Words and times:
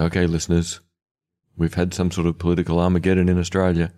Okay, 0.00 0.26
listeners, 0.26 0.80
we've 1.58 1.74
had 1.74 1.92
some 1.92 2.10
sort 2.10 2.26
of 2.26 2.38
political 2.38 2.80
Armageddon 2.80 3.28
in 3.28 3.38
Australia. 3.38 3.92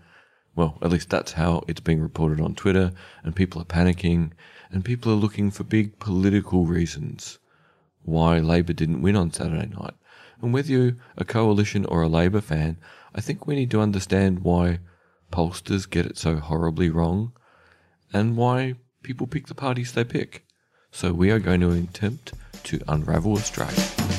Well, 0.56 0.76
at 0.82 0.90
least 0.90 1.10
that's 1.10 1.30
how 1.30 1.62
it's 1.68 1.78
being 1.78 2.00
reported 2.00 2.40
on 2.40 2.56
Twitter, 2.56 2.90
and 3.22 3.36
people 3.36 3.62
are 3.62 3.66
panicking, 3.66 4.32
and 4.72 4.84
people 4.84 5.12
are 5.12 5.14
looking 5.14 5.52
for 5.52 5.62
big 5.62 6.00
political 6.00 6.66
reasons 6.66 7.38
why 8.02 8.40
Labor 8.40 8.72
didn't 8.72 9.00
win 9.00 9.14
on 9.14 9.32
Saturday 9.32 9.68
night. 9.68 9.94
And 10.40 10.52
whether 10.52 10.72
you're 10.72 10.96
a 11.16 11.24
coalition 11.24 11.86
or 11.86 12.02
a 12.02 12.08
Labor 12.08 12.40
fan, 12.40 12.78
I 13.14 13.20
think 13.20 13.46
we 13.46 13.54
need 13.54 13.70
to 13.70 13.80
understand 13.80 14.40
why 14.40 14.80
pollsters 15.30 15.88
get 15.88 16.06
it 16.06 16.18
so 16.18 16.34
horribly 16.34 16.90
wrong 16.90 17.30
and 18.12 18.36
why 18.36 18.74
people 19.04 19.28
pick 19.28 19.46
the 19.46 19.54
parties 19.54 19.92
they 19.92 20.02
pick. 20.02 20.44
So 20.90 21.12
we 21.12 21.30
are 21.30 21.38
going 21.38 21.60
to 21.60 21.70
attempt 21.70 22.32
to 22.64 22.80
unravel 22.88 23.34
Australia. 23.34 24.11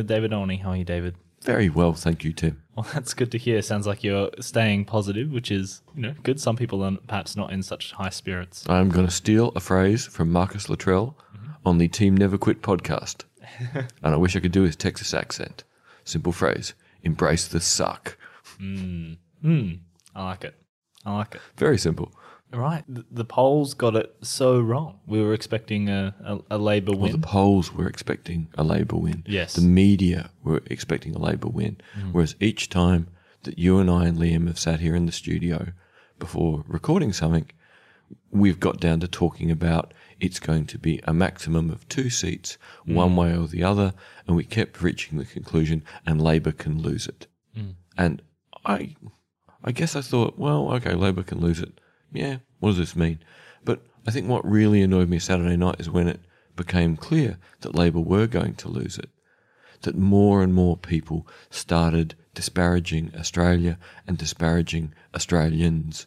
With 0.00 0.08
David 0.08 0.32
Olney. 0.32 0.56
How 0.56 0.70
are 0.70 0.76
you, 0.76 0.84
David? 0.84 1.14
Very 1.42 1.68
well, 1.68 1.92
thank 1.92 2.24
you, 2.24 2.32
Tim. 2.32 2.62
Well, 2.74 2.86
that's 2.94 3.12
good 3.12 3.30
to 3.32 3.38
hear. 3.38 3.60
Sounds 3.60 3.86
like 3.86 4.02
you're 4.02 4.30
staying 4.40 4.86
positive, 4.86 5.30
which 5.30 5.50
is 5.50 5.82
you 5.94 6.02
know 6.02 6.14
good. 6.22 6.40
Some 6.40 6.56
people 6.56 6.82
are 6.82 6.96
perhaps 7.06 7.36
not 7.36 7.52
in 7.52 7.62
such 7.62 7.92
high 7.92 8.08
spirits. 8.08 8.64
I'm 8.68 8.88
going 8.88 9.06
to 9.06 9.12
steal 9.12 9.52
a 9.54 9.60
phrase 9.60 10.06
from 10.06 10.32
Marcus 10.32 10.70
Luttrell 10.70 11.16
mm-hmm. 11.36 11.50
on 11.66 11.78
the 11.78 11.88
Team 11.88 12.16
Never 12.16 12.38
Quit 12.38 12.62
podcast. 12.62 13.24
and 13.74 14.14
I 14.14 14.16
wish 14.16 14.36
I 14.36 14.40
could 14.40 14.52
do 14.52 14.62
his 14.62 14.76
Texas 14.76 15.12
accent. 15.12 15.64
Simple 16.04 16.32
phrase 16.32 16.72
embrace 17.02 17.46
the 17.48 17.60
suck. 17.60 18.16
Hmm. 18.58 19.14
Hmm. 19.42 19.72
I 20.14 20.24
like 20.24 20.44
it. 20.44 20.54
I 21.04 21.14
like 21.16 21.34
it. 21.34 21.40
Very 21.56 21.78
simple. 21.78 22.10
Right. 22.52 22.84
The, 22.88 23.04
the 23.10 23.24
polls 23.24 23.74
got 23.74 23.94
it 23.96 24.14
so 24.22 24.60
wrong. 24.60 25.00
We 25.06 25.22
were 25.22 25.34
expecting 25.34 25.88
a, 25.88 26.14
a, 26.24 26.56
a 26.56 26.58
Labor 26.58 26.92
Well, 26.92 27.02
win. 27.02 27.20
the 27.20 27.26
polls 27.26 27.72
were 27.72 27.86
expecting 27.86 28.48
a 28.58 28.64
Labor 28.64 28.96
win. 28.96 29.24
Yes. 29.26 29.54
The 29.54 29.62
media 29.62 30.30
were 30.42 30.62
expecting 30.66 31.14
a 31.14 31.18
Labor 31.18 31.48
win. 31.48 31.80
Mm. 31.96 32.12
Whereas 32.12 32.34
each 32.40 32.68
time 32.68 33.08
that 33.44 33.58
you 33.58 33.78
and 33.78 33.90
I 33.90 34.06
and 34.06 34.18
Liam 34.18 34.48
have 34.48 34.58
sat 34.58 34.80
here 34.80 34.96
in 34.96 35.06
the 35.06 35.12
studio 35.12 35.68
before 36.18 36.64
recording 36.66 37.12
something, 37.12 37.50
we've 38.30 38.60
got 38.60 38.80
down 38.80 39.00
to 39.00 39.08
talking 39.08 39.50
about 39.50 39.94
it's 40.18 40.40
going 40.40 40.66
to 40.66 40.78
be 40.78 41.00
a 41.04 41.14
maximum 41.14 41.70
of 41.70 41.88
two 41.88 42.10
seats, 42.10 42.58
mm. 42.86 42.94
one 42.94 43.16
way 43.16 43.36
or 43.36 43.46
the 43.46 43.64
other, 43.64 43.94
and 44.26 44.36
we 44.36 44.44
kept 44.44 44.82
reaching 44.82 45.18
the 45.18 45.24
conclusion, 45.24 45.82
and 46.04 46.20
Labor 46.20 46.52
can 46.52 46.82
lose 46.82 47.06
it. 47.06 47.26
Mm. 47.56 47.74
And 47.96 48.22
I, 48.64 48.96
I 49.64 49.72
guess 49.72 49.96
I 49.96 50.02
thought, 50.02 50.38
well, 50.38 50.72
okay, 50.74 50.94
Labor 50.94 51.22
can 51.22 51.40
lose 51.40 51.60
it. 51.60 51.80
Yeah, 52.12 52.38
what 52.58 52.70
does 52.70 52.78
this 52.78 52.96
mean? 52.96 53.20
But 53.64 53.82
I 54.06 54.10
think 54.10 54.28
what 54.28 54.48
really 54.48 54.82
annoyed 54.82 55.08
me 55.08 55.18
Saturday 55.18 55.56
night 55.56 55.76
is 55.78 55.90
when 55.90 56.08
it 56.08 56.20
became 56.56 56.96
clear 56.96 57.38
that 57.60 57.74
Labor 57.74 58.00
were 58.00 58.26
going 58.26 58.54
to 58.56 58.68
lose 58.68 58.98
it. 58.98 59.10
That 59.82 59.96
more 59.96 60.42
and 60.42 60.52
more 60.52 60.76
people 60.76 61.26
started 61.48 62.14
disparaging 62.34 63.12
Australia 63.18 63.78
and 64.06 64.18
disparaging 64.18 64.94
Australians 65.14 66.06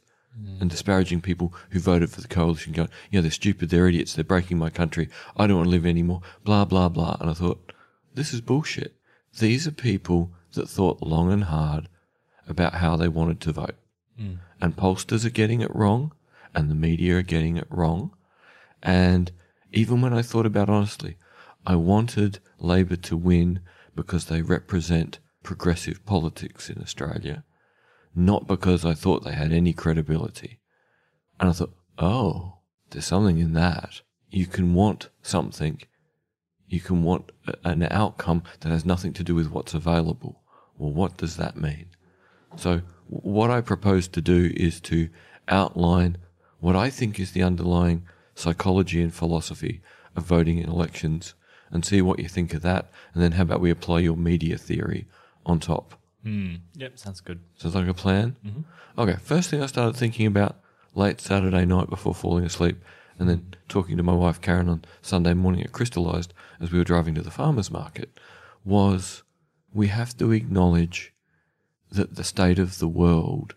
and 0.59 0.69
disparaging 0.69 1.21
people 1.21 1.53
who 1.69 1.79
voted 1.79 2.09
for 2.09 2.21
the 2.21 2.27
coalition, 2.27 2.73
going, 2.73 2.89
yeah, 3.11 3.21
they're 3.21 3.29
stupid, 3.29 3.69
they're 3.69 3.87
idiots, 3.87 4.13
they're 4.13 4.23
breaking 4.23 4.57
my 4.57 4.69
country, 4.69 5.09
I 5.37 5.45
don't 5.45 5.57
want 5.57 5.67
to 5.67 5.71
live 5.71 5.85
anymore, 5.85 6.21
blah, 6.43 6.65
blah, 6.65 6.89
blah. 6.89 7.17
And 7.19 7.29
I 7.29 7.33
thought, 7.33 7.71
this 8.15 8.33
is 8.33 8.41
bullshit. 8.41 8.95
These 9.39 9.67
are 9.67 9.71
people 9.71 10.31
that 10.53 10.69
thought 10.69 11.03
long 11.03 11.31
and 11.31 11.43
hard 11.43 11.87
about 12.47 12.75
how 12.75 12.95
they 12.95 13.07
wanted 13.07 13.41
to 13.41 13.51
vote. 13.51 13.75
Mm. 14.19 14.39
And 14.63 14.77
pollsters 14.77 15.25
are 15.25 15.29
getting 15.29 15.59
it 15.59 15.75
wrong, 15.75 16.13
and 16.55 16.71
the 16.71 16.75
media 16.75 17.17
are 17.17 17.21
getting 17.21 17.57
it 17.57 17.67
wrong. 17.69 18.15
And 18.81 19.29
even 19.73 19.99
when 19.99 20.13
I 20.13 20.21
thought 20.21 20.45
about 20.45 20.69
honestly, 20.69 21.17
I 21.67 21.75
wanted 21.75 22.39
Labor 22.59 22.95
to 22.95 23.17
win 23.17 23.59
because 23.93 24.23
they 24.27 24.41
represent 24.41 25.19
progressive 25.43 26.05
politics 26.05 26.69
in 26.69 26.81
Australia, 26.81 27.43
not 28.15 28.47
because 28.47 28.85
I 28.85 28.93
thought 28.93 29.25
they 29.25 29.33
had 29.33 29.51
any 29.51 29.73
credibility. 29.73 30.61
And 31.41 31.49
I 31.49 31.51
thought, 31.51 31.75
oh, 31.97 32.59
there's 32.91 33.07
something 33.07 33.39
in 33.39 33.51
that. 33.55 33.99
You 34.29 34.45
can 34.45 34.73
want 34.73 35.09
something, 35.21 35.81
you 36.67 36.79
can 36.79 37.03
want 37.03 37.33
an 37.65 37.85
outcome 37.91 38.43
that 38.61 38.69
has 38.69 38.85
nothing 38.85 39.11
to 39.11 39.25
do 39.25 39.35
with 39.35 39.51
what's 39.51 39.73
available. 39.73 40.41
Well, 40.77 40.93
what 40.93 41.17
does 41.17 41.35
that 41.35 41.57
mean? 41.57 41.87
So, 42.55 42.81
what 43.21 43.51
I 43.51 43.61
propose 43.61 44.07
to 44.09 44.21
do 44.21 44.51
is 44.55 44.79
to 44.81 45.09
outline 45.47 46.17
what 46.59 46.75
I 46.75 46.89
think 46.89 47.19
is 47.19 47.31
the 47.31 47.43
underlying 47.43 48.03
psychology 48.35 49.01
and 49.01 49.13
philosophy 49.13 49.81
of 50.15 50.23
voting 50.23 50.57
in 50.57 50.69
elections 50.69 51.35
and 51.71 51.85
see 51.85 52.01
what 52.01 52.19
you 52.19 52.27
think 52.27 52.53
of 52.53 52.61
that. 52.61 52.89
And 53.13 53.21
then, 53.21 53.33
how 53.33 53.43
about 53.43 53.61
we 53.61 53.71
apply 53.71 53.99
your 53.99 54.15
media 54.15 54.57
theory 54.57 55.07
on 55.45 55.59
top? 55.59 55.95
Mm. 56.25 56.59
Yep, 56.75 56.97
sounds 56.97 57.21
good. 57.21 57.39
Sounds 57.57 57.75
like 57.75 57.87
a 57.87 57.93
plan? 57.93 58.35
Mm-hmm. 58.45 59.01
Okay, 59.01 59.17
first 59.21 59.49
thing 59.49 59.61
I 59.61 59.65
started 59.65 59.97
thinking 59.97 60.25
about 60.25 60.57
late 60.95 61.19
Saturday 61.19 61.65
night 61.65 61.89
before 61.89 62.13
falling 62.13 62.45
asleep, 62.45 62.77
and 63.19 63.29
then 63.29 63.55
talking 63.67 63.97
to 63.97 64.03
my 64.03 64.13
wife 64.13 64.41
Karen 64.41 64.69
on 64.69 64.85
Sunday 65.01 65.33
morning, 65.33 65.61
it 65.61 65.71
crystallized 65.71 66.33
as 66.59 66.71
we 66.71 66.77
were 66.77 66.83
driving 66.83 67.15
to 67.15 67.21
the 67.21 67.31
farmer's 67.31 67.71
market, 67.71 68.19
was 68.63 69.23
we 69.73 69.87
have 69.87 70.15
to 70.17 70.31
acknowledge 70.31 71.12
that 71.93 72.15
the 72.15 72.23
state 72.23 72.59
of 72.59 72.79
the 72.79 72.87
world 72.87 73.55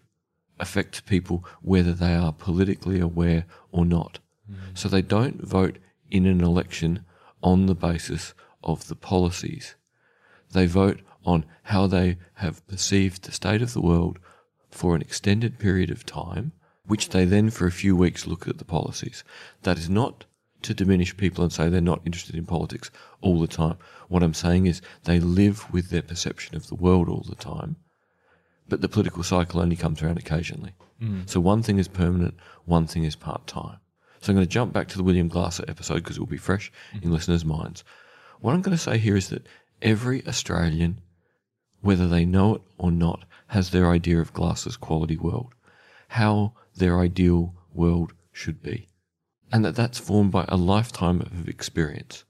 affects 0.59 1.01
people 1.01 1.45
whether 1.63 1.93
they 1.93 2.15
are 2.15 2.33
politically 2.33 3.01
aware 3.01 3.45
or 3.73 3.85
not. 3.85 4.19
Mm. 4.51 4.57
So 4.75 4.89
they 4.89 5.03
don't 5.03 5.43
vote 5.43 5.79
in 6.11 6.27
an 6.27 6.43
election 6.43 7.05
on 7.43 7.67
the 7.67 7.75
basis 7.75 8.35
of 8.63 8.89
the 8.89 8.95
policies. 8.95 9.75
They 10.53 10.67
vote 10.67 11.01
on 11.25 11.45
how 11.65 11.87
they 11.87 12.19
have 12.35 12.67
perceived 12.69 13.25
the 13.25 13.33
state 13.33 13.63
of 13.63 13.73
the 13.73 13.81
world 13.81 14.19
for 14.71 14.95
an 14.95 15.03
extended 15.03 15.59
period 15.59 15.91
of 15.91 16.07
time, 16.07 16.53
which 16.87 17.09
they 17.09 17.25
then 17.25 17.51
for 17.51 17.67
a 17.67 17.73
few 17.73 17.97
weeks 17.97 18.27
look 18.27 18.47
at 18.47 18.59
the 18.59 18.65
policies. 18.65 19.25
That 19.63 19.79
is 19.79 19.91
not 19.91 20.25
to 20.63 20.75
diminish 20.75 21.17
people 21.17 21.45
and 21.45 21.53
say 21.53 21.69
they're 21.69 21.81
not 21.81 22.03
interested 22.05 22.35
in 22.35 22.47
politics 22.47 22.91
all 23.21 23.41
the 23.41 23.47
time. 23.47 23.77
What 24.09 24.23
I'm 24.23 24.35
saying 24.35 24.67
is 24.67 24.83
they 25.05 25.21
live 25.21 25.73
with 25.73 25.91
their 25.91 26.03
perception 26.03 26.57
of 26.57 26.69
the 26.69 26.75
world 26.75 27.09
all 27.09 27.25
the 27.29 27.35
time, 27.37 27.77
but 28.69 28.81
the 28.81 28.89
political 28.89 29.23
cycle 29.23 29.61
only 29.61 29.77
comes 29.77 30.03
around 30.03 30.19
occasionally. 30.19 30.75
Hmm. 30.99 31.23
So 31.27 31.41
one 31.41 31.63
thing 31.63 31.79
is 31.79 31.89
permanent, 31.89 32.35
one 32.65 32.87
thing 32.87 33.05
is 33.05 33.17
part 33.17 33.47
time. 33.47 33.79
So 34.21 34.33
I'm 34.33 34.37
going 34.37 34.47
to 34.47 34.53
jump 34.53 34.73
back 34.73 34.89
to 34.89 34.97
the 34.97 35.05
William 35.05 35.29
Glasser 35.29 35.65
episode 35.69 35.97
because 35.97 36.17
it 36.17 36.21
will 36.21 36.27
be 36.27 36.37
fresh 36.37 36.73
hmm. 36.93 36.99
in 37.03 37.13
listeners' 37.13 37.45
minds. 37.45 37.85
What 38.41 38.55
I'm 38.55 38.63
going 38.63 38.77
to 38.77 38.83
say 38.83 38.99
here 38.99 39.17
is 39.17 39.29
that 39.29 39.47
every 39.83 40.27
Australian, 40.27 41.01
whether 41.81 42.09
they 42.09 42.25
know 42.25 42.57
it 42.57 42.63
or 42.79 42.91
not, 42.91 43.25
has 43.49 43.71
their 43.71 43.91
idea 43.91 44.21
of 44.21 44.33
Glasser's 44.33 44.77
quality 44.77 45.17
world, 45.17 45.55
how 46.09 46.53
their 46.75 46.99
ideal 46.99 47.55
world 47.73 48.13
should 48.33 48.63
be, 48.63 48.89
and 49.53 49.65
that 49.65 49.77
that's 49.77 49.99
formed 49.99 50.33
by 50.33 50.45
a 50.49 50.57
lifetime 50.57 51.21
of 51.21 51.49
experience. 51.49 52.25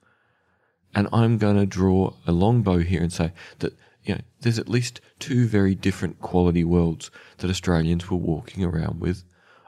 And 0.94 1.08
I'm 1.12 1.38
going 1.38 1.56
to 1.56 1.66
draw 1.66 2.14
a 2.26 2.32
long 2.32 2.62
bow 2.62 2.78
here 2.78 3.02
and 3.02 3.12
say 3.12 3.32
that 3.58 3.76
you 4.06 4.14
know 4.14 4.20
there's 4.40 4.58
at 4.58 4.68
least 4.68 5.00
two 5.18 5.46
very 5.46 5.74
different 5.74 6.20
quality 6.20 6.64
worlds 6.64 7.10
that 7.38 7.50
Australians 7.50 8.10
were 8.10 8.16
walking 8.16 8.64
around 8.64 9.00
with 9.00 9.24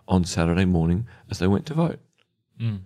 on 0.06 0.24
Saturday 0.24 0.64
morning 0.64 1.06
as 1.30 1.38
they 1.38 1.46
went 1.46 1.66
to 1.66 1.74
vote. 1.74 1.98
Hmm. 2.58 2.76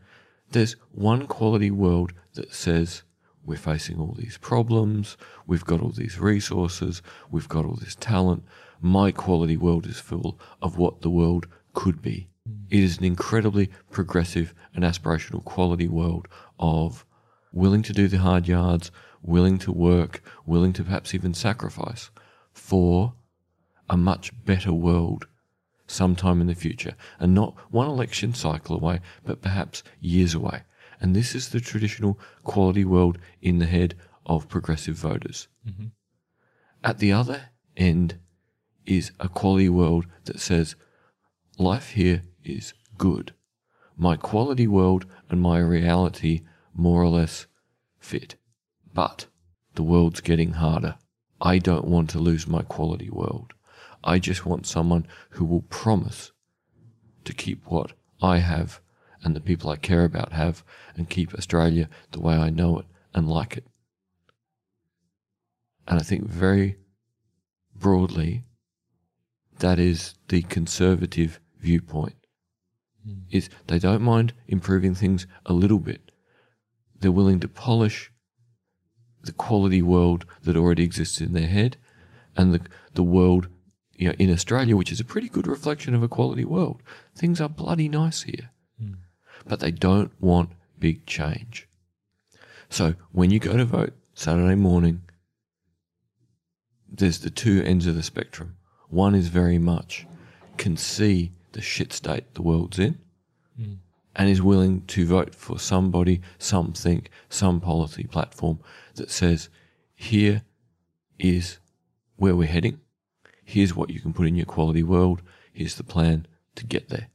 There's 0.50 0.76
one 0.90 1.26
quality 1.26 1.70
world 1.70 2.12
that 2.34 2.52
says 2.52 3.02
we're 3.44 3.56
facing 3.56 3.98
all 3.98 4.14
these 4.18 4.38
problems, 4.38 5.16
we've 5.46 5.64
got 5.64 5.80
all 5.80 5.90
these 5.90 6.18
resources, 6.18 7.02
we've 7.30 7.48
got 7.48 7.64
all 7.64 7.76
this 7.76 7.96
talent. 7.96 8.44
My 8.80 9.12
quality 9.12 9.56
world 9.56 9.86
is 9.86 9.98
full 9.98 10.40
of 10.60 10.78
what 10.78 11.02
the 11.02 11.10
world 11.10 11.46
could 11.74 12.02
be. 12.02 12.28
Hmm. 12.46 12.64
It 12.70 12.80
is 12.80 12.98
an 12.98 13.04
incredibly 13.04 13.70
progressive 13.90 14.54
and 14.74 14.84
aspirational 14.84 15.44
quality 15.44 15.88
world 15.88 16.28
of 16.58 17.04
willing 17.52 17.82
to 17.82 17.92
do 17.92 18.08
the 18.08 18.18
hard 18.18 18.48
yards, 18.48 18.90
willing 19.22 19.58
to 19.58 19.72
work, 19.72 20.22
willing 20.44 20.72
to 20.74 20.84
perhaps 20.84 21.14
even 21.14 21.34
sacrifice 21.34 22.10
for 22.52 23.14
a 23.88 23.96
much 23.96 24.32
better 24.44 24.72
world 24.72 25.26
sometime 25.86 26.40
in 26.40 26.46
the 26.46 26.54
future 26.54 26.94
and 27.18 27.34
not 27.34 27.54
one 27.70 27.88
election 27.88 28.34
cycle 28.34 28.76
away, 28.76 29.00
but 29.24 29.42
perhaps 29.42 29.82
years 30.00 30.34
away. 30.34 30.62
And 31.00 31.14
this 31.14 31.34
is 31.34 31.48
the 31.48 31.60
traditional 31.60 32.18
quality 32.44 32.84
world 32.84 33.18
in 33.40 33.58
the 33.58 33.66
head 33.66 33.94
of 34.24 34.48
progressive 34.48 34.96
voters. 34.96 35.48
Mm-hmm. 35.68 35.86
At 36.84 36.98
the 36.98 37.12
other 37.12 37.50
end 37.76 38.18
is 38.86 39.12
a 39.20 39.28
quality 39.28 39.68
world 39.68 40.06
that 40.24 40.40
says 40.40 40.74
life 41.58 41.90
here 41.90 42.22
is 42.44 42.74
good. 42.98 43.34
My 43.96 44.16
quality 44.16 44.66
world 44.66 45.06
and 45.28 45.40
my 45.40 45.58
reality 45.58 46.42
more 46.74 47.02
or 47.02 47.08
less 47.08 47.46
fit. 47.98 48.36
But 48.94 49.26
the 49.74 49.82
world's 49.82 50.20
getting 50.20 50.52
harder. 50.52 50.96
I 51.40 51.58
don't 51.58 51.86
want 51.86 52.10
to 52.10 52.18
lose 52.18 52.46
my 52.46 52.62
quality 52.62 53.10
world. 53.10 53.52
I 54.04 54.18
just 54.18 54.44
want 54.46 54.66
someone 54.66 55.06
who 55.30 55.44
will 55.44 55.62
promise 55.62 56.32
to 57.24 57.32
keep 57.32 57.64
what 57.66 57.92
I 58.20 58.38
have 58.38 58.80
and 59.22 59.34
the 59.34 59.40
people 59.40 59.70
I 59.70 59.76
care 59.76 60.04
about 60.04 60.32
have 60.32 60.64
and 60.96 61.08
keep 61.08 61.34
Australia 61.34 61.88
the 62.10 62.20
way 62.20 62.34
I 62.34 62.50
know 62.50 62.78
it 62.78 62.86
and 63.14 63.28
like 63.28 63.56
it. 63.56 63.66
And 65.86 65.98
I 65.98 66.02
think 66.02 66.26
very 66.28 66.76
broadly, 67.74 68.44
that 69.58 69.78
is 69.78 70.14
the 70.28 70.42
conservative 70.42 71.40
viewpoint. 71.58 72.16
Hmm. 73.04 73.20
Is 73.30 73.48
they 73.66 73.78
don't 73.78 74.02
mind 74.02 74.32
improving 74.46 74.94
things 74.94 75.26
a 75.46 75.52
little 75.52 75.80
bit. 75.80 76.12
They're 77.00 77.10
willing 77.10 77.40
to 77.40 77.48
polish 77.48 78.11
the 79.22 79.32
quality 79.32 79.82
world 79.82 80.24
that 80.42 80.56
already 80.56 80.84
exists 80.84 81.20
in 81.20 81.32
their 81.32 81.48
head 81.48 81.76
and 82.36 82.52
the 82.52 82.60
the 82.94 83.02
world 83.02 83.48
you 83.94 84.08
know 84.08 84.14
in 84.18 84.30
Australia, 84.30 84.76
which 84.76 84.92
is 84.92 85.00
a 85.00 85.04
pretty 85.04 85.28
good 85.28 85.46
reflection 85.46 85.94
of 85.94 86.02
a 86.02 86.08
quality 86.08 86.44
world. 86.44 86.82
Things 87.14 87.40
are 87.40 87.48
bloody 87.48 87.88
nice 87.88 88.22
here. 88.22 88.50
Hmm. 88.78 88.94
But 89.46 89.60
they 89.60 89.70
don't 89.70 90.12
want 90.20 90.50
big 90.78 91.06
change. 91.06 91.68
So 92.68 92.94
when 93.12 93.30
you 93.30 93.38
go 93.38 93.56
to 93.56 93.64
vote 93.64 93.92
Saturday 94.14 94.54
morning, 94.54 95.02
there's 96.88 97.20
the 97.20 97.30
two 97.30 97.62
ends 97.62 97.86
of 97.86 97.94
the 97.94 98.02
spectrum. 98.02 98.56
One 98.88 99.14
is 99.14 99.28
very 99.28 99.58
much 99.58 100.06
can 100.56 100.76
see 100.76 101.32
the 101.52 101.60
shit 101.60 101.92
state 101.92 102.34
the 102.34 102.42
world's 102.42 102.78
in 102.78 102.98
hmm. 103.56 103.74
And 104.14 104.28
is 104.28 104.42
willing 104.42 104.82
to 104.86 105.06
vote 105.06 105.34
for 105.34 105.58
somebody, 105.58 106.20
something, 106.38 107.06
some 107.28 107.60
policy 107.60 108.04
platform 108.04 108.60
that 108.94 109.10
says, 109.10 109.48
here 109.94 110.42
is 111.18 111.58
where 112.16 112.36
we're 112.36 112.48
heading. 112.48 112.80
Here's 113.44 113.74
what 113.74 113.90
you 113.90 114.00
can 114.00 114.12
put 114.12 114.26
in 114.26 114.36
your 114.36 114.46
quality 114.46 114.82
world. 114.82 115.22
Here's 115.52 115.76
the 115.76 115.84
plan 115.84 116.26
to 116.56 116.66
get 116.66 116.88
there. 116.88 117.08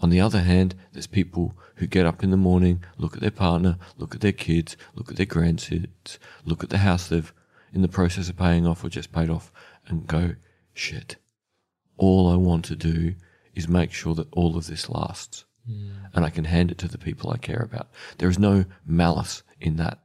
On 0.00 0.10
the 0.10 0.20
other 0.20 0.40
hand, 0.40 0.74
there's 0.92 1.06
people 1.06 1.56
who 1.76 1.86
get 1.86 2.06
up 2.06 2.22
in 2.22 2.30
the 2.30 2.36
morning, 2.36 2.84
look 2.98 3.14
at 3.14 3.20
their 3.20 3.30
partner, 3.30 3.78
look 3.96 4.14
at 4.14 4.20
their 4.20 4.32
kids, 4.32 4.76
look 4.94 5.10
at 5.10 5.16
their 5.16 5.26
grandkids, 5.26 6.18
look 6.44 6.62
at 6.62 6.70
the 6.70 6.78
house 6.78 7.08
they've 7.08 7.32
in 7.72 7.82
the 7.82 7.88
process 7.88 8.28
of 8.28 8.36
paying 8.36 8.66
off 8.66 8.84
or 8.84 8.88
just 8.88 9.12
paid 9.12 9.28
off, 9.28 9.50
and 9.86 10.06
go, 10.06 10.34
shit. 10.74 11.16
All 11.96 12.28
I 12.28 12.36
want 12.36 12.64
to 12.66 12.76
do 12.76 13.14
is 13.54 13.68
make 13.68 13.92
sure 13.92 14.14
that 14.14 14.32
all 14.32 14.56
of 14.56 14.66
this 14.66 14.88
lasts. 14.88 15.44
And 15.66 16.24
I 16.24 16.30
can 16.30 16.44
hand 16.44 16.70
it 16.70 16.78
to 16.78 16.88
the 16.88 16.98
people 16.98 17.30
I 17.30 17.38
care 17.38 17.62
about. 17.62 17.88
There 18.18 18.28
is 18.28 18.38
no 18.38 18.64
malice 18.86 19.42
in 19.60 19.76
that. 19.76 19.98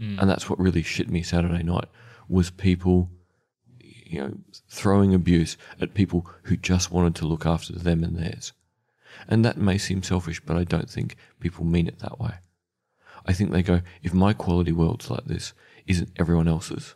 Mm. 0.00 0.20
And 0.20 0.30
that's 0.30 0.48
what 0.48 0.58
really 0.58 0.82
shit 0.82 1.08
me 1.10 1.22
Saturday 1.22 1.62
night 1.62 1.88
was 2.28 2.50
people, 2.50 3.10
you 3.78 4.20
know, 4.20 4.34
throwing 4.68 5.14
abuse 5.14 5.56
at 5.80 5.94
people 5.94 6.26
who 6.44 6.56
just 6.56 6.90
wanted 6.90 7.14
to 7.16 7.26
look 7.26 7.46
after 7.46 7.72
them 7.72 8.02
and 8.02 8.16
theirs. 8.16 8.52
And 9.28 9.44
that 9.44 9.58
may 9.58 9.78
seem 9.78 10.02
selfish, 10.02 10.40
but 10.40 10.56
I 10.56 10.64
don't 10.64 10.90
think 10.90 11.16
people 11.40 11.64
mean 11.64 11.86
it 11.86 12.00
that 12.00 12.18
way. 12.18 12.34
I 13.26 13.32
think 13.32 13.50
they 13.50 13.62
go, 13.62 13.80
if 14.02 14.12
my 14.12 14.32
quality 14.32 14.72
world's 14.72 15.10
like 15.10 15.24
this, 15.24 15.52
isn't 15.86 16.10
everyone 16.16 16.48
else's? 16.48 16.94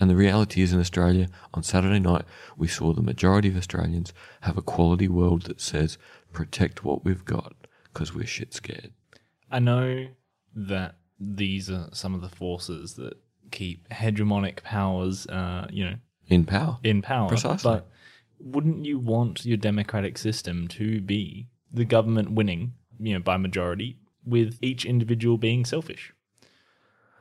And 0.00 0.10
the 0.10 0.16
reality 0.16 0.60
is 0.60 0.72
in 0.72 0.80
Australia, 0.80 1.28
on 1.52 1.62
Saturday 1.62 2.00
night, 2.00 2.24
we 2.56 2.66
saw 2.66 2.92
the 2.92 3.02
majority 3.02 3.48
of 3.48 3.56
Australians 3.56 4.12
have 4.40 4.58
a 4.58 4.62
quality 4.62 5.06
world 5.08 5.42
that 5.42 5.60
says, 5.60 5.98
protect 6.32 6.84
what 6.84 7.04
we've 7.04 7.24
got 7.24 7.54
because 7.92 8.12
we're 8.14 8.26
shit 8.26 8.52
scared. 8.52 8.92
I 9.50 9.60
know 9.60 10.08
that 10.56 10.96
these 11.20 11.70
are 11.70 11.88
some 11.92 12.14
of 12.14 12.20
the 12.22 12.28
forces 12.28 12.94
that 12.94 13.14
keep 13.52 13.88
hegemonic 13.90 14.62
powers, 14.64 15.26
uh, 15.28 15.68
you 15.70 15.84
know, 15.84 15.94
In 16.26 16.44
power. 16.44 16.78
in 16.82 17.00
power. 17.02 17.28
Precisely. 17.28 17.70
But 17.70 17.88
wouldn't 18.40 18.84
you 18.84 18.98
want 18.98 19.46
your 19.46 19.56
democratic 19.56 20.18
system 20.18 20.66
to 20.68 21.00
be 21.00 21.46
the 21.72 21.84
government 21.84 22.32
winning, 22.32 22.72
you 22.98 23.14
know, 23.14 23.20
by 23.20 23.36
majority, 23.36 23.98
with 24.24 24.58
each 24.60 24.84
individual 24.84 25.38
being 25.38 25.64
selfish? 25.64 26.12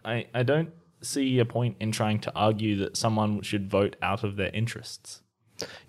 I 0.03 0.25
I 0.33 0.41
don't 0.43 0.71
see 1.05 1.39
a 1.39 1.45
point 1.45 1.77
in 1.79 1.91
trying 1.91 2.19
to 2.19 2.33
argue 2.35 2.77
that 2.77 2.97
someone 2.97 3.41
should 3.41 3.69
vote 3.69 3.95
out 4.01 4.23
of 4.23 4.35
their 4.35 4.51
interests. 4.53 5.21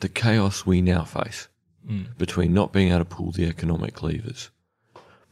the 0.00 0.08
chaos 0.08 0.66
we 0.66 0.82
now 0.82 1.04
face 1.04 1.48
hmm. 1.86 2.02
between 2.18 2.52
not 2.52 2.72
being 2.72 2.88
able 2.88 2.98
to 2.98 3.04
pull 3.04 3.30
the 3.32 3.46
economic 3.46 4.02
levers, 4.02 4.50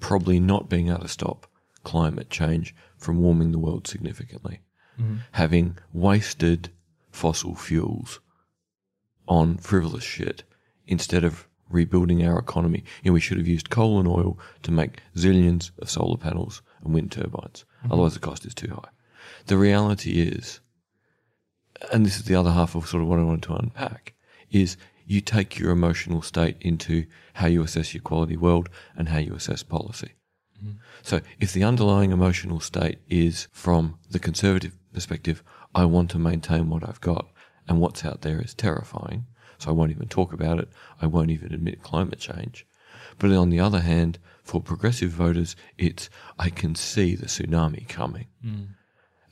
probably 0.01 0.41
not 0.41 0.69
being 0.69 0.89
able 0.89 1.01
to 1.01 1.09
stop 1.09 1.47
climate 1.85 2.31
change 2.31 2.75
from 2.97 3.19
warming 3.19 3.53
the 3.53 3.59
world 3.59 3.87
significantly, 3.87 4.61
hmm. 4.97 5.17
having 5.33 5.77
wasted 5.93 6.71
fossil 7.11 7.55
fuels 7.55 8.21
on 9.29 9.57
frivolous 9.57 10.05
shit 10.05 10.43
instead 10.87 11.25
of 11.25 11.47
rebuilding 11.69 12.25
our 12.27 12.39
economy. 12.39 12.85
You 13.03 13.11
know, 13.11 13.15
we 13.15 13.21
should 13.21 13.39
have 13.39 13.49
used 13.49 13.71
coal 13.71 13.99
and 13.99 14.09
oil 14.09 14.39
to 14.63 14.71
make 14.71 15.03
zillions 15.17 15.71
of 15.79 15.91
solar 15.91 16.17
panels 16.17 16.63
and 16.85 16.95
wind 16.95 17.13
turbines. 17.13 17.65
Hmm. 17.83 17.93
Otherwise, 17.93 18.15
the 18.15 18.21
cost 18.21 18.45
is 18.45 18.55
too 18.55 18.69
high. 18.69 18.91
The 19.47 19.57
reality 19.57 20.23
is, 20.23 20.61
and 21.93 22.07
this 22.07 22.17
is 22.17 22.25
the 22.25 22.35
other 22.35 22.53
half 22.53 22.75
of 22.75 22.89
sort 22.89 23.03
of 23.03 23.09
what 23.09 23.19
I 23.19 23.25
wanted 23.25 23.43
to 23.45 23.55
unpack, 23.55 24.15
is 24.51 24.77
you 25.07 25.21
take 25.21 25.59
your 25.59 25.71
emotional 25.71 26.23
state 26.23 26.57
into 26.61 27.07
how 27.35 27.47
you 27.47 27.63
assess 27.63 27.95
your 27.95 28.03
quality 28.03 28.37
world 28.37 28.69
and 28.97 29.09
how 29.09 29.19
you 29.19 29.35
assess 29.35 29.63
policy. 29.63 30.13
Mm-hmm. 30.63 30.79
So 31.03 31.21
if 31.41 31.53
the 31.53 31.65
underlying 31.65 32.13
emotional 32.13 32.61
state 32.61 32.99
is 33.09 33.49
from 33.53 33.99
the 34.11 34.19
conservative 34.19 34.77
perspective, 34.93 35.43
I 35.75 35.87
want 35.87 36.11
to 36.11 36.19
maintain 36.19 36.69
what 36.71 36.89
I've 36.89 37.01
got 37.01 37.29
and 37.69 37.81
what's 37.81 38.05
out 38.05 38.23
there 38.23 38.41
is 38.41 38.55
terrifying. 38.55 39.27
So 39.59 39.71
I 39.71 39.73
won't 39.73 39.91
even 39.91 40.09
talk 40.09 40.33
about 40.33 40.59
it. 40.59 40.69
I 41.01 41.07
won't 41.07 41.31
even 41.31 41.53
admit 41.53 41.83
climate 41.83 42.19
change. 42.19 42.67
But 43.19 43.33
on 43.33 43.51
the 43.51 43.61
other 43.61 43.81
hand, 43.81 44.19
for 44.43 44.61
progressive 44.61 45.11
voters, 45.11 45.55
it's 45.79 46.11
I 46.39 46.51
can 46.51 46.75
see 46.75 47.15
the 47.15 47.27
tsunami 47.27 47.89
coming. 47.89 48.27
Mm. 48.45 48.69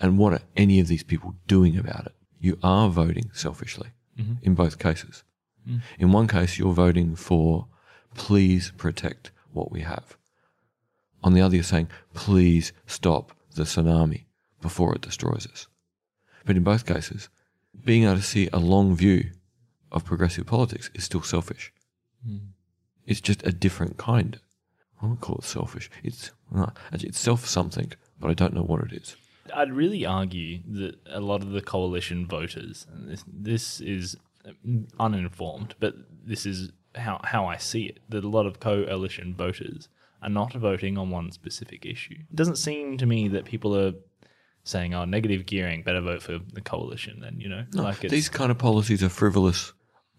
And 0.01 0.19
what 0.19 0.33
are 0.33 0.41
any 0.57 0.81
of 0.81 0.89
these 0.89 1.03
people 1.03 1.35
doing 1.47 1.77
about 1.77 2.07
it? 2.07 2.15
You 2.41 2.59
are 2.63 2.89
voting 2.89 3.31
selfishly 3.35 3.91
mm-hmm. 4.19 4.35
in 4.43 4.55
both 4.55 4.79
cases. 4.79 5.25
Mm. 5.69 5.83
In 5.99 6.13
one 6.13 6.27
case, 6.27 6.59
you're 6.59 6.73
voting 6.73 7.15
for 7.15 7.67
please 8.15 8.73
protect 8.77 9.31
what 9.53 9.71
we 9.71 9.81
have. 9.83 10.17
On 11.23 11.35
the 11.35 11.43
other, 11.43 11.57
you're 11.57 11.65
saying 11.65 11.89
please 12.15 12.73
stop 12.87 13.33
the 13.55 13.65
tsunami 13.65 14.25
before 14.63 14.95
it 14.95 15.03
destroys 15.03 15.47
us. 15.53 15.67
But 16.47 16.57
in 16.57 16.63
both 16.63 16.87
cases, 16.87 17.29
being 17.85 18.05
able 18.05 18.17
to 18.17 18.23
see 18.23 18.49
a 18.53 18.59
long 18.59 18.95
view 18.95 19.31
of 19.93 20.05
progressive 20.05 20.47
politics 20.47 20.91
is 20.95 21.05
still 21.05 21.23
selfish. 21.23 21.73
Mm. 22.27 22.41
It's 23.07 23.21
just 23.21 23.47
a 23.47 23.53
different 23.53 23.97
kind. 23.97 24.39
I 25.03 25.07
won't 25.07 25.21
call 25.21 25.37
it 25.37 25.45
selfish. 25.45 25.91
It's 26.03 26.31
uh, 26.55 26.71
it's 26.93 27.19
self 27.19 27.47
something, 27.47 27.93
but 28.19 28.31
I 28.31 28.35
don't 28.35 28.55
know 28.55 28.63
what 28.63 28.83
it 28.83 28.93
is. 28.93 29.17
I'd 29.55 29.73
really 29.73 30.05
argue 30.07 30.61
that 30.69 30.97
a 31.07 31.21
lot 31.21 31.43
of 31.43 31.51
the 31.51 31.61
coalition 31.61 32.27
voters, 32.27 32.87
and 32.93 33.09
this, 33.09 33.25
this 33.27 33.81
is 33.81 34.17
um, 34.45 34.89
uninformed, 34.99 35.75
but 35.81 35.95
this 36.25 36.47
is 36.47 36.73
how, 36.95 37.21
how 37.25 37.47
I 37.47 37.57
see 37.57 37.85
it, 37.85 38.01
that 38.09 38.25
a 38.25 38.29
lot 38.29 38.47
of 38.47 38.61
coalition 38.61 39.35
voters 39.35 39.89
are 40.23 40.29
not 40.29 40.53
voting 40.53 40.99
on 40.99 41.11
one 41.11 41.33
specific 41.33 41.87
issue. 41.87 42.17
It 42.19 42.37
doesn't 42.37 42.57
seem 42.57 42.99
to 42.99 43.07
me 43.07 43.29
that 43.29 43.45
people 43.45 43.77
are 43.77 43.95
saying, 44.65 44.95
oh, 44.95 45.05
negative 45.05 45.47
gearing, 45.47 45.83
better 45.83 46.01
vote 46.01 46.23
for 46.23 46.39
the 46.53 46.61
coalition 46.61 47.21
then, 47.21 47.41
you 47.41 47.49
know? 47.49 47.65
like 47.83 48.01
These 48.01 48.29
kind 48.29 48.51
of 48.51 48.59
policies 48.59 49.03
are 49.03 49.09
frivolous 49.09 49.73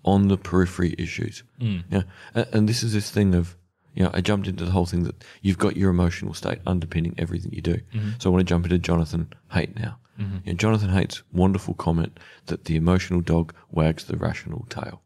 on 0.04 0.28
the 0.28 0.38
periphery 0.38 0.96
issues. 0.98 1.44
Mm. 1.60 1.84
Yeah, 1.92 2.04
and, 2.34 2.48
and 2.52 2.70
this 2.70 2.82
is 2.82 2.94
this 2.94 3.12
thing 3.12 3.36
of, 3.36 3.56
you 3.94 4.04
know, 4.04 4.12
I 4.14 4.22
jumped 4.22 4.48
into 4.48 4.66
the 4.66 4.72
whole 4.72 4.86
thing 4.86 5.04
that 5.04 5.24
you've 5.42 5.58
got 5.58 5.78
your 5.78 5.90
emotional 5.90 6.34
state 6.34 6.60
underpinning 6.66 7.16
everything 7.18 7.54
you 7.54 7.62
do. 7.62 7.76
Mm-hmm. 7.94 8.10
So 8.20 8.30
I 8.30 8.32
want 8.32 8.42
to 8.42 8.50
jump 8.50 8.66
into 8.66 8.78
Jonathan 8.78 9.34
Haidt 9.54 9.76
now. 9.80 9.98
Mm-hmm. 10.20 10.38
You 10.46 10.54
know, 10.54 10.58
Jonathan 10.58 10.90
Haidt's 10.90 11.24
wonderful 11.32 11.74
comment 11.74 12.20
that 12.46 12.66
the 12.66 12.76
emotional 12.76 13.22
dog 13.22 13.54
wags 13.70 14.06
the 14.06 14.18
rational 14.18 14.66
tail. 14.70 15.02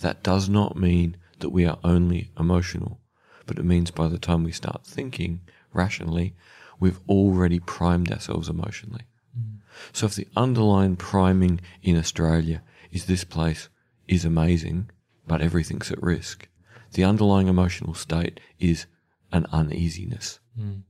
That 0.00 0.22
does 0.22 0.48
not 0.48 0.76
mean 0.76 1.16
that 1.40 1.50
we 1.50 1.66
are 1.66 1.78
only 1.84 2.30
emotional, 2.38 3.00
but 3.46 3.58
it 3.58 3.64
means 3.64 3.90
by 3.90 4.08
the 4.08 4.18
time 4.18 4.44
we 4.44 4.52
start 4.52 4.84
thinking 4.84 5.40
rationally, 5.72 6.34
we've 6.80 7.00
already 7.08 7.60
primed 7.60 8.10
ourselves 8.10 8.48
emotionally. 8.48 9.06
Mm-hmm. 9.38 9.58
So 9.92 10.06
if 10.06 10.14
the 10.14 10.28
underlying 10.36 10.96
priming 10.96 11.60
in 11.82 11.96
Australia 11.96 12.62
is 12.90 13.06
this 13.06 13.24
place 13.24 13.68
is 14.08 14.24
amazing, 14.24 14.90
but 15.26 15.40
everything's 15.40 15.90
at 15.90 16.02
risk, 16.02 16.48
the 16.92 17.04
underlying 17.04 17.48
emotional 17.48 17.94
state 17.94 18.40
is 18.58 18.86
an 19.32 19.46
uneasiness. 19.52 20.38
Hmm. 20.56 20.80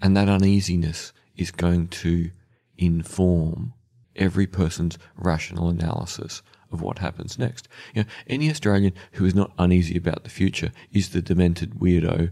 And 0.00 0.16
that 0.16 0.28
uneasiness 0.28 1.12
is 1.36 1.50
going 1.50 1.88
to 1.88 2.30
inform 2.78 3.74
every 4.16 4.46
person's 4.46 4.98
rational 5.16 5.68
analysis 5.68 6.42
of 6.72 6.80
what 6.80 6.98
happens 6.98 7.38
next. 7.38 7.68
You 7.94 8.02
know, 8.02 8.08
any 8.26 8.50
Australian 8.50 8.94
who 9.12 9.24
is 9.24 9.34
not 9.34 9.52
uneasy 9.58 9.96
about 9.96 10.24
the 10.24 10.30
future 10.30 10.72
is 10.92 11.10
the 11.10 11.20
demented 11.20 11.74
weirdo, 11.74 12.30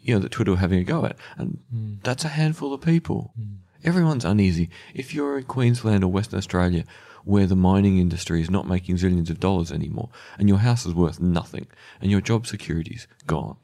you 0.00 0.14
know, 0.14 0.20
that 0.20 0.32
Twitter 0.32 0.52
are 0.52 0.56
having 0.56 0.80
a 0.80 0.84
go 0.84 1.04
at. 1.04 1.16
And 1.36 1.58
hmm. 1.70 1.94
that's 2.02 2.24
a 2.24 2.28
handful 2.28 2.74
of 2.74 2.80
people. 2.80 3.32
Hmm. 3.36 3.54
Everyone's 3.84 4.24
uneasy. 4.24 4.70
If 4.94 5.14
you're 5.14 5.38
in 5.38 5.44
Queensland 5.44 6.04
or 6.04 6.08
Western 6.08 6.38
Australia, 6.38 6.84
where 7.24 7.46
the 7.46 7.56
mining 7.56 7.98
industry 7.98 8.40
is 8.40 8.50
not 8.50 8.68
making 8.68 8.96
zillions 8.96 9.30
of 9.30 9.40
dollars 9.40 9.72
anymore, 9.72 10.10
and 10.38 10.48
your 10.48 10.58
house 10.58 10.86
is 10.86 10.94
worth 10.94 11.20
nothing, 11.20 11.66
and 12.00 12.10
your 12.10 12.20
job 12.20 12.46
security's 12.46 13.08
gone, 13.26 13.56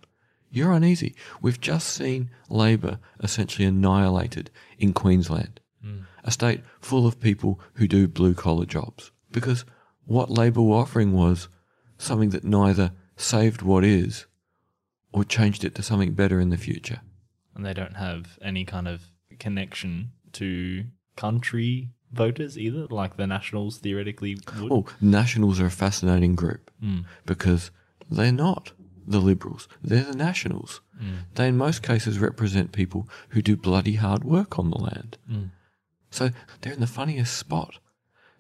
you're 0.51 0.73
uneasy. 0.73 1.15
We've 1.41 1.61
just 1.61 1.89
seen 1.89 2.31
Labor 2.49 2.99
essentially 3.23 3.67
annihilated 3.67 4.51
in 4.79 4.93
Queensland, 4.93 5.61
hmm. 5.83 6.01
a 6.25 6.31
state 6.31 6.63
full 6.81 7.07
of 7.07 7.21
people 7.21 7.61
who 7.75 7.89
do 7.89 8.07
blue 8.07 8.35
collar 8.35 8.67
jobs. 8.67 9.11
Because 9.31 9.65
what 10.05 10.31
Labor 10.31 10.61
were 10.61 10.77
offering 10.77 11.13
was 11.13 11.49
something 11.97 12.31
that 12.31 12.45
neither 12.45 12.93
saved 13.17 13.63
what 13.63 13.85
is 13.85 14.27
or 15.13 15.25
changed 15.25 15.65
it 15.65 15.75
to 15.77 15.83
something 15.83 16.13
better 16.13 16.41
in 16.41 16.51
the 16.51 16.57
future. 16.57 17.01
And 17.55 17.65
they 17.65 17.75
don't 17.75 17.97
have 17.97 18.39
any 18.43 18.65
kind 18.65 18.89
of 18.89 19.12
connection 19.43 20.13
to 20.33 20.85
country 21.17 21.91
voters 22.13 22.57
either, 22.57 22.87
like 22.87 23.17
the 23.17 23.27
Nationals 23.27 23.79
theoretically 23.79 24.37
would. 24.61 24.71
Well, 24.71 24.87
Nationals 25.01 25.61
are 25.61 25.67
a 25.67 25.71
fascinating 25.71 26.37
group 26.37 26.71
hmm. 26.81 27.01
because 27.27 27.71
they're 28.11 28.33
not 28.33 28.73
the 29.07 29.19
Liberals, 29.19 29.69
they're 29.83 30.05
the 30.05 30.17
Nationals. 30.17 30.81
Hmm. 30.99 31.15
They, 31.35 31.49
in 31.49 31.57
most 31.57 31.83
cases, 31.83 32.21
represent 32.21 32.73
people 32.73 33.09
who 33.31 33.43
do 33.43 33.57
bloody 33.57 33.97
hard 33.97 34.23
work 34.23 34.59
on 34.59 34.71
the 34.71 34.79
land. 34.79 35.19
Hmm. 35.27 35.45
So 36.11 36.31
they're 36.61 36.75
in 36.75 36.81
the 36.81 36.87
funniest 36.87 37.37
spot. 37.37 37.79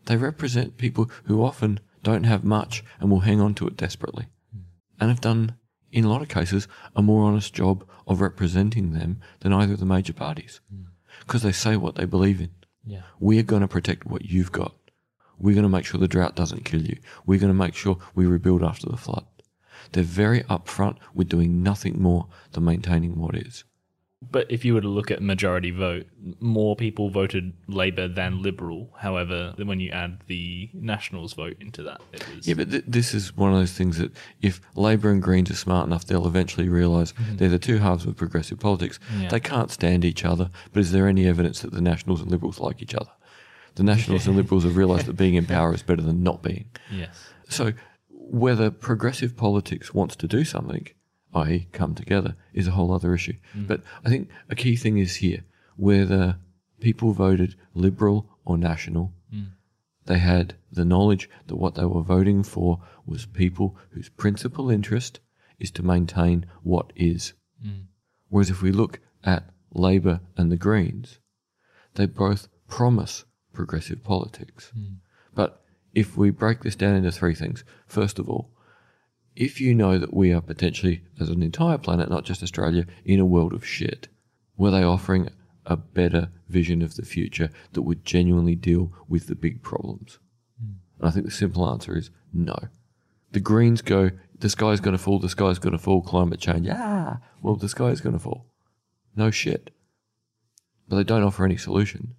They 0.06 0.16
represent 0.16 0.78
people 0.78 1.10
who 1.24 1.44
often 1.44 1.80
don't 2.02 2.24
have 2.24 2.44
much 2.44 2.84
and 3.00 3.10
will 3.10 3.20
hang 3.20 3.40
on 3.40 3.54
to 3.54 3.66
it 3.66 3.76
desperately 3.76 4.26
and 5.00 5.08
have 5.10 5.20
done, 5.20 5.56
in 5.90 6.04
a 6.04 6.08
lot 6.08 6.22
of 6.22 6.28
cases, 6.28 6.68
a 6.94 7.02
more 7.02 7.24
honest 7.24 7.54
job 7.54 7.84
of 8.06 8.20
representing 8.20 8.92
them 8.92 9.20
than 9.40 9.52
either 9.52 9.74
of 9.74 9.80
the 9.80 9.86
major 9.86 10.12
parties 10.12 10.60
because 11.26 11.42
they 11.42 11.52
say 11.52 11.76
what 11.76 11.94
they 11.96 12.04
believe 12.04 12.40
in. 12.40 12.50
yeah. 12.84 13.02
We're 13.20 13.42
going 13.42 13.62
to 13.62 13.68
protect 13.68 14.06
what 14.06 14.24
you've 14.26 14.52
got. 14.52 14.74
We're 15.38 15.54
going 15.54 15.64
to 15.64 15.68
make 15.68 15.84
sure 15.84 15.98
the 16.00 16.08
drought 16.08 16.36
doesn't 16.36 16.64
kill 16.64 16.82
you. 16.82 16.98
We're 17.26 17.40
going 17.40 17.52
to 17.52 17.58
make 17.58 17.74
sure 17.74 17.98
we 18.14 18.26
rebuild 18.26 18.62
after 18.62 18.88
the 18.88 18.96
flood. 18.96 19.26
They're 19.92 20.04
very 20.04 20.42
upfront 20.44 20.98
with 21.14 21.28
doing 21.28 21.62
nothing 21.62 22.00
more 22.00 22.28
than 22.52 22.64
maintaining 22.64 23.18
what 23.18 23.34
is. 23.36 23.64
But 24.30 24.50
if 24.50 24.64
you 24.64 24.74
were 24.74 24.80
to 24.80 24.88
look 24.88 25.10
at 25.10 25.20
majority 25.20 25.70
vote, 25.70 26.06
more 26.40 26.76
people 26.76 27.10
voted 27.10 27.52
Labor 27.66 28.08
than 28.08 28.40
Liberal. 28.42 28.90
However, 28.98 29.54
when 29.56 29.80
you 29.80 29.90
add 29.90 30.20
the 30.26 30.70
Nationals 30.72 31.32
vote 31.32 31.56
into 31.60 31.82
that, 31.82 32.00
was 32.34 32.46
Yeah, 32.46 32.54
but 32.54 32.70
th- 32.70 32.84
this 32.86 33.14
is 33.14 33.36
one 33.36 33.52
of 33.52 33.58
those 33.58 33.72
things 33.72 33.98
that 33.98 34.12
if 34.40 34.60
Labor 34.76 35.10
and 35.10 35.22
Greens 35.22 35.50
are 35.50 35.56
smart 35.56 35.86
enough, 35.86 36.06
they'll 36.06 36.26
eventually 36.26 36.68
realise 36.68 37.12
mm-hmm. 37.12 37.36
they're 37.36 37.48
the 37.48 37.58
two 37.58 37.78
halves 37.78 38.06
of 38.06 38.16
progressive 38.16 38.60
politics. 38.60 38.98
Yeah. 39.18 39.28
They 39.28 39.40
can't 39.40 39.70
stand 39.70 40.04
each 40.04 40.24
other, 40.24 40.50
but 40.72 40.80
is 40.80 40.92
there 40.92 41.08
any 41.08 41.26
evidence 41.26 41.60
that 41.60 41.72
the 41.72 41.80
Nationals 41.80 42.20
and 42.20 42.30
Liberals 42.30 42.60
like 42.60 42.80
each 42.80 42.94
other? 42.94 43.10
The 43.74 43.82
Nationals 43.82 44.26
and 44.26 44.36
Liberals 44.42 44.64
have 44.64 44.76
realised 44.76 45.06
that 45.06 45.14
being 45.16 45.34
in 45.34 45.46
power 45.46 45.74
is 45.74 45.82
better 45.82 46.02
than 46.02 46.22
not 46.22 46.42
being. 46.42 46.66
yes, 46.90 47.28
So 47.48 47.72
whether 48.08 48.70
progressive 48.70 49.36
politics 49.36 49.92
wants 49.92 50.16
to 50.16 50.28
do 50.28 50.44
something, 50.44 50.88
i.e., 51.34 51.68
come 51.72 51.94
together, 51.94 52.36
is 52.52 52.68
a 52.68 52.72
whole 52.72 52.92
other 52.92 53.14
issue. 53.14 53.34
Mm. 53.56 53.66
But 53.66 53.82
I 54.04 54.08
think 54.08 54.28
a 54.50 54.54
key 54.54 54.76
thing 54.76 54.98
is 54.98 55.16
here 55.16 55.44
whether 55.76 56.36
people 56.80 57.12
voted 57.12 57.54
liberal 57.74 58.28
or 58.44 58.58
national, 58.58 59.12
mm. 59.34 59.46
they 60.04 60.18
had 60.18 60.54
the 60.70 60.84
knowledge 60.84 61.30
that 61.46 61.56
what 61.56 61.74
they 61.74 61.84
were 61.84 62.02
voting 62.02 62.42
for 62.42 62.80
was 63.06 63.26
people 63.26 63.76
whose 63.90 64.08
principal 64.08 64.70
interest 64.70 65.20
is 65.58 65.70
to 65.70 65.82
maintain 65.82 66.44
what 66.62 66.92
is. 66.96 67.32
Mm. 67.64 67.86
Whereas 68.28 68.50
if 68.50 68.62
we 68.62 68.72
look 68.72 69.00
at 69.24 69.48
Labor 69.72 70.20
and 70.36 70.50
the 70.50 70.56
Greens, 70.56 71.18
they 71.94 72.06
both 72.06 72.48
promise 72.68 73.24
progressive 73.52 74.02
politics. 74.02 74.72
But 75.34 75.62
if 75.94 76.16
we 76.16 76.30
break 76.30 76.62
this 76.62 76.76
down 76.76 76.94
into 76.94 77.12
three 77.12 77.34
things, 77.34 77.64
first 77.86 78.18
of 78.18 78.28
all, 78.28 78.50
if 79.34 79.60
you 79.60 79.74
know 79.74 79.98
that 79.98 80.14
we 80.14 80.32
are 80.32 80.40
potentially, 80.40 81.02
as 81.20 81.28
an 81.28 81.42
entire 81.42 81.78
planet, 81.78 82.10
not 82.10 82.24
just 82.24 82.42
Australia, 82.42 82.86
in 83.04 83.20
a 83.20 83.26
world 83.26 83.52
of 83.52 83.66
shit, 83.66 84.08
were 84.56 84.70
they 84.70 84.82
offering 84.82 85.28
a 85.64 85.76
better 85.76 86.30
vision 86.48 86.82
of 86.82 86.96
the 86.96 87.04
future 87.04 87.50
that 87.72 87.82
would 87.82 88.04
genuinely 88.04 88.54
deal 88.54 88.92
with 89.08 89.26
the 89.26 89.34
big 89.34 89.62
problems? 89.62 90.18
And 90.58 91.08
I 91.08 91.10
think 91.10 91.24
the 91.24 91.32
simple 91.32 91.68
answer 91.68 91.96
is 91.96 92.10
no. 92.32 92.56
The 93.32 93.40
Greens 93.40 93.80
go, 93.80 94.10
the 94.38 94.50
sky's 94.50 94.80
going 94.80 94.96
to 94.96 95.02
fall, 95.02 95.18
the 95.18 95.28
sky's 95.28 95.58
going 95.58 95.72
to 95.72 95.78
fall, 95.78 96.02
climate 96.02 96.40
change. 96.40 96.68
Ah, 96.70 97.18
well, 97.40 97.56
the 97.56 97.68
sky 97.68 97.86
is 97.86 98.00
going 98.00 98.14
to 98.14 98.18
fall. 98.18 98.46
No 99.16 99.30
shit. 99.30 99.70
But 100.88 100.96
they 100.96 101.04
don't 101.04 101.22
offer 101.22 101.44
any 101.44 101.56
solution. 101.56 102.14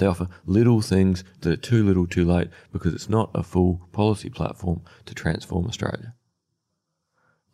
They 0.00 0.06
offer 0.06 0.28
little 0.46 0.80
things 0.80 1.24
that 1.42 1.52
are 1.52 1.56
too 1.56 1.84
little 1.84 2.06
too 2.06 2.24
late 2.24 2.48
because 2.72 2.94
it's 2.94 3.10
not 3.10 3.30
a 3.34 3.42
full 3.42 3.86
policy 3.92 4.30
platform 4.30 4.80
to 5.04 5.14
transform 5.14 5.66
Australia. 5.66 6.14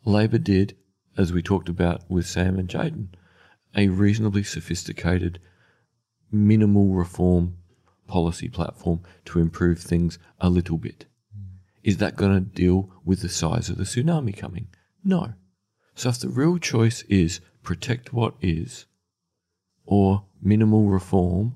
Labor 0.05 0.37
did, 0.37 0.77
as 1.17 1.33
we 1.33 1.41
talked 1.41 1.67
about 1.67 2.09
with 2.09 2.25
Sam 2.25 2.57
and 2.57 2.69
Jaden, 2.69 3.09
a 3.75 3.89
reasonably 3.89 4.43
sophisticated, 4.43 5.41
minimal 6.31 6.93
reform 6.93 7.57
policy 8.07 8.47
platform 8.47 9.01
to 9.25 9.39
improve 9.39 9.79
things 9.79 10.17
a 10.39 10.49
little 10.49 10.77
bit. 10.77 11.05
Is 11.83 11.97
that 11.97 12.15
going 12.15 12.33
to 12.33 12.39
deal 12.39 12.89
with 13.03 13.23
the 13.23 13.29
size 13.29 13.67
of 13.67 13.75
the 13.75 13.83
tsunami 13.83 14.35
coming? 14.35 14.69
No. 15.03 15.33
So 15.95 16.07
if 16.07 16.19
the 16.19 16.29
real 16.29 16.59
choice 16.59 17.01
is 17.09 17.41
protect 17.61 18.13
what 18.13 18.35
is, 18.39 18.85
or 19.85 20.23
minimal 20.41 20.85
reform, 20.85 21.55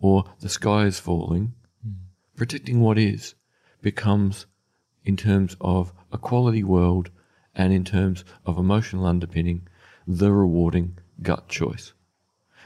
or 0.00 0.24
the 0.40 0.48
sky 0.48 0.84
is 0.84 1.00
falling, 1.00 1.54
protecting 2.36 2.80
what 2.80 2.98
is 2.98 3.34
becomes, 3.82 4.46
in 5.04 5.16
terms 5.16 5.56
of 5.60 5.92
a 6.12 6.18
quality 6.18 6.62
world 6.62 7.10
and 7.54 7.72
in 7.72 7.84
terms 7.84 8.24
of 8.44 8.58
emotional 8.58 9.06
underpinning, 9.06 9.66
the 10.06 10.32
rewarding 10.32 10.98
gut 11.22 11.48
choice. 11.48 11.92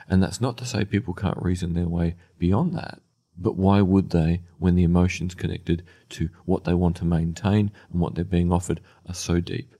And 0.08 0.22
that's 0.22 0.40
not 0.40 0.58
to 0.58 0.66
say 0.66 0.84
people 0.84 1.14
can't 1.14 1.40
reason 1.40 1.74
their 1.74 1.88
way 1.88 2.16
beyond 2.38 2.74
that, 2.74 3.00
but 3.38 3.56
why 3.56 3.80
would 3.80 4.10
they 4.10 4.42
when 4.58 4.74
the 4.74 4.82
emotions 4.82 5.34
connected 5.34 5.84
to 6.10 6.28
what 6.44 6.64
they 6.64 6.74
want 6.74 6.96
to 6.96 7.04
maintain 7.04 7.70
and 7.90 8.00
what 8.00 8.14
they're 8.14 8.24
being 8.24 8.52
offered 8.52 8.80
are 9.08 9.14
so 9.14 9.40
deep? 9.40 9.74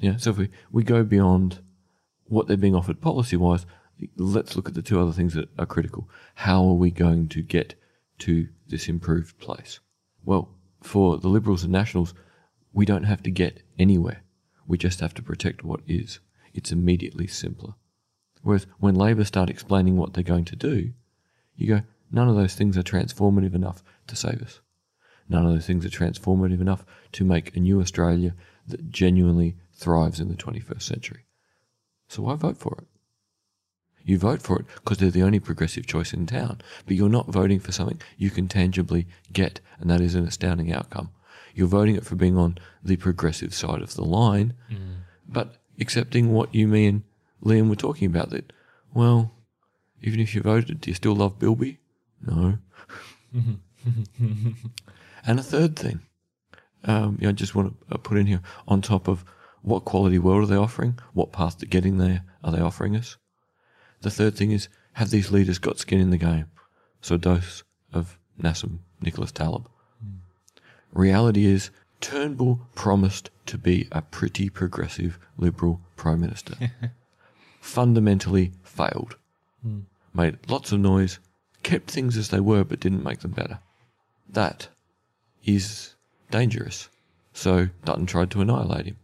Yeah, 0.00 0.16
so 0.16 0.30
if 0.30 0.38
we, 0.38 0.50
we 0.70 0.84
go 0.84 1.02
beyond 1.02 1.60
what 2.26 2.46
they're 2.46 2.56
being 2.56 2.74
offered 2.74 3.00
policy 3.00 3.36
wise, 3.36 3.66
let's 4.16 4.56
look 4.56 4.68
at 4.68 4.74
the 4.74 4.82
two 4.82 5.00
other 5.00 5.12
things 5.12 5.34
that 5.34 5.48
are 5.58 5.66
critical. 5.66 6.08
How 6.34 6.64
are 6.64 6.74
we 6.74 6.90
going 6.90 7.28
to 7.28 7.42
get 7.42 7.74
to 8.20 8.48
this 8.66 8.88
improved 8.88 9.38
place? 9.38 9.80
Well, 10.24 10.50
for 10.82 11.18
the 11.18 11.28
Liberals 11.28 11.64
and 11.64 11.72
Nationals, 11.72 12.14
we 12.72 12.84
don't 12.84 13.04
have 13.04 13.22
to 13.24 13.30
get 13.30 13.62
anywhere. 13.78 14.22
We 14.66 14.78
just 14.78 15.00
have 15.00 15.14
to 15.14 15.22
protect 15.22 15.64
what 15.64 15.80
is. 15.86 16.20
It's 16.52 16.72
immediately 16.72 17.26
simpler. 17.26 17.74
Whereas 18.42 18.66
when 18.78 18.94
Labor 18.94 19.24
start 19.24 19.50
explaining 19.50 19.96
what 19.96 20.12
they're 20.12 20.22
going 20.22 20.44
to 20.46 20.56
do, 20.56 20.92
you 21.56 21.66
go, 21.66 21.82
none 22.10 22.28
of 22.28 22.36
those 22.36 22.54
things 22.54 22.76
are 22.78 22.82
transformative 22.82 23.54
enough 23.54 23.82
to 24.06 24.16
save 24.16 24.42
us. 24.42 24.60
None 25.28 25.44
of 25.44 25.52
those 25.52 25.66
things 25.66 25.84
are 25.84 25.90
transformative 25.90 26.60
enough 26.60 26.84
to 27.12 27.24
make 27.24 27.54
a 27.54 27.60
new 27.60 27.80
Australia 27.80 28.34
that 28.66 28.90
genuinely 28.90 29.56
thrives 29.74 30.20
in 30.20 30.28
the 30.28 30.34
21st 30.34 30.82
century. 30.82 31.24
So 32.08 32.22
why 32.22 32.34
vote 32.36 32.56
for 32.56 32.78
it? 32.80 32.86
You 34.08 34.16
vote 34.16 34.40
for 34.40 34.58
it 34.58 34.64
because 34.76 34.96
they're 34.96 35.10
the 35.10 35.22
only 35.22 35.38
progressive 35.38 35.84
choice 35.86 36.14
in 36.14 36.24
town, 36.24 36.62
but 36.86 36.96
you're 36.96 37.10
not 37.10 37.26
voting 37.26 37.60
for 37.60 37.72
something 37.72 38.00
you 38.16 38.30
can 38.30 38.48
tangibly 38.48 39.06
get, 39.34 39.60
and 39.78 39.90
that 39.90 40.00
is 40.00 40.14
an 40.14 40.26
astounding 40.26 40.72
outcome. 40.72 41.10
You're 41.54 41.66
voting 41.66 41.94
it 41.94 42.06
for 42.06 42.16
being 42.16 42.38
on 42.38 42.56
the 42.82 42.96
progressive 42.96 43.52
side 43.52 43.82
of 43.82 43.96
the 43.96 44.04
line, 44.04 44.54
but 45.28 45.56
accepting 45.78 46.32
what 46.32 46.54
you, 46.54 46.66
me, 46.66 46.86
and 46.86 47.02
Liam 47.44 47.68
were 47.68 47.76
talking 47.76 48.06
about 48.06 48.30
that, 48.30 48.50
well, 48.94 49.30
even 50.00 50.20
if 50.20 50.34
you 50.34 50.40
voted, 50.40 50.80
do 50.80 50.88
you 50.88 50.94
still 50.94 51.14
love 51.14 51.38
Bilby? 51.38 51.78
No. 52.22 52.56
and 55.26 55.38
a 55.38 55.42
third 55.42 55.76
thing, 55.76 56.00
um, 56.84 57.18
yeah, 57.20 57.28
I 57.28 57.32
just 57.32 57.54
want 57.54 57.76
to 57.90 57.98
put 57.98 58.16
in 58.16 58.26
here 58.26 58.40
on 58.66 58.80
top 58.80 59.06
of 59.06 59.22
what 59.60 59.84
quality 59.84 60.18
world 60.18 60.44
are 60.44 60.46
they 60.46 60.56
offering? 60.56 60.98
What 61.12 61.30
path 61.30 61.58
to 61.58 61.66
getting 61.66 61.98
there 61.98 62.22
are 62.42 62.52
they 62.52 62.60
offering 62.60 62.96
us? 62.96 63.18
The 64.02 64.10
third 64.10 64.36
thing 64.36 64.52
is 64.52 64.68
have 64.94 65.10
these 65.10 65.30
leaders 65.30 65.58
got 65.58 65.78
skin 65.78 66.00
in 66.00 66.10
the 66.10 66.18
game? 66.18 66.46
So 67.00 67.14
a 67.14 67.18
dose 67.18 67.62
of 67.92 68.18
Nassim 68.40 68.78
Nicholas 69.00 69.32
Taleb. 69.32 69.68
Hmm. 70.02 70.16
Reality 70.92 71.46
is 71.46 71.70
Turnbull 72.00 72.60
promised 72.74 73.30
to 73.46 73.58
be 73.58 73.88
a 73.92 74.02
pretty 74.02 74.48
progressive 74.48 75.18
liberal 75.36 75.80
prime 75.96 76.20
minister. 76.20 76.54
Fundamentally 77.60 78.52
failed. 78.62 79.16
Hmm. 79.62 79.80
Made 80.14 80.38
lots 80.48 80.72
of 80.72 80.80
noise, 80.80 81.18
kept 81.62 81.90
things 81.90 82.16
as 82.16 82.28
they 82.28 82.40
were 82.40 82.64
but 82.64 82.80
didn't 82.80 83.04
make 83.04 83.20
them 83.20 83.32
better. 83.32 83.58
That 84.28 84.68
is 85.44 85.94
dangerous. 86.30 86.88
So 87.32 87.68
Dutton 87.84 88.06
tried 88.06 88.30
to 88.32 88.40
annihilate 88.40 88.86
him. 88.86 88.96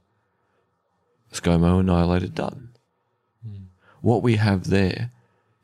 ScoMo 1.33 1.81
annihilated 1.81 2.35
Dutton. 2.35 2.74
What 4.05 4.23
we 4.23 4.37
have 4.37 4.69
there 4.69 5.11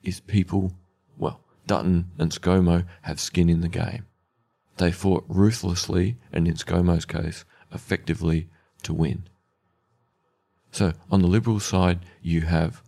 is 0.03 0.21
people, 0.21 0.73
well, 1.19 1.43
Dutton 1.67 2.11
and 2.17 2.33
ScoMo 2.33 2.87
have 3.03 3.21
skin 3.21 3.51
in 3.51 3.61
the 3.61 3.69
game. 3.69 4.07
They 4.79 4.93
fought 4.93 5.27
ruthlessly, 5.29 6.17
and 6.33 6.49
in 6.49 6.55
ScoMo's 6.55 7.05
case, 7.05 7.45
effectively 7.71 8.49
to 8.85 8.95
win. 8.95 9.29
So, 10.73 10.95
on 11.11 11.21
the 11.21 11.29
Liberal 11.29 11.61
side, 11.61 11.99
you 12.23 12.41
have 12.41 12.81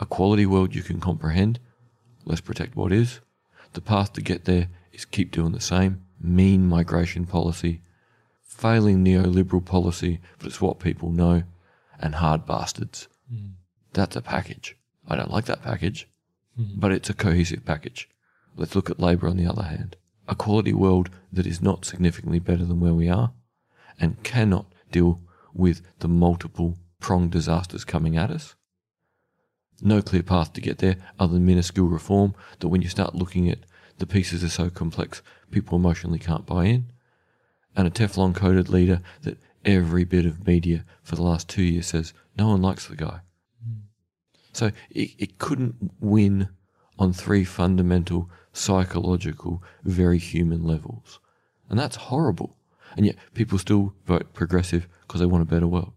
a 0.00 0.06
quality 0.06 0.46
world 0.46 0.74
you 0.74 0.82
can 0.82 1.00
comprehend. 1.00 1.60
Let's 2.24 2.40
protect 2.40 2.74
what 2.74 2.90
is. 2.90 3.20
The 3.74 3.82
path 3.82 4.14
to 4.14 4.22
get 4.22 4.46
there 4.46 4.68
is 4.94 5.04
keep 5.04 5.32
doing 5.32 5.52
the 5.52 5.60
same. 5.60 6.02
Mean 6.18 6.66
migration 6.66 7.26
policy, 7.26 7.82
failing 8.42 9.04
neoliberal 9.04 9.62
policy, 9.62 10.20
but 10.38 10.46
it's 10.46 10.62
what 10.62 10.78
people 10.78 11.10
know, 11.10 11.42
and 12.00 12.14
hard 12.14 12.46
bastards. 12.46 13.06
Hmm. 13.30 13.48
That's 13.92 14.16
a 14.16 14.22
package. 14.22 14.77
I 15.08 15.16
don't 15.16 15.32
like 15.32 15.46
that 15.46 15.62
package, 15.62 16.06
hmm. 16.56 16.64
but 16.76 16.92
it's 16.92 17.10
a 17.10 17.14
cohesive 17.14 17.64
package. 17.64 18.08
Let's 18.56 18.76
look 18.76 18.90
at 18.90 19.00
Labor 19.00 19.28
on 19.28 19.36
the 19.36 19.46
other 19.46 19.62
hand. 19.62 19.96
A 20.28 20.34
quality 20.34 20.74
world 20.74 21.08
that 21.32 21.46
is 21.46 21.62
not 21.62 21.84
significantly 21.84 22.38
better 22.38 22.64
than 22.64 22.80
where 22.80 22.94
we 22.94 23.08
are 23.08 23.32
and 23.98 24.22
cannot 24.22 24.66
deal 24.92 25.20
with 25.54 25.80
the 26.00 26.08
multiple 26.08 26.76
pronged 27.00 27.30
disasters 27.30 27.84
coming 27.84 28.16
at 28.16 28.30
us. 28.30 28.54
No 29.80 30.02
clear 30.02 30.22
path 30.22 30.52
to 30.54 30.60
get 30.60 30.78
there 30.78 30.96
other 31.18 31.34
than 31.34 31.46
minuscule 31.46 31.86
reform 31.86 32.34
that 32.58 32.68
when 32.68 32.82
you 32.82 32.88
start 32.88 33.14
looking 33.14 33.48
at 33.48 33.60
the 33.98 34.06
pieces 34.06 34.44
are 34.44 34.48
so 34.48 34.70
complex, 34.70 35.22
people 35.50 35.78
emotionally 35.78 36.18
can't 36.18 36.46
buy 36.46 36.66
in. 36.66 36.86
And 37.76 37.86
a 37.86 37.90
Teflon 37.90 38.34
coated 38.34 38.68
leader 38.68 39.00
that 39.22 39.38
every 39.64 40.04
bit 40.04 40.26
of 40.26 40.46
media 40.46 40.84
for 41.02 41.16
the 41.16 41.22
last 41.22 41.48
two 41.48 41.62
years 41.62 41.86
says 41.86 42.12
no 42.36 42.48
one 42.48 42.62
likes 42.62 42.86
the 42.86 42.96
guy. 42.96 43.20
So 44.58 44.72
it, 44.90 45.10
it 45.18 45.38
couldn't 45.38 45.76
win 46.00 46.48
on 46.98 47.12
three 47.12 47.44
fundamental 47.44 48.28
psychological, 48.52 49.62
very 49.84 50.18
human 50.18 50.64
levels. 50.64 51.20
And 51.70 51.78
that's 51.78 51.94
horrible. 51.94 52.56
And 52.96 53.06
yet 53.06 53.14
people 53.34 53.58
still 53.58 53.94
vote 54.04 54.34
progressive 54.34 54.88
because 55.02 55.20
they 55.20 55.26
want 55.26 55.42
a 55.42 55.46
better 55.54 55.68
world. 55.68 55.92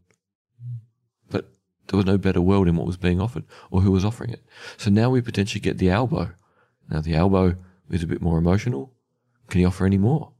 But 1.31 1.47
there 1.87 1.97
was 1.97 2.05
no 2.05 2.19
better 2.19 2.39
world 2.39 2.67
in 2.67 2.75
what 2.75 2.85
was 2.85 2.97
being 2.97 3.19
offered 3.19 3.45
or 3.71 3.81
who 3.81 3.91
was 3.91 4.05
offering 4.05 4.29
it. 4.29 4.45
So 4.77 4.91
now 4.91 5.09
we 5.09 5.21
potentially 5.21 5.59
get 5.59 5.79
the 5.79 5.89
Albo. 5.89 6.29
Now 6.87 7.01
the 7.01 7.15
Albo 7.15 7.55
is 7.89 8.03
a 8.03 8.07
bit 8.07 8.21
more 8.21 8.37
emotional. 8.37 8.93
Can 9.49 9.61
he 9.61 9.65
offer 9.65 9.87
any 9.87 9.97
more? 9.97 10.33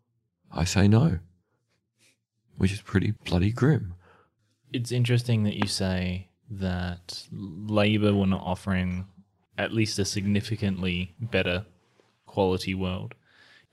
I 0.52 0.66
say 0.66 0.88
no. 0.88 1.18
Which 2.58 2.72
is 2.72 2.82
pretty 2.82 3.16
bloody 3.26 3.52
grim. 3.52 3.96
It's 4.72 4.92
interesting 4.92 5.42
that 5.46 5.56
you 5.56 5.68
say 5.68 6.28
that 6.52 7.28
Labor 7.32 8.14
were 8.14 8.28
not 8.28 8.42
offering 8.44 9.08
at 9.58 9.74
least 9.74 10.00
a 10.00 10.06
significantly 10.06 11.16
better 11.20 11.66
quality 12.26 12.74
world. 12.74 13.14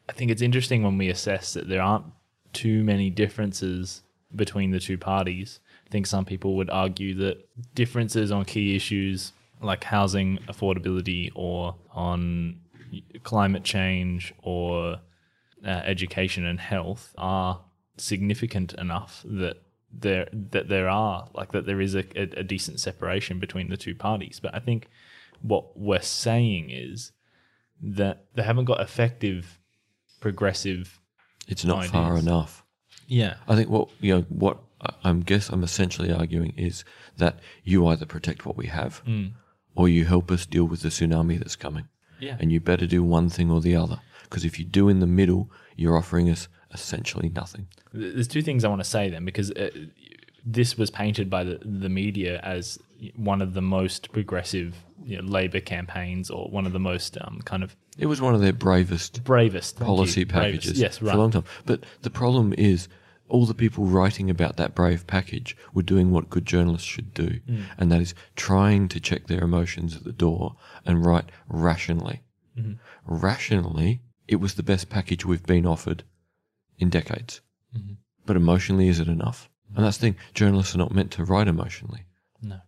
I 0.08 0.12
think 0.12 0.30
it's 0.30 0.42
interesting 0.42 0.82
when 0.82 0.96
we 0.96 1.08
assess 1.08 1.52
that 1.54 1.68
there 1.68 1.82
aren't 1.82 2.06
too 2.52 2.82
many 2.84 3.10
differences 3.10 4.02
between 4.34 4.70
the 4.70 4.80
two 4.80 4.96
parties. 4.96 5.60
I 5.86 5.90
think 5.90 6.06
some 6.06 6.24
people 6.24 6.56
would 6.56 6.70
argue 6.70 7.14
that 7.16 7.48
differences 7.74 8.30
on 8.30 8.44
key 8.44 8.76
issues 8.76 9.32
like 9.60 9.84
housing 9.84 10.38
affordability 10.48 11.30
or 11.34 11.74
on 11.92 12.60
climate 13.22 13.64
change 13.64 14.32
or 14.42 15.00
uh, 15.64 15.68
education 15.68 16.44
and 16.44 16.60
health 16.60 17.14
are 17.18 17.60
significant 17.96 18.74
enough 18.74 19.24
that 19.26 19.56
there 19.92 20.28
that 20.32 20.68
there 20.68 20.88
are 20.88 21.28
like 21.34 21.52
that 21.52 21.66
there 21.66 21.80
is 21.80 21.94
a, 21.94 22.04
a, 22.14 22.40
a 22.40 22.42
decent 22.42 22.80
separation 22.80 23.38
between 23.38 23.68
the 23.70 23.76
two 23.76 23.94
parties. 23.94 24.40
But 24.40 24.54
I 24.54 24.58
think 24.58 24.88
what 25.40 25.78
we're 25.78 26.00
saying 26.02 26.70
is 26.70 27.12
that 27.80 28.26
they 28.34 28.42
haven't 28.42 28.66
got 28.66 28.80
effective 28.80 29.58
progressive 30.20 31.00
It's 31.46 31.64
not 31.64 31.86
far 31.86 32.18
enough. 32.18 32.64
yeah 33.06 33.34
I 33.46 33.54
think 33.54 33.70
what 33.70 33.88
you 34.00 34.14
know 34.16 34.22
what 34.28 34.58
I'm 35.02 35.20
guess 35.20 35.48
I'm 35.48 35.62
essentially 35.62 36.12
arguing 36.12 36.54
is 36.56 36.84
that 37.16 37.38
you 37.64 37.86
either 37.86 38.06
protect 38.06 38.46
what 38.46 38.56
we 38.56 38.66
have 38.66 39.02
mm. 39.04 39.32
or 39.74 39.88
you 39.88 40.04
help 40.04 40.30
us 40.30 40.46
deal 40.46 40.64
with 40.64 40.82
the 40.82 40.88
tsunami 40.88 41.38
that's 41.38 41.56
coming. 41.56 41.88
Yeah. 42.20 42.36
And 42.40 42.50
you 42.52 42.60
better 42.60 42.86
do 42.86 43.02
one 43.02 43.28
thing 43.28 43.50
or 43.50 43.60
the 43.60 43.76
other 43.76 44.00
because 44.24 44.44
if 44.44 44.58
you 44.58 44.64
do 44.64 44.88
in 44.88 45.00
the 45.00 45.06
middle, 45.06 45.50
you're 45.76 45.96
offering 45.96 46.28
us 46.28 46.48
essentially 46.72 47.28
nothing. 47.30 47.66
There's 47.92 48.28
two 48.28 48.42
things 48.42 48.64
I 48.64 48.68
want 48.68 48.82
to 48.82 48.88
say 48.88 49.08
then 49.10 49.24
because 49.24 49.50
uh, 49.52 49.70
this 50.44 50.76
was 50.78 50.90
painted 50.90 51.28
by 51.30 51.44
the, 51.44 51.58
the 51.64 51.88
media 51.88 52.40
as 52.42 52.78
one 53.16 53.40
of 53.42 53.54
the 53.54 53.62
most 53.62 54.12
progressive 54.12 54.74
you 55.04 55.16
know, 55.20 55.28
Labor 55.28 55.60
campaigns 55.60 56.30
or 56.30 56.48
one 56.50 56.66
of 56.66 56.72
the 56.72 56.80
most 56.80 57.16
um, 57.20 57.40
kind 57.44 57.62
of 57.62 57.76
It 57.98 58.06
was 58.06 58.20
one 58.20 58.34
of 58.34 58.40
their 58.40 58.52
bravest 58.52 59.24
bravest 59.24 59.78
policy 59.78 60.24
bravest. 60.24 60.64
packages 60.66 60.80
Yes, 60.80 60.98
for 60.98 61.08
a 61.08 61.16
long 61.16 61.30
time. 61.30 61.44
But 61.64 61.84
the 62.02 62.10
problem 62.10 62.52
is, 62.58 62.88
all 63.28 63.44
the 63.44 63.54
people 63.54 63.84
writing 63.84 64.30
about 64.30 64.56
that 64.56 64.74
brave 64.74 65.06
package 65.06 65.54
were 65.74 65.82
doing 65.82 66.10
what 66.10 66.30
good 66.30 66.46
journalists 66.46 66.88
should 66.88 67.12
do, 67.12 67.40
Hmm. 67.46 67.62
and 67.76 67.92
that 67.92 68.00
is 68.00 68.14
trying 68.36 68.88
to 68.88 69.00
check 69.00 69.26
their 69.26 69.42
emotions 69.44 69.94
at 69.96 70.04
the 70.04 70.12
door 70.12 70.56
and 70.86 71.04
write 71.04 71.30
rationally. 71.48 72.22
Mm-hmm. 72.58 72.72
Rationally, 73.04 74.00
it 74.26 74.36
was 74.36 74.54
the 74.54 74.62
best 74.62 74.88
package 74.88 75.24
we've 75.26 75.44
been 75.46 75.66
offered 75.66 76.04
in 76.78 76.90
decades. 76.90 77.40
Mm-hmm. 77.76 77.94
But 78.26 78.36
emotionally, 78.36 78.88
is 78.88 79.00
it 79.00 79.08
enough? 79.08 79.48
And 79.74 79.84
that's 79.84 79.98
the 79.98 80.08
thing. 80.08 80.16
Journalists 80.34 80.74
are 80.74 80.78
not 80.78 80.94
meant 80.94 81.10
to 81.12 81.24
write 81.24 81.48
emotionally. 81.48 82.04
No. 82.42 82.60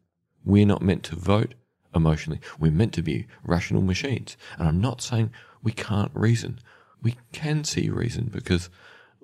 We're 0.44 0.66
not 0.66 0.82
meant 0.82 1.02
to 1.04 1.16
vote 1.16 1.54
emotionally. 1.94 2.40
We're 2.58 2.72
meant 2.72 2.92
to 2.94 3.02
be 3.02 3.26
rational 3.44 3.82
machines. 3.82 4.36
And 4.58 4.68
I'm 4.68 4.80
not 4.80 5.00
saying 5.00 5.30
we 5.62 5.72
can't 5.72 6.10
reason. 6.14 6.60
We 7.02 7.16
can 7.32 7.64
see 7.64 7.88
reason 7.88 8.30
because 8.32 8.68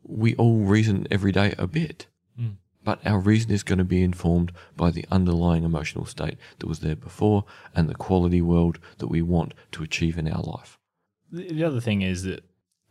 we 0.03 0.35
all 0.37 0.61
reason 0.61 1.07
every 1.11 1.33
day 1.33 1.55
a 1.59 1.66
bit. 1.66 2.07
But 2.87 3.05
our 3.05 3.18
reason 3.18 3.51
is 3.51 3.64
going 3.64 3.81
to 3.81 3.85
be 3.85 4.05
informed 4.05 4.53
by 4.77 4.92
the 4.92 5.07
underlying 5.11 5.64
emotional 5.64 6.07
state 6.07 6.37
that 6.61 6.68
was 6.68 6.79
there 6.79 6.94
before 6.94 7.44
and 7.75 7.88
the 7.88 7.96
quality 7.96 8.40
world 8.40 8.79
that 8.99 9.09
we 9.09 9.22
want 9.22 9.55
to 9.72 9.83
achieve 9.83 10.16
in 10.16 10.31
our 10.31 10.40
life. 10.40 10.79
The 11.33 11.64
other 11.64 11.81
thing 11.81 12.03
is 12.03 12.22
that 12.22 12.44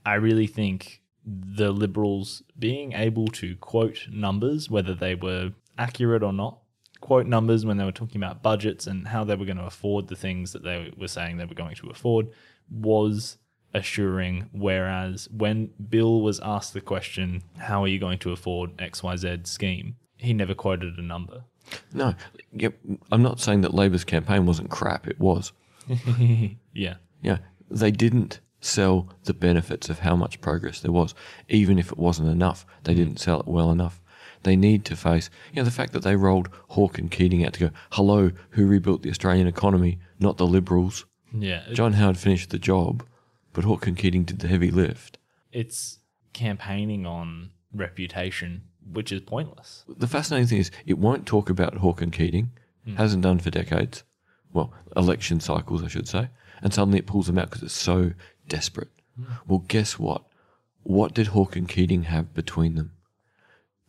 I 0.06 0.16
really 0.16 0.48
think 0.48 1.02
the 1.26 1.72
Liberals 1.72 2.44
being 2.58 2.94
able 2.94 3.28
to 3.28 3.56
quote 3.58 4.08
numbers, 4.12 4.70
whether 4.70 4.94
they 4.94 5.16
were 5.16 5.52
accurate 5.78 6.24
or 6.24 6.34
not, 6.34 6.60
quote 7.02 7.26
numbers 7.26 7.66
when 7.66 7.78
they 7.78 7.84
were 7.84 7.92
talking 7.92 8.22
about 8.22 8.44
budgets 8.44 8.88
and 8.88 9.08
how 9.08 9.24
they 9.24 9.36
were 9.36 9.46
going 9.46 9.58
to 9.58 9.66
afford 9.66 10.08
the 10.08 10.16
things 10.16 10.54
that 10.54 10.64
they 10.64 10.92
were 10.98 11.08
saying 11.08 11.38
they 11.38 11.46
were 11.46 11.56
going 11.56 11.76
to 11.76 11.90
afford, 11.90 12.28
was 12.70 13.38
assuring. 13.74 14.50
Whereas 14.54 15.28
when 15.32 15.72
Bill 15.90 16.22
was 16.22 16.40
asked 16.42 16.74
the 16.74 16.82
question, 16.82 17.44
How 17.58 17.84
are 17.84 17.88
you 17.88 18.00
going 18.00 18.20
to 18.20 18.32
afford 18.32 18.78
XYZ 18.78 19.48
scheme? 19.48 19.96
he 20.18 20.34
never 20.34 20.54
quoted 20.54 20.98
a 20.98 21.02
number. 21.02 21.44
No, 21.94 22.14
yeah, 22.52 22.70
I'm 23.12 23.22
not 23.22 23.40
saying 23.40 23.62
that 23.62 23.74
Labor's 23.74 24.04
campaign 24.04 24.46
wasn't 24.46 24.70
crap. 24.70 25.08
It 25.08 25.20
was. 25.20 25.52
yeah. 26.74 26.96
Yeah, 27.22 27.40
they 27.70 27.92
didn't 27.92 28.40
sell 28.66 29.10
the 29.24 29.34
benefits 29.34 29.90
of 29.90 30.00
how 30.00 30.16
much 30.16 30.42
progress 30.42 30.82
there 30.82 30.92
was, 30.92 31.14
even 31.50 31.78
if 31.80 31.92
it 31.92 31.98
wasn't 31.98 32.30
enough. 32.30 32.66
They 32.84 32.94
mm. 32.94 32.98
didn't 32.98 33.20
sell 33.20 33.40
it 33.40 33.48
well 33.48 33.72
enough. 33.72 34.02
They 34.44 34.56
need 34.56 34.86
to 34.86 34.96
face, 34.96 35.30
you 35.52 35.58
know, 35.58 35.66
the 35.66 35.72
fact 35.72 35.94
that 35.94 36.04
they 36.04 36.16
rolled 36.16 36.50
Hawke 36.70 37.00
and 37.00 37.10
Keating 37.10 37.44
out 37.46 37.54
to 37.54 37.60
go, 37.60 37.70
hello, 37.92 38.32
who 38.52 38.68
rebuilt 38.68 39.02
the 39.02 39.10
Australian 39.10 39.48
economy, 39.48 39.98
not 40.20 40.38
the 40.38 40.46
Liberals. 40.46 41.06
Yeah. 41.34 41.64
John 41.74 41.94
Howard 41.94 42.18
finished 42.18 42.52
the 42.52 42.60
job, 42.60 43.04
but 43.54 43.64
Hawke 43.64 43.88
and 43.88 43.98
Keating 43.98 44.24
did 44.24 44.40
the 44.40 44.48
heavy 44.48 44.70
lift. 44.70 45.18
it's 45.52 46.00
campaigning 46.34 47.06
on 47.06 47.50
reputation, 47.74 48.62
which 48.92 49.12
is 49.12 49.22
pointless. 49.22 49.86
The 49.88 50.08
fascinating 50.08 50.48
thing 50.48 50.60
is, 50.60 50.72
it 50.86 50.98
won't 50.98 51.26
talk 51.26 51.50
about 51.50 51.76
Hawke 51.78 52.02
and 52.02 52.14
Keating, 52.14 52.52
mm. 52.88 52.98
hasn't 52.98 53.24
done 53.24 53.40
for 53.40 53.50
decades. 53.50 54.04
Well, 54.54 54.74
election 54.96 55.40
cycles, 55.40 55.84
I 55.84 55.88
should 55.88 56.08
say. 56.08 56.30
And 56.62 56.74
suddenly 56.74 57.00
it 57.00 57.08
pulls 57.08 57.28
them 57.28 57.38
out 57.38 57.50
because 57.50 57.64
it's 57.64 57.74
so 57.74 58.12
desperate. 58.48 58.90
Well, 59.48 59.64
guess 59.68 59.98
what? 59.98 60.24
What 60.84 61.14
did 61.14 61.28
Hawke 61.28 61.56
and 61.56 61.68
Keating 61.70 62.04
have 62.04 62.34
between 62.34 62.76
them? 62.76 62.92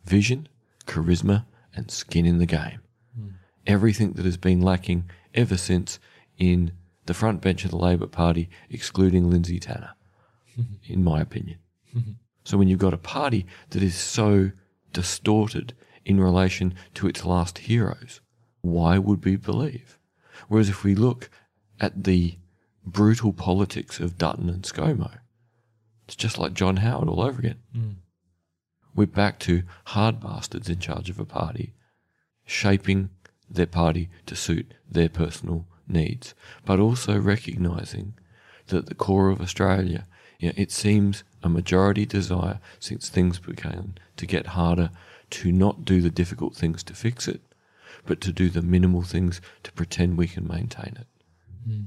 Vision, 0.05 0.47
charisma, 0.85 1.45
and 1.75 1.91
skin 1.91 2.25
in 2.25 2.37
the 2.37 2.45
game. 2.45 2.79
Hmm. 3.15 3.27
Everything 3.65 4.13
that 4.13 4.25
has 4.25 4.37
been 4.37 4.61
lacking 4.61 5.09
ever 5.33 5.57
since 5.57 5.99
in 6.37 6.71
the 7.05 7.13
front 7.13 7.41
bench 7.41 7.65
of 7.65 7.71
the 7.71 7.77
Labor 7.77 8.07
Party, 8.07 8.49
excluding 8.69 9.29
Lindsay 9.29 9.59
Tanner, 9.59 9.95
in 10.87 11.03
my 11.03 11.21
opinion. 11.21 11.59
So 12.47 12.57
when 12.57 12.69
you've 12.69 12.79
got 12.79 12.93
a 12.93 12.97
party 12.97 13.45
that 13.71 13.83
is 13.83 13.93
so 13.93 14.51
distorted 14.93 15.73
in 16.05 16.17
relation 16.17 16.75
to 16.93 17.05
its 17.05 17.25
last 17.25 17.57
heroes, 17.57 18.21
why 18.61 18.97
would 18.97 19.25
we 19.25 19.35
believe? 19.35 19.99
Whereas 20.47 20.69
if 20.69 20.81
we 20.85 20.95
look 20.95 21.29
at 21.81 22.05
the 22.05 22.37
brutal 22.87 23.33
politics 23.33 23.99
of 23.99 24.17
Dutton 24.17 24.49
and 24.49 24.63
ScoMo, 24.63 25.19
it's 26.07 26.15
just 26.15 26.37
like 26.37 26.53
John 26.53 26.77
Howard 26.77 27.09
all 27.09 27.21
over 27.21 27.39
again. 27.39 27.59
Hmm. 27.73 27.91
We're 28.95 29.07
back 29.07 29.39
to 29.39 29.63
hard 29.87 30.19
bastards 30.19 30.69
in 30.69 30.79
charge 30.79 31.09
of 31.09 31.19
a 31.19 31.25
party, 31.25 31.73
shaping 32.45 33.09
their 33.49 33.67
party 33.67 34.09
to 34.25 34.35
suit 34.35 34.73
their 34.89 35.09
personal 35.09 35.67
needs, 35.87 36.33
but 36.65 36.79
also 36.79 37.19
recognizing 37.19 38.13
that 38.67 38.77
at 38.77 38.85
the 38.87 38.95
core 38.95 39.29
of 39.29 39.41
Australia, 39.41 40.07
you 40.39 40.49
know, 40.49 40.53
it 40.57 40.71
seems 40.71 41.23
a 41.43 41.49
majority 41.49 42.05
desire 42.05 42.59
since 42.79 43.09
things 43.09 43.39
began 43.39 43.97
to 44.15 44.25
get 44.25 44.47
harder 44.47 44.89
to 45.29 45.51
not 45.51 45.85
do 45.85 46.01
the 46.01 46.09
difficult 46.09 46.55
things 46.55 46.83
to 46.83 46.93
fix 46.93 47.27
it, 47.27 47.41
but 48.05 48.21
to 48.21 48.31
do 48.31 48.49
the 48.49 48.61
minimal 48.61 49.01
things 49.01 49.41
to 49.63 49.71
pretend 49.73 50.17
we 50.17 50.27
can 50.27 50.47
maintain 50.47 50.97
it. 50.99 51.07
Hmm. 51.65 51.81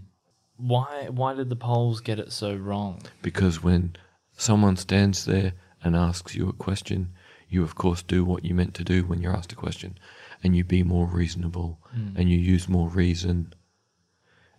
Why 0.60 1.08
why 1.10 1.34
did 1.34 1.48
the 1.48 1.56
polls 1.56 2.00
get 2.00 2.18
it 2.18 2.32
so 2.32 2.54
wrong? 2.54 3.02
Because 3.22 3.62
when 3.62 3.96
someone 4.36 4.76
stands 4.76 5.24
there 5.24 5.54
and 5.82 5.96
asks 5.96 6.34
you 6.34 6.48
a 6.48 6.52
question, 6.52 7.12
you 7.48 7.62
of 7.62 7.74
course 7.74 8.02
do 8.02 8.24
what 8.24 8.44
you 8.44 8.54
meant 8.54 8.74
to 8.74 8.84
do 8.84 9.04
when 9.04 9.20
you're 9.20 9.36
asked 9.36 9.52
a 9.52 9.56
question, 9.56 9.98
and 10.42 10.56
you 10.56 10.64
be 10.64 10.82
more 10.82 11.06
reasonable 11.06 11.80
hmm. 11.90 12.16
and 12.16 12.30
you 12.30 12.38
use 12.38 12.68
more 12.68 12.88
reason. 12.88 13.54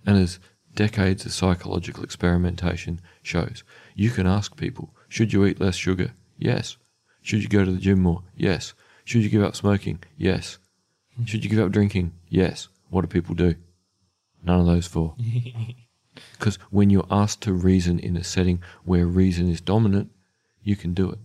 And 0.06 0.18
as 0.18 0.40
decades 0.74 1.26
of 1.26 1.34
psychological 1.34 2.04
experimentation 2.04 3.02
shows, 3.22 3.64
you 3.96 4.10
can 4.10 4.26
ask 4.26 4.56
people, 4.58 4.96
should 5.10 5.34
you 5.34 5.46
eat 5.46 5.62
less 5.62 5.76
sugar? 5.76 6.14
Yes. 6.38 6.78
Should 7.22 7.44
you 7.44 7.50
go 7.50 7.64
to 7.64 7.72
the 7.72 7.78
gym 7.78 8.02
more? 8.02 8.24
Yes. 8.36 8.74
Should 9.06 9.22
you 9.22 9.30
give 9.30 9.44
up 9.44 9.56
smoking? 9.56 10.04
Yes. 10.18 10.58
Hmm. 11.16 11.26
Should 11.26 11.44
you 11.44 11.50
give 11.50 11.60
up 11.60 11.72
drinking? 11.72 12.14
Yes. 12.30 12.68
What 12.90 13.02
do 13.02 13.08
people 13.08 13.36
do? 13.36 13.56
None 14.44 14.60
of 14.60 14.66
those 14.66 14.88
four. 14.88 15.16
Because 16.34 16.58
when 16.70 16.90
you're 16.90 17.08
asked 17.10 17.42
to 17.42 17.54
reason 17.54 18.00
in 18.00 18.18
a 18.18 18.24
setting 18.24 18.62
where 18.84 19.06
reason 19.06 19.50
is 19.50 19.62
dominant, 19.62 20.12
you 20.64 20.76
can 20.76 20.94
do 20.94 21.10
it. 21.12 21.20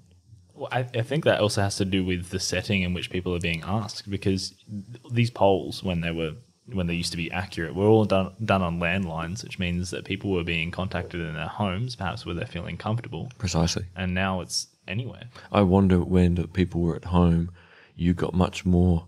Well, 0.55 0.68
I, 0.72 0.87
I 0.94 1.03
think 1.03 1.25
that 1.25 1.40
also 1.40 1.62
has 1.62 1.77
to 1.77 1.85
do 1.85 2.05
with 2.05 2.31
the 2.31 2.40
setting 2.40 2.83
in 2.83 2.94
which 2.94 3.11
people 3.11 3.35
are 3.35 3.40
being 3.40 3.62
asked, 3.64 4.09
because 4.09 4.55
these 5.11 5.31
polls, 5.31 5.83
when 5.83 6.01
they 6.01 6.11
were 6.11 6.33
when 6.72 6.88
they 6.88 6.94
used 6.94 7.12
to 7.12 7.16
be 7.16 7.31
accurate, 7.31 7.75
were 7.75 7.87
all 7.87 8.05
done 8.05 8.33
done 8.44 8.62
on 8.62 8.81
landlines, 8.81 9.44
which 9.44 9.59
means 9.59 9.90
that 9.90 10.05
people 10.05 10.31
were 10.33 10.42
being 10.44 10.70
contacted 10.70 11.20
in 11.20 11.35
their 11.35 11.46
homes, 11.46 11.94
perhaps 11.94 12.25
where 12.25 12.35
they're 12.35 12.46
feeling 12.46 12.77
comfortable, 12.77 13.31
Precisely. 13.38 13.85
and 13.94 14.14
now 14.14 14.40
it's 14.40 14.68
anywhere. 14.88 15.25
I 15.53 15.62
wonder 15.62 16.01
when 16.01 16.37
the 16.37 16.49
people 16.49 16.81
were 16.81 16.96
at 16.96 17.07
home, 17.07 17.51
you 17.94 18.14
got 18.14 18.35
much 18.35 18.64
more 18.64 19.07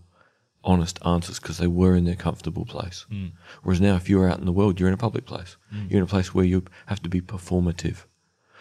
honest 0.68 1.00
answers 1.04 1.40
because 1.40 1.58
they 1.58 1.66
were 1.66 1.96
in 1.96 2.04
their 2.04 2.14
comfortable 2.14 2.64
place. 2.64 3.06
Hmm. 3.08 3.28
Whereas 3.62 3.80
now, 3.80 3.96
if 3.96 4.08
you're 4.08 4.30
out 4.30 4.38
in 4.38 4.46
the 4.46 4.52
world, 4.52 4.78
you're 4.78 4.88
in 4.88 4.94
a 4.94 4.98
public 4.98 5.26
place. 5.26 5.56
Hmm. 5.70 5.86
You're 5.88 5.98
in 5.98 6.04
a 6.04 6.06
place 6.06 6.32
where 6.34 6.44
you 6.44 6.64
have 6.86 7.02
to 7.02 7.08
be 7.08 7.20
performative. 7.20 8.04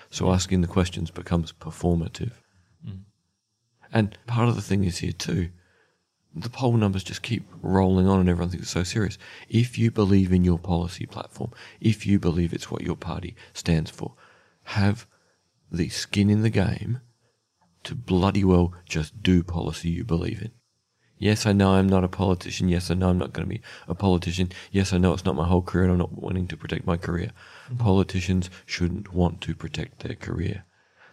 So 0.09 0.25
hmm. 0.25 0.31
asking 0.31 0.61
the 0.61 0.67
questions 0.67 1.11
becomes 1.11 1.53
performative. 1.53 2.31
And 3.91 4.17
part 4.27 4.49
of 4.49 4.55
the 4.55 4.61
thing 4.61 4.83
is 4.83 4.99
here 4.99 5.11
too, 5.11 5.49
the 6.35 6.49
poll 6.49 6.73
numbers 6.73 7.03
just 7.03 7.21
keep 7.21 7.47
rolling 7.61 8.07
on 8.07 8.19
and 8.19 8.29
everyone 8.29 8.51
thinks 8.51 8.65
it's 8.65 8.71
so 8.71 8.83
serious. 8.83 9.17
If 9.49 9.77
you 9.77 9.91
believe 9.91 10.31
in 10.31 10.43
your 10.43 10.59
policy 10.59 11.05
platform, 11.05 11.51
if 11.81 12.05
you 12.05 12.19
believe 12.19 12.53
it's 12.53 12.69
what 12.69 12.83
your 12.83 12.95
party 12.95 13.35
stands 13.53 13.89
for, 13.89 14.13
have 14.63 15.07
the 15.71 15.89
skin 15.89 16.29
in 16.29 16.41
the 16.41 16.49
game 16.49 17.01
to 17.83 17.95
bloody 17.95 18.43
well 18.43 18.73
just 18.85 19.23
do 19.23 19.43
policy 19.43 19.89
you 19.89 20.03
believe 20.03 20.41
in. 20.41 20.51
Yes, 21.19 21.47
I 21.47 21.51
know 21.51 21.71
I'm 21.71 21.89
not 21.89 22.03
a 22.03 22.08
politician. 22.08 22.69
Yes, 22.69 22.91
I 22.91 22.93
know 22.93 23.10
I'm 23.10 23.17
not 23.17 23.34
going 23.34 23.47
to 23.47 23.53
be 23.53 23.62
a 23.88 23.95
politician. 23.95 24.51
Yes, 24.71 24.93
I 24.93 24.97
know 24.97 25.13
it's 25.13 25.25
not 25.25 25.36
my 25.36 25.47
whole 25.47 25.63
career 25.63 25.86
and 25.86 25.93
I'm 25.93 25.97
not 25.97 26.13
wanting 26.13 26.47
to 26.47 26.58
protect 26.58 26.86
my 26.86 26.95
career. 26.95 27.32
Mm-hmm. 27.65 27.77
Politicians 27.77 28.51
shouldn't 28.67 29.13
want 29.13 29.41
to 29.41 29.56
protect 29.56 30.01
their 30.01 30.15
career. 30.15 30.65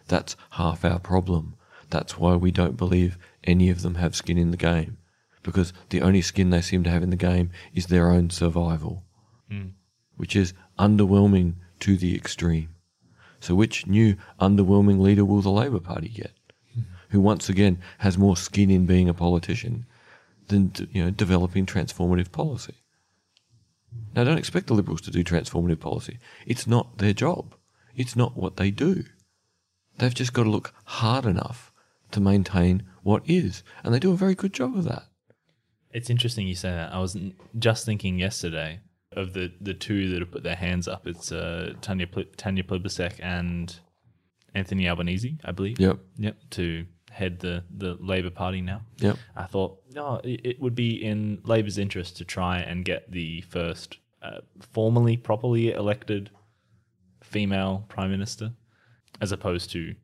That's 0.07 0.35
half 0.51 0.85
our 0.85 0.99
problem. 0.99 1.55
That's 1.89 2.19
why 2.19 2.35
we 2.35 2.51
don't 2.51 2.77
believe 2.77 3.17
any 3.43 3.69
of 3.69 3.81
them 3.81 3.95
have 3.95 4.15
skin 4.15 4.37
in 4.37 4.51
the 4.51 4.57
game. 4.57 4.97
Because 5.41 5.73
the 5.89 6.01
only 6.01 6.21
skin 6.21 6.51
they 6.51 6.61
seem 6.61 6.83
to 6.83 6.89
have 6.89 7.03
in 7.03 7.09
the 7.09 7.15
game 7.15 7.49
is 7.73 7.87
their 7.87 8.11
own 8.11 8.29
survival, 8.29 9.03
mm. 9.51 9.71
which 10.17 10.35
is 10.35 10.53
underwhelming 10.77 11.55
to 11.79 11.97
the 11.97 12.15
extreme. 12.15 12.69
So, 13.39 13.53
which 13.53 13.85
new 13.85 14.15
underwhelming 14.39 14.99
leader 14.99 15.25
will 15.25 15.41
the 15.41 15.51
Labor 15.51 15.79
Party 15.79 16.09
get? 16.09 16.31
Hmm. 16.73 16.81
Who 17.09 17.21
once 17.21 17.47
again 17.47 17.77
has 17.99 18.17
more 18.17 18.35
skin 18.35 18.71
in 18.71 18.87
being 18.87 19.07
a 19.07 19.13
politician 19.13 19.85
than 20.47 20.73
you 20.91 21.03
know 21.03 21.11
developing 21.11 21.65
transformative 21.65 22.31
policy? 22.31 22.75
Now, 24.15 24.23
don't 24.23 24.37
expect 24.37 24.67
the 24.67 24.73
Liberals 24.73 25.01
to 25.01 25.11
do 25.11 25.23
transformative 25.23 25.79
policy. 25.79 26.19
It's 26.45 26.67
not 26.67 26.97
their 26.97 27.13
job. 27.13 27.55
It's 27.95 28.15
not 28.15 28.35
what 28.35 28.57
they 28.57 28.71
do. 28.71 29.03
They've 29.97 30.13
just 30.13 30.33
got 30.33 30.43
to 30.43 30.49
look 30.49 30.73
hard 30.85 31.25
enough 31.25 31.71
to 32.11 32.19
maintain 32.19 32.83
what 33.03 33.23
is, 33.25 33.63
and 33.83 33.93
they 33.93 33.99
do 33.99 34.11
a 34.11 34.17
very 34.17 34.35
good 34.35 34.53
job 34.53 34.75
of 34.75 34.83
that. 34.85 35.03
It's 35.93 36.09
interesting 36.09 36.47
you 36.47 36.55
say 36.55 36.71
that. 36.71 36.93
I 36.93 36.99
was 36.99 37.17
just 37.57 37.85
thinking 37.85 38.19
yesterday 38.19 38.81
of 39.13 39.33
the, 39.33 39.53
the 39.61 39.73
two 39.73 40.09
that 40.09 40.19
have 40.19 40.31
put 40.31 40.43
their 40.43 40.55
hands 40.55 40.87
up. 40.87 41.07
It's 41.07 41.31
uh, 41.31 41.73
Tanya 41.81 42.07
Tanya 42.35 42.63
Plibersek 42.63 43.13
and 43.21 43.77
Anthony 44.53 44.89
Albanese, 44.89 45.37
I 45.45 45.51
believe. 45.51 45.79
Yep. 45.79 45.99
Yep. 46.17 46.37
To 46.51 46.85
head 47.15 47.39
the, 47.39 47.63
the 47.75 47.95
Labor 48.01 48.29
Party 48.29 48.61
now. 48.61 48.81
Yep. 48.97 49.17
I 49.37 49.45
thought, 49.45 49.79
no, 49.93 50.19
it, 50.23 50.41
it 50.43 50.61
would 50.61 50.75
be 50.75 51.01
in 51.03 51.39
Labor's 51.45 51.77
interest 51.77 52.17
to 52.17 52.25
try 52.25 52.59
and 52.59 52.83
get 52.83 53.09
the 53.11 53.41
first 53.41 53.97
uh, 54.21 54.39
formally, 54.73 55.15
properly 55.15 55.71
elected 55.71 56.29
female 57.21 57.85
prime 57.87 58.11
minister, 58.11 58.51
as 59.21 59.31
opposed 59.31 59.71
to 59.71 59.95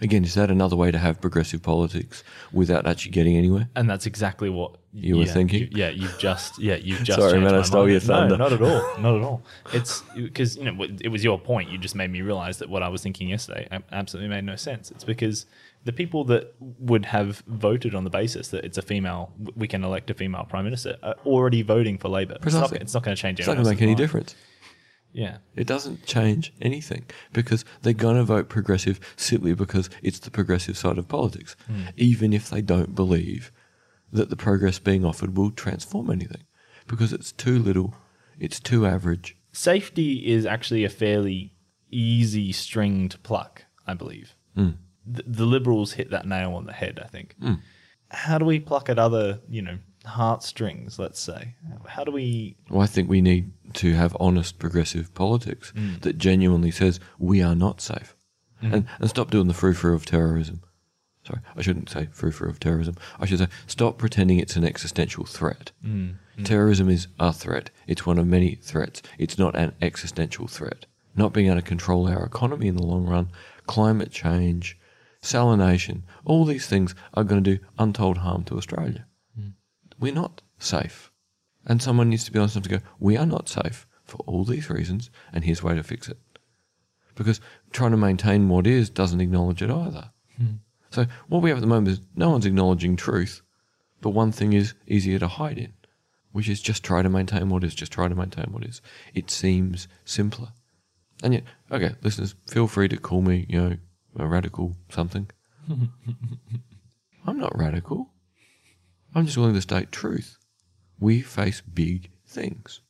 Again, 0.00 0.24
is 0.24 0.32
that 0.34 0.50
another 0.50 0.76
way 0.76 0.90
to 0.90 0.96
have 0.98 1.20
progressive 1.20 1.62
politics 1.62 2.24
without 2.52 2.86
actually 2.86 3.10
getting 3.12 3.36
anywhere? 3.36 3.68
And 3.76 3.88
that's 3.88 4.06
exactly 4.06 4.48
what 4.48 4.76
You 4.94 5.18
were 5.18 5.26
thinking? 5.26 5.60
you- 5.60 5.68
yeah, 5.72 5.90
you've 5.90 6.18
just 6.18 6.58
yeah 6.58 6.76
you've 6.76 7.02
just. 7.04 7.18
Sorry, 7.20 7.38
man, 7.38 7.54
I 7.54 7.60
stole 7.62 7.82
mind. 7.82 7.92
your 7.92 8.00
thunder. 8.00 8.38
No, 8.38 8.48
not 8.48 8.52
at 8.54 8.62
all, 8.62 8.98
not 8.98 9.16
at 9.16 9.22
all. 9.22 9.42
It's 9.74 10.02
because 10.16 10.56
you 10.56 10.64
know 10.64 10.84
it 11.02 11.08
was 11.08 11.22
your 11.22 11.38
point. 11.38 11.70
You 11.70 11.76
just 11.78 11.94
made 11.94 12.10
me 12.10 12.22
realize 12.22 12.56
that 12.58 12.68
what 12.70 12.82
I 12.82 12.88
was 12.88 13.02
thinking 13.02 13.28
yesterday 13.28 13.68
absolutely 13.92 14.30
made 14.30 14.44
no 14.44 14.56
sense. 14.56 14.90
It's 14.90 15.04
because 15.04 15.44
the 15.84 15.92
people 15.92 16.24
that 16.24 16.54
would 16.60 17.04
have 17.06 17.42
voted 17.46 17.94
on 17.94 18.04
the 18.04 18.10
basis 18.10 18.48
that 18.48 18.64
it's 18.64 18.78
a 18.78 18.82
female, 18.82 19.32
we 19.54 19.68
can 19.68 19.84
elect 19.84 20.10
a 20.10 20.14
female 20.14 20.44
prime 20.44 20.64
minister, 20.64 20.96
are 21.02 21.14
already 21.26 21.62
voting 21.62 21.98
for 21.98 22.08
not, 22.08 22.40
Precisely. 22.40 22.78
it's 22.78 22.94
not 22.94 23.02
going 23.02 23.14
to 23.16 23.20
change. 23.20 23.38
It's 23.38 23.46
not 23.46 23.54
going 23.54 23.64
to 23.64 23.70
make 23.70 23.82
any 23.82 23.94
difference. 23.94 24.34
Yeah, 25.12 25.36
It 25.54 25.68
doesn't 25.68 26.06
change 26.06 26.52
anything 26.60 27.04
because 27.32 27.64
they're 27.82 27.92
going 27.92 28.16
to 28.16 28.24
vote 28.24 28.48
progressive 28.48 28.98
simply 29.14 29.54
because 29.54 29.88
it's 30.02 30.18
the 30.18 30.30
progressive 30.30 30.76
side 30.76 30.98
of 30.98 31.06
politics, 31.06 31.54
even 31.96 32.32
if 32.32 32.50
they 32.50 32.60
don't 32.62 32.96
believe 32.96 33.52
that 34.12 34.28
the 34.28 34.36
progress 34.36 34.80
being 34.80 35.04
offered 35.04 35.36
will 35.36 35.52
transform 35.52 36.10
anything 36.10 36.42
because 36.88 37.12
it's 37.12 37.30
too 37.30 37.58
little, 37.60 37.94
it's 38.40 38.58
too 38.58 38.86
average. 38.86 39.36
safety 39.52 40.26
is 40.32 40.44
actually 40.46 40.84
a 40.84 40.88
fairly 40.90 41.52
easy 41.90 42.50
string 42.50 43.08
to 43.08 43.18
pluck, 43.18 43.64
I 43.86 43.94
believe. 43.94 44.34
Mm. 44.56 44.78
The, 45.06 45.24
the 45.26 45.44
liberals 45.46 45.92
hit 45.92 46.10
that 46.10 46.26
nail 46.26 46.54
on 46.54 46.66
the 46.66 46.72
head, 46.72 47.00
I 47.02 47.08
think. 47.08 47.34
Hmm. 47.40 47.54
How 48.08 48.38
do 48.38 48.44
we 48.44 48.60
pluck 48.60 48.88
at 48.88 48.98
other, 48.98 49.40
you 49.48 49.62
know, 49.62 49.78
heartstrings, 50.04 50.98
let's 50.98 51.20
say? 51.20 51.54
How 51.86 52.04
do 52.04 52.12
we. 52.12 52.56
Well, 52.70 52.82
I 52.82 52.86
think 52.86 53.08
we 53.08 53.20
need 53.20 53.52
to 53.74 53.94
have 53.94 54.16
honest 54.20 54.58
progressive 54.58 55.14
politics 55.14 55.70
hmm. 55.70 55.94
that 56.02 56.18
genuinely 56.18 56.70
says 56.70 57.00
we 57.18 57.42
are 57.42 57.54
not 57.54 57.80
safe 57.80 58.16
hmm. 58.60 58.74
and, 58.74 58.86
and 58.98 59.10
stop 59.10 59.30
doing 59.30 59.48
the 59.48 59.54
frou-frou 59.54 59.94
of 59.94 60.06
terrorism. 60.06 60.62
Sorry, 61.26 61.40
I 61.56 61.62
shouldn't 61.62 61.88
say 61.88 62.08
frou-frou 62.12 62.50
of 62.50 62.60
terrorism. 62.60 62.96
I 63.18 63.24
should 63.24 63.38
say 63.38 63.48
stop 63.66 63.96
pretending 63.96 64.38
it's 64.38 64.56
an 64.56 64.64
existential 64.64 65.24
threat. 65.24 65.72
Terrorism 66.42 66.88
is 66.90 67.06
a 67.20 67.32
threat. 67.32 67.70
It's 67.86 68.04
one 68.04 68.18
of 68.18 68.26
many 68.26 68.56
threats. 68.56 69.02
It's 69.18 69.38
not 69.38 69.54
an 69.54 69.72
existential 69.80 70.48
threat. 70.48 70.86
Not 71.14 71.32
being 71.32 71.46
able 71.46 71.56
to 71.56 71.62
control 71.62 72.08
our 72.08 72.24
economy 72.24 72.66
in 72.66 72.76
the 72.76 72.82
long 72.82 73.06
run, 73.06 73.28
climate 73.66 74.10
change, 74.10 74.76
salination, 75.24 76.02
all 76.24 76.44
these 76.44 76.66
things 76.66 76.94
are 77.14 77.24
going 77.24 77.42
to 77.42 77.56
do 77.56 77.64
untold 77.78 78.18
harm 78.18 78.44
to 78.44 78.56
Australia. 78.56 79.06
Hmm. 79.36 79.50
We're 79.98 80.14
not 80.14 80.42
safe. 80.58 81.10
And 81.66 81.82
someone 81.82 82.10
needs 82.10 82.24
to 82.24 82.32
be 82.32 82.38
honest 82.38 82.56
enough 82.56 82.68
to 82.68 82.78
go, 82.78 82.84
we 83.00 83.16
are 83.16 83.26
not 83.26 83.48
safe 83.48 83.86
for 84.04 84.18
all 84.26 84.44
these 84.44 84.68
reasons, 84.68 85.10
and 85.32 85.44
here's 85.44 85.62
a 85.62 85.66
way 85.66 85.74
to 85.74 85.82
fix 85.82 86.08
it. 86.08 86.18
Because 87.14 87.40
trying 87.72 87.92
to 87.92 87.96
maintain 87.96 88.48
what 88.48 88.66
is 88.66 88.90
doesn't 88.90 89.20
acknowledge 89.20 89.62
it 89.62 89.70
either. 89.70 90.10
Hmm. 90.36 90.56
So 90.90 91.06
what 91.28 91.42
we 91.42 91.50
have 91.50 91.58
at 91.58 91.62
the 91.62 91.66
moment 91.66 91.88
is 91.88 92.00
no 92.14 92.30
one's 92.30 92.46
acknowledging 92.46 92.96
truth, 92.96 93.40
but 94.00 94.10
one 94.10 94.30
thing 94.30 94.52
is 94.52 94.74
easier 94.86 95.18
to 95.18 95.26
hide 95.26 95.58
in, 95.58 95.72
which 96.32 96.48
is 96.48 96.60
just 96.60 96.84
try 96.84 97.00
to 97.00 97.08
maintain 97.08 97.48
what 97.48 97.64
is, 97.64 97.74
just 97.74 97.92
try 97.92 98.08
to 98.08 98.14
maintain 98.14 98.52
what 98.52 98.64
is. 98.64 98.82
It 99.14 99.30
seems 99.30 99.88
simpler. 100.04 100.48
And 101.22 101.32
yet, 101.32 101.44
okay, 101.70 101.94
listeners, 102.02 102.34
feel 102.46 102.66
free 102.66 102.88
to 102.88 102.98
call 102.98 103.22
me, 103.22 103.46
you 103.48 103.60
know, 103.60 103.76
a 104.16 104.26
radical 104.26 104.76
something. 104.88 105.30
I'm 107.26 107.38
not 107.38 107.56
radical. 107.56 108.10
I'm 109.14 109.26
just 109.26 109.38
willing 109.38 109.54
to 109.54 109.60
state 109.60 109.92
truth. 109.92 110.38
We 110.98 111.20
face 111.20 111.60
big 111.60 112.10
things. 112.26 112.80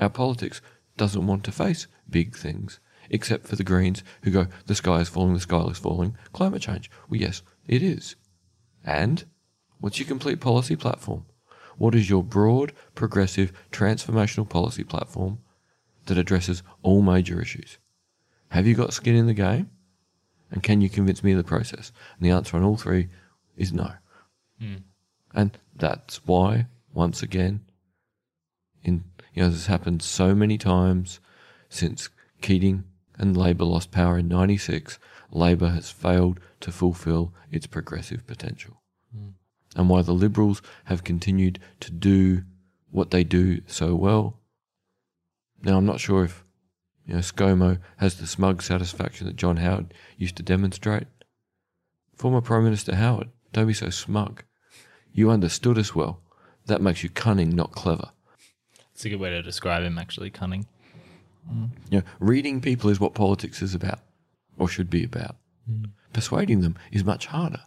Our 0.00 0.10
politics 0.10 0.60
doesn't 0.96 1.26
want 1.26 1.44
to 1.44 1.52
face 1.52 1.86
big 2.08 2.36
things, 2.36 2.80
except 3.08 3.46
for 3.46 3.56
the 3.56 3.64
Greens 3.64 4.02
who 4.22 4.30
go, 4.30 4.46
the 4.66 4.74
sky 4.74 5.00
is 5.00 5.08
falling, 5.08 5.34
the 5.34 5.40
sky 5.40 5.62
is 5.62 5.78
falling, 5.78 6.16
climate 6.32 6.62
change. 6.62 6.90
Well, 7.08 7.20
yes, 7.20 7.42
it 7.66 7.82
is. 7.82 8.16
And 8.84 9.24
what's 9.78 9.98
your 9.98 10.08
complete 10.08 10.40
policy 10.40 10.76
platform? 10.76 11.26
What 11.78 11.94
is 11.94 12.10
your 12.10 12.22
broad, 12.22 12.72
progressive, 12.94 13.52
transformational 13.72 14.48
policy 14.48 14.84
platform 14.84 15.38
that 16.06 16.18
addresses 16.18 16.62
all 16.82 17.00
major 17.00 17.40
issues? 17.40 17.78
Have 18.48 18.66
you 18.66 18.74
got 18.74 18.92
skin 18.92 19.14
in 19.14 19.26
the 19.26 19.34
game? 19.34 19.70
And 20.50 20.62
can 20.62 20.80
you 20.80 20.88
convince 20.88 21.22
me 21.22 21.32
of 21.32 21.38
the 21.38 21.44
process? 21.44 21.92
And 22.18 22.26
the 22.26 22.34
answer 22.34 22.56
on 22.56 22.64
all 22.64 22.76
three 22.76 23.08
is 23.56 23.72
no. 23.72 23.92
Hmm. 24.58 24.76
And 25.34 25.56
that's 25.74 26.26
why, 26.26 26.66
once 26.92 27.22
again, 27.22 27.60
in 28.82 29.04
you 29.32 29.42
know, 29.42 29.48
this 29.48 29.60
has 29.60 29.66
happened 29.66 30.02
so 30.02 30.34
many 30.34 30.58
times 30.58 31.20
since 31.68 32.08
Keating 32.40 32.84
and 33.16 33.36
Labor 33.36 33.64
lost 33.64 33.92
power 33.92 34.18
in 34.18 34.28
'96. 34.28 34.98
Labor 35.30 35.68
has 35.68 35.90
failed 35.90 36.40
to 36.60 36.72
fulfil 36.72 37.32
its 37.52 37.66
progressive 37.66 38.26
potential, 38.26 38.82
hmm. 39.14 39.30
and 39.76 39.88
why 39.88 40.02
the 40.02 40.12
Liberals 40.12 40.60
have 40.84 41.04
continued 41.04 41.60
to 41.78 41.92
do 41.92 42.42
what 42.90 43.12
they 43.12 43.22
do 43.22 43.60
so 43.66 43.94
well. 43.94 44.40
Now, 45.62 45.76
I'm 45.76 45.86
not 45.86 46.00
sure 46.00 46.24
if 46.24 46.44
you 47.10 47.16
know 47.16 47.22
ScoMo 47.22 47.78
has 47.96 48.14
the 48.14 48.26
smug 48.28 48.62
satisfaction 48.62 49.26
that 49.26 49.34
John 49.34 49.56
Howard 49.56 49.92
used 50.16 50.36
to 50.36 50.44
demonstrate. 50.44 51.08
Former 52.14 52.40
Prime 52.40 52.62
Minister 52.62 52.94
Howard, 52.94 53.30
don't 53.52 53.66
be 53.66 53.74
so 53.74 53.90
smug. 53.90 54.44
You 55.12 55.28
understood 55.28 55.76
us 55.76 55.92
well. 55.92 56.20
That 56.66 56.80
makes 56.80 57.02
you 57.02 57.08
cunning, 57.08 57.50
not 57.50 57.72
clever. 57.72 58.10
It's 58.92 59.04
a 59.04 59.08
good 59.08 59.18
way 59.18 59.30
to 59.30 59.42
describe 59.42 59.82
him, 59.82 59.98
actually, 59.98 60.30
cunning. 60.30 60.66
You 61.90 61.98
know, 61.98 62.02
reading 62.20 62.60
people 62.60 62.90
is 62.90 63.00
what 63.00 63.14
politics 63.14 63.60
is 63.60 63.74
about, 63.74 63.98
or 64.56 64.68
should 64.68 64.88
be 64.88 65.02
about. 65.02 65.34
Hmm. 65.66 65.86
Persuading 66.12 66.60
them 66.60 66.76
is 66.92 67.02
much 67.02 67.26
harder, 67.26 67.62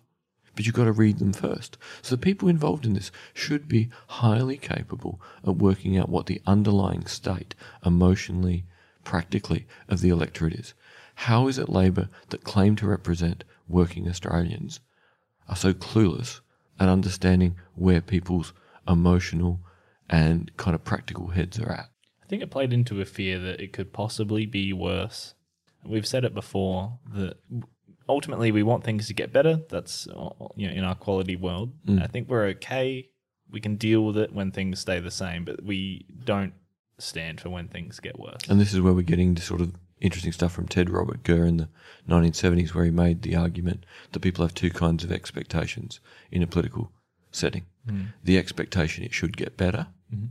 but 0.56 0.65
you've 0.65 0.75
got 0.75 0.86
to 0.86 0.93
read 0.93 1.19
them 1.19 1.34
first. 1.34 1.77
So 2.01 2.15
the 2.15 2.21
people 2.21 2.47
involved 2.47 2.86
in 2.86 2.93
this 2.93 3.12
should 3.34 3.67
be 3.67 3.89
highly 4.08 4.56
capable 4.56 5.19
of 5.43 5.62
working 5.62 5.97
out 5.97 6.08
what 6.08 6.27
the 6.27 6.41
underlying 6.47 7.08
state, 7.08 7.56
emotionally, 7.86 8.63
practically, 9.03 9.65
of 9.87 10.01
the 10.01 10.09
electorate 10.09 10.53
is. 10.53 10.73
How 11.15 11.47
is 11.47 11.57
it 11.57 11.69
Labor 11.69 12.09
that 12.29 12.43
claim 12.43 12.75
to 12.77 12.87
represent 12.87 13.43
working 13.67 14.07
Australians 14.07 14.79
are 15.47 15.55
so 15.55 15.73
clueless 15.73 16.39
at 16.79 16.89
understanding 16.89 17.55
where 17.75 18.01
people's 18.01 18.53
emotional 18.87 19.59
and 20.09 20.55
kind 20.57 20.75
of 20.75 20.83
practical 20.83 21.27
heads 21.27 21.59
are 21.59 21.71
at? 21.71 21.89
I 22.23 22.25
think 22.27 22.41
it 22.41 22.51
played 22.51 22.73
into 22.73 23.01
a 23.01 23.05
fear 23.05 23.39
that 23.39 23.59
it 23.59 23.73
could 23.73 23.93
possibly 23.93 24.45
be 24.45 24.73
worse. 24.73 25.35
We've 25.85 26.07
said 26.07 26.23
it 26.23 26.33
before 26.33 26.99
that 27.13 27.37
ultimately 28.07 28.51
we 28.51 28.63
want 28.63 28.83
things 28.83 29.07
to 29.07 29.13
get 29.13 29.33
better. 29.33 29.59
That's 29.69 30.07
uh, 30.07 30.29
you 30.55 30.67
know 30.67 30.73
in 30.73 30.83
our 30.83 30.95
quality 30.95 31.35
world. 31.35 31.73
I 32.01 32.07
think 32.07 32.29
we're 32.29 32.47
okay. 32.47 33.09
We 33.51 33.59
can 33.59 33.75
deal 33.75 34.03
with 34.03 34.17
it 34.17 34.33
when 34.33 34.51
things 34.51 34.79
stay 34.79 34.99
the 34.99 35.11
same, 35.11 35.45
but 35.45 35.63
we 35.63 36.05
don't 36.23 36.53
stand 37.03 37.41
for 37.41 37.49
when 37.49 37.67
things 37.67 37.99
get 37.99 38.19
worse. 38.19 38.41
And 38.49 38.59
this 38.59 38.73
is 38.73 38.81
where 38.81 38.93
we're 38.93 39.01
getting 39.01 39.35
to 39.35 39.41
sort 39.41 39.61
of 39.61 39.73
interesting 40.01 40.31
stuff 40.31 40.51
from 40.51 40.67
Ted 40.67 40.89
Robert 40.89 41.23
Gurr 41.23 41.45
in 41.45 41.57
the 41.57 41.69
1970s, 42.09 42.73
where 42.73 42.85
he 42.85 42.91
made 42.91 43.21
the 43.21 43.35
argument 43.35 43.85
that 44.11 44.19
people 44.19 44.43
have 44.43 44.53
two 44.53 44.69
kinds 44.69 45.03
of 45.03 45.11
expectations 45.11 45.99
in 46.31 46.43
a 46.43 46.47
political 46.47 46.91
setting. 47.31 47.65
Hmm. 47.87 48.05
The 48.23 48.37
expectation 48.37 49.03
it 49.03 49.13
should 49.13 49.37
get 49.37 49.57
better, 49.57 49.87
mm-hmm. 50.13 50.27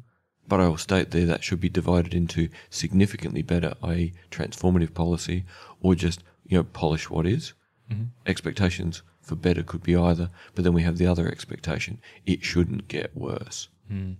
but 0.46 0.60
I 0.60 0.68
will 0.68 0.76
state 0.76 1.10
there 1.10 1.26
that 1.26 1.44
should 1.44 1.60
be 1.60 1.68
divided 1.68 2.14
into 2.14 2.48
significantly 2.70 3.42
better, 3.42 3.74
i.e., 3.82 4.12
transformative 4.30 4.94
policy, 4.94 5.44
or 5.80 5.94
just 5.94 6.22
you 6.46 6.56
know 6.56 6.64
polish 6.64 7.10
what 7.10 7.26
is. 7.26 7.52
Mm-hmm. 7.90 8.04
Expectations 8.26 9.02
for 9.20 9.36
better 9.36 9.62
could 9.62 9.82
be 9.82 9.96
either, 9.96 10.30
but 10.54 10.64
then 10.64 10.72
we 10.72 10.82
have 10.82 10.98
the 10.98 11.06
other 11.06 11.28
expectation: 11.28 12.00
it 12.26 12.44
shouldn't 12.44 12.88
get 12.88 13.16
worse. 13.16 13.68
Hmm. 13.88 14.12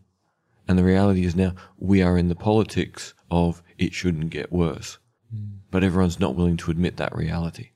And 0.73 0.79
the 0.79 0.85
reality 0.85 1.27
is 1.27 1.37
now 1.37 1.53
we 1.77 2.01
are 2.01 2.17
in 2.17 2.31
the 2.31 2.35
politics 2.35 3.13
of 3.31 3.63
it 3.77 3.93
shouldn't 3.93 4.31
get 4.31 4.51
worse. 4.51 4.97
But 5.71 5.85
everyone's 5.85 6.19
not 6.19 6.35
willing 6.35 6.57
to 6.57 6.71
admit 6.71 6.97
that 6.97 7.15
reality. 7.15 7.73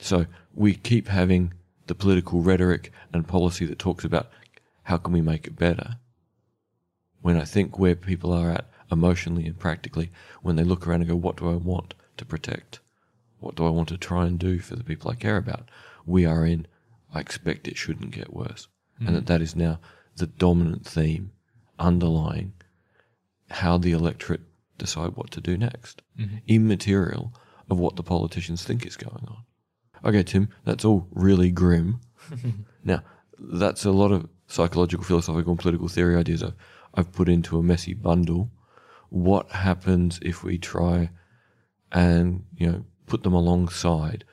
So 0.00 0.26
we 0.52 0.74
keep 0.74 1.06
having 1.06 1.54
the 1.86 1.94
political 1.94 2.40
rhetoric 2.40 2.90
and 3.12 3.28
policy 3.28 3.64
that 3.66 3.78
talks 3.78 4.04
about 4.04 4.28
how 4.82 4.96
can 4.96 5.12
we 5.12 5.20
make 5.20 5.46
it 5.46 5.54
better. 5.54 5.98
When 7.22 7.36
I 7.36 7.44
think 7.44 7.78
where 7.78 7.94
people 7.94 8.32
are 8.32 8.50
at 8.50 8.68
emotionally 8.90 9.46
and 9.46 9.56
practically, 9.56 10.10
when 10.42 10.56
they 10.56 10.64
look 10.64 10.84
around 10.84 11.02
and 11.02 11.10
go, 11.10 11.14
what 11.14 11.36
do 11.36 11.48
I 11.48 11.54
want 11.54 11.94
to 12.16 12.24
protect? 12.24 12.80
What 13.38 13.54
do 13.54 13.64
I 13.64 13.70
want 13.70 13.88
to 13.90 13.96
try 13.96 14.26
and 14.26 14.36
do 14.36 14.58
for 14.58 14.74
the 14.74 14.82
people 14.82 15.12
I 15.12 15.14
care 15.14 15.36
about? 15.36 15.70
We 16.04 16.26
are 16.26 16.44
in, 16.44 16.66
I 17.14 17.20
expect 17.20 17.68
it 17.68 17.76
shouldn't 17.76 18.10
get 18.10 18.34
worse. 18.34 18.66
And 18.98 19.10
hmm. 19.10 19.14
that 19.14 19.26
that 19.26 19.42
is 19.42 19.54
now 19.54 19.78
the 20.16 20.26
dominant 20.26 20.84
theme 20.84 21.30
underlying 21.78 22.52
how 23.50 23.78
the 23.78 23.92
electorate 23.92 24.42
decide 24.78 25.16
what 25.16 25.30
to 25.32 25.40
do 25.40 25.56
next, 25.56 26.02
mm-hmm. 26.18 26.36
immaterial 26.46 27.32
of 27.70 27.78
what 27.78 27.96
the 27.96 28.02
politicians 28.02 28.64
think 28.64 28.86
is 28.86 28.96
going 28.96 29.26
on. 29.28 29.44
Okay, 30.04 30.22
Tim, 30.22 30.48
that's 30.64 30.84
all 30.84 31.08
really 31.10 31.50
grim. 31.50 32.00
now, 32.84 33.02
that's 33.38 33.84
a 33.84 33.90
lot 33.90 34.12
of 34.12 34.28
psychological, 34.46 35.04
philosophical, 35.04 35.52
and 35.52 35.60
political 35.60 35.88
theory 35.88 36.16
ideas 36.16 36.42
I've, 36.42 36.54
I've 36.94 37.12
put 37.12 37.28
into 37.28 37.58
a 37.58 37.62
messy 37.62 37.94
bundle. 37.94 38.50
What 39.08 39.50
happens 39.50 40.18
if 40.22 40.42
we 40.44 40.58
try 40.58 41.10
and, 41.92 42.44
you 42.56 42.66
know, 42.66 42.84
put 43.06 43.22
them 43.22 43.32
alongside 43.32 44.24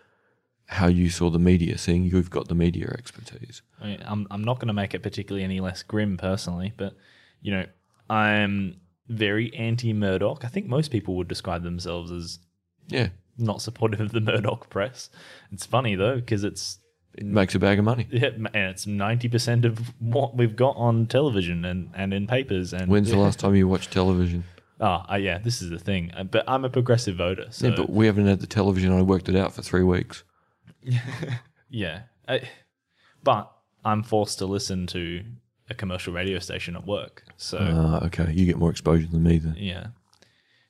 how 0.67 0.87
you 0.87 1.09
saw 1.09 1.29
the 1.29 1.39
media, 1.39 1.77
seeing 1.77 2.03
you've 2.03 2.29
got 2.29 2.47
the 2.47 2.55
media 2.55 2.93
expertise? 2.97 3.61
I 3.79 3.87
mean, 3.87 4.03
I'm 4.05 4.27
I'm 4.31 4.43
not 4.43 4.59
going 4.59 4.67
to 4.67 4.73
make 4.73 4.93
it 4.93 5.03
particularly 5.03 5.43
any 5.43 5.59
less 5.59 5.83
grim 5.83 6.17
personally, 6.17 6.73
but 6.75 6.95
you 7.43 7.51
know, 7.51 7.65
I'm 8.09 8.77
very 9.09 9.53
anti 9.53 9.93
Murdoch. 9.93 10.43
I 10.43 10.47
think 10.47 10.65
most 10.65 10.89
people 10.89 11.15
would 11.17 11.27
describe 11.27 11.61
themselves 11.63 12.11
as 12.11 12.39
Yeah, 12.87 13.09
not 13.37 13.61
supportive 13.61 13.99
of 13.99 14.11
the 14.11 14.21
Murdoch 14.21 14.69
press. 14.71 15.09
It's 15.51 15.65
funny 15.65 15.95
though 15.95 16.15
because 16.15 16.43
it's 16.43 16.79
it 17.13 17.25
makes 17.25 17.53
a 17.53 17.59
bag 17.59 17.77
of 17.77 17.85
money. 17.85 18.07
yeah, 18.09 18.29
and 18.29 18.47
it's 18.55 18.87
ninety 18.87 19.29
percent 19.29 19.65
of 19.65 19.93
what 19.99 20.35
we've 20.35 20.55
got 20.55 20.75
on 20.77 21.05
television 21.05 21.63
and, 21.65 21.91
and 21.93 22.11
in 22.13 22.25
papers. 22.25 22.73
And 22.73 22.87
When's 22.89 23.11
the 23.11 23.17
last 23.17 23.37
time 23.37 23.53
you 23.53 23.67
watched 23.67 23.91
television? 23.91 24.45
Oh, 24.79 25.05
uh, 25.09 25.15
yeah, 25.15 25.37
this 25.37 25.61
is 25.61 25.69
the 25.69 25.77
thing. 25.79 26.11
Uh, 26.17 26.23
But 26.23 26.43
I'm 26.47 26.65
a 26.65 26.69
progressive 26.69 27.15
voter, 27.15 27.45
so 27.51 27.67
Yeah, 27.67 27.75
but 27.75 27.89
we 27.91 28.07
haven't 28.07 28.25
had 28.25 28.39
the 28.39 28.47
television. 28.47 28.91
I 28.91 29.01
worked 29.03 29.29
it 29.29 29.35
out 29.35 29.53
for 29.53 29.61
three 29.61 29.83
weeks. 29.83 30.23
yeah. 31.69 32.01
I, 32.27 32.41
but 33.23 33.51
I'm 33.85 34.03
forced 34.03 34.39
to 34.39 34.45
listen 34.45 34.87
to 34.87 35.23
a 35.73 35.75
commercial 35.75 36.13
radio 36.13 36.39
station 36.39 36.75
at 36.75 36.85
work, 36.87 37.23
so. 37.37 37.57
Ah, 37.59 38.05
okay. 38.05 38.31
You 38.31 38.45
get 38.45 38.57
more 38.57 38.69
exposure 38.71 39.07
than 39.07 39.23
me 39.23 39.37
then. 39.39 39.55
Yeah. 39.57 39.87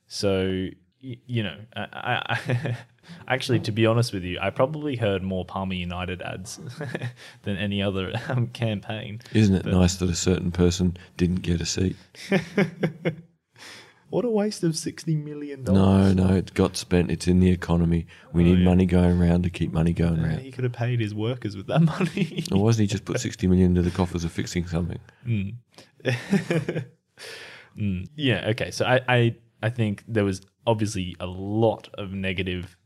So 0.07 0.67
y- 1.03 1.17
you 1.25 1.43
know, 1.43 1.57
I, 1.75 2.37
I, 2.37 2.77
actually, 3.27 3.59
to 3.61 3.71
be 3.71 3.85
honest 3.85 4.13
with 4.13 4.23
you, 4.23 4.39
I 4.41 4.49
probably 4.49 4.95
heard 4.95 5.21
more 5.23 5.45
Palmer 5.45 5.73
United 5.75 6.21
ads 6.21 6.59
than 7.43 7.57
any 7.57 7.81
other 7.83 8.13
um, 8.29 8.47
campaign. 8.47 9.21
Isn't 9.33 9.55
it 9.55 9.65
nice 9.65 9.95
that 9.97 10.09
a 10.09 10.15
certain 10.15 10.51
person 10.51 10.97
didn't 11.17 11.41
get 11.41 11.61
a 11.61 11.65
seat? 11.65 11.95
What 14.13 14.25
a 14.25 14.29
waste 14.29 14.63
of 14.63 14.77
sixty 14.77 15.15
million 15.15 15.63
dollars. 15.63 16.13
no, 16.15 16.27
no, 16.27 16.35
it 16.35 16.53
got 16.53 16.77
spent. 16.77 17.09
It's 17.09 17.27
in 17.27 17.39
the 17.39 17.49
economy. 17.49 18.05
We 18.31 18.43
need 18.43 18.59
yeah. 18.59 18.65
money 18.65 18.85
going 18.85 19.19
around 19.19 19.41
to 19.41 19.49
keep 19.49 19.73
money 19.73 19.91
going 19.91 20.19
Uh, 20.19 20.23
around. 20.27 20.39
he 20.41 20.51
could 20.51 20.65
have 20.65 20.73
paid 20.73 20.99
his 20.99 21.15
workers 21.15 21.57
with 21.57 21.65
that 21.65 21.81
money. 21.81 22.43
Or 22.51 22.61
wasn't 22.61 22.81
he 22.81 22.87
just 22.93 23.05
put 23.05 23.19
60 23.29 23.47
million 23.47 23.71
into 23.71 23.81
the 23.81 23.89
coffers 23.89 24.23
of 24.23 24.31
fixing 24.31 24.67
something? 24.67 24.99
Mm, 25.27 25.55
yeah. 28.15 28.49
Okay. 28.49 28.69
So 28.69 28.85
I, 28.85 28.99
I, 29.07 29.35
I 29.63 29.69
think 29.71 30.03
there 30.07 30.25
was 30.25 30.41
obviously 30.67 31.15
a 31.19 31.25
lot 31.25 31.89
of 31.95 32.11
negative. 32.11 32.77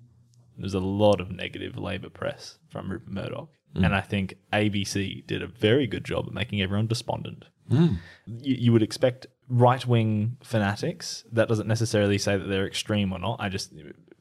There's 0.58 0.76
a 0.76 0.80
lot 0.80 1.20
of 1.20 1.30
negative 1.30 1.78
Labor 1.78 2.10
press 2.10 2.58
from 2.70 2.90
Rupert 2.90 3.12
Murdoch, 3.12 3.50
and 3.76 3.94
I 3.94 4.00
think 4.02 4.36
ABC 4.54 5.28
did 5.28 5.44
a 5.44 5.48
very 5.48 5.88
good 5.88 6.06
job 6.06 6.26
at 6.28 6.34
making 6.34 6.62
everyone 6.62 6.88
despondent. 6.88 7.44
Hmm. 7.70 7.96
You, 8.26 8.56
you 8.60 8.72
would 8.72 8.84
expect 8.84 9.28
right 9.50 9.86
wing 9.86 10.38
fanatics. 10.44 11.24
That 11.32 11.48
doesn't 11.48 11.68
necessarily 11.68 12.18
say 12.18 12.38
that 12.38 12.46
they're 12.46 12.68
extreme 12.68 13.14
or 13.14 13.20
not. 13.20 13.38
I 13.40 13.50
just 13.50 13.74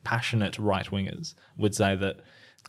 passionate 0.04 0.58
right 0.58 0.86
wingers 0.86 1.34
would 1.56 1.74
say 1.74 1.96
that 1.96 2.20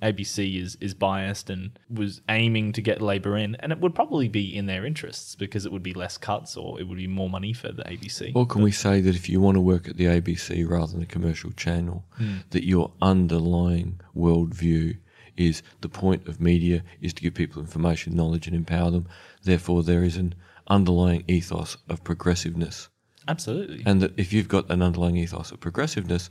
ABC 0.01 0.61
is 0.61 0.77
is 0.79 0.93
biased 0.93 1.49
and 1.49 1.77
was 1.89 2.21
aiming 2.29 2.71
to 2.73 2.81
get 2.81 3.01
Labor 3.01 3.35
in, 3.35 3.55
and 3.55 3.71
it 3.71 3.79
would 3.79 3.95
probably 3.95 4.27
be 4.27 4.55
in 4.55 4.67
their 4.67 4.85
interests 4.85 5.35
because 5.35 5.65
it 5.65 5.71
would 5.71 5.83
be 5.83 5.93
less 5.93 6.17
cuts 6.17 6.55
or 6.55 6.79
it 6.79 6.87
would 6.87 6.97
be 6.97 7.07
more 7.07 7.29
money 7.29 7.53
for 7.53 7.71
the 7.71 7.83
ABC. 7.83 8.31
Or 8.35 8.45
can 8.45 8.61
we 8.61 8.71
say 8.71 9.01
that 9.01 9.15
if 9.15 9.27
you 9.27 9.41
want 9.41 9.55
to 9.55 9.61
work 9.61 9.87
at 9.87 9.97
the 9.97 10.05
ABC 10.05 10.69
rather 10.69 10.91
than 10.91 11.01
a 11.01 11.07
commercial 11.07 11.51
channel, 11.51 12.05
hmm. 12.17 12.37
that 12.51 12.65
your 12.65 12.91
underlying 13.01 13.99
worldview 14.15 14.97
is 15.35 15.61
the 15.81 15.89
point 15.89 16.27
of 16.27 16.41
media 16.41 16.83
is 17.01 17.13
to 17.13 17.21
give 17.21 17.33
people 17.33 17.61
information, 17.61 18.15
knowledge, 18.15 18.47
and 18.47 18.55
empower 18.55 18.91
them. 18.91 19.07
Therefore, 19.43 19.83
there 19.83 20.03
is 20.03 20.17
an 20.17 20.35
underlying 20.67 21.23
ethos 21.27 21.77
of 21.89 22.03
progressiveness. 22.03 22.89
Absolutely. 23.27 23.83
And 23.85 24.01
that 24.01 24.13
if 24.17 24.31
you've 24.31 24.47
got 24.47 24.69
an 24.71 24.81
underlying 24.81 25.17
ethos 25.17 25.51
of 25.51 25.59
progressiveness, 25.59 26.29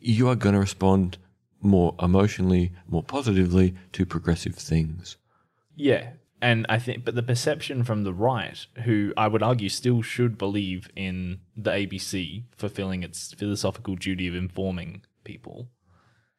you 0.00 0.28
are 0.28 0.36
going 0.36 0.54
to 0.54 0.60
respond 0.60 1.18
more 1.60 1.94
emotionally, 2.00 2.72
more 2.88 3.02
positively 3.02 3.74
to 3.92 4.04
progressive 4.04 4.54
things. 4.54 5.16
Yeah, 5.74 6.10
and 6.40 6.66
I 6.68 6.78
think, 6.78 7.04
but 7.04 7.14
the 7.14 7.22
perception 7.22 7.82
from 7.82 8.04
the 8.04 8.12
right, 8.12 8.66
who 8.84 9.12
I 9.16 9.28
would 9.28 9.42
argue 9.42 9.68
still 9.68 10.02
should 10.02 10.36
believe 10.36 10.88
in 10.94 11.40
the 11.56 11.70
ABC 11.70 12.44
fulfilling 12.56 13.02
its 13.02 13.32
philosophical 13.32 13.96
duty 13.96 14.28
of 14.28 14.34
informing 14.34 15.02
people, 15.24 15.68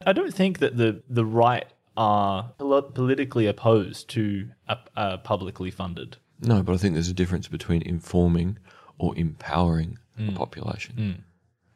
I 0.06 0.13
don't 0.13 0.34
think 0.34 0.60
that 0.60 0.78
the 0.78 1.02
the 1.10 1.26
right 1.26 1.65
are 1.95 2.54
pol- 2.60 2.84
politically 2.84 3.47
opposed 3.47 4.08
to 4.12 4.50
a, 4.67 4.78
a 4.95 5.17
publicly 5.17 5.71
funded. 5.71 6.17
No, 6.41 6.63
but 6.63 6.73
I 6.73 6.78
think 6.78 6.93
there's 6.93 7.10
a 7.10 7.13
difference 7.13 7.47
between 7.47 7.82
informing 7.82 8.58
or 8.97 9.17
empowering 9.17 9.97
a 10.17 10.23
hmm. 10.23 10.36
population. 10.36 10.95
Hmm. 10.95 11.21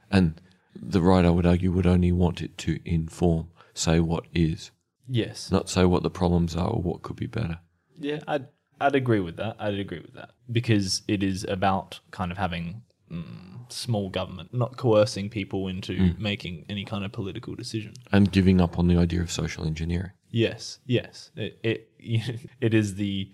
And 0.09 0.41
the 0.75 1.01
right, 1.01 1.25
I 1.25 1.29
would 1.29 1.45
argue, 1.45 1.71
would 1.71 1.87
only 1.87 2.11
want 2.11 2.41
it 2.41 2.57
to 2.59 2.79
inform, 2.85 3.49
say 3.73 3.99
what 3.99 4.25
is, 4.33 4.71
Yes. 5.07 5.51
not 5.51 5.69
say 5.69 5.85
what 5.85 6.03
the 6.03 6.09
problems 6.09 6.55
are 6.55 6.69
or 6.69 6.81
what 6.81 7.01
could 7.01 7.15
be 7.15 7.27
better. 7.27 7.59
Yeah, 7.99 8.19
I'd 8.27 8.47
I'd 8.79 8.95
agree 8.95 9.19
with 9.19 9.37
that. 9.37 9.57
I'd 9.59 9.77
agree 9.77 9.99
with 9.99 10.13
that 10.13 10.31
because 10.51 11.03
it 11.07 11.21
is 11.21 11.43
about 11.47 11.99
kind 12.09 12.31
of 12.31 12.37
having 12.37 12.81
mm, 13.11 13.71
small 13.71 14.09
government, 14.09 14.53
not 14.53 14.75
coercing 14.77 15.29
people 15.29 15.67
into 15.67 15.95
hmm. 15.95 16.21
making 16.21 16.65
any 16.67 16.83
kind 16.83 17.05
of 17.05 17.11
political 17.11 17.55
decision. 17.55 17.93
And 18.11 18.31
giving 18.31 18.59
up 18.59 18.79
on 18.79 18.87
the 18.87 18.97
idea 18.97 19.21
of 19.21 19.31
social 19.31 19.65
engineering. 19.65 20.11
Yes, 20.29 20.79
yes, 20.85 21.31
it 21.35 21.59
it 21.63 21.89
it 22.61 22.73
is 22.73 22.95
the 22.95 23.31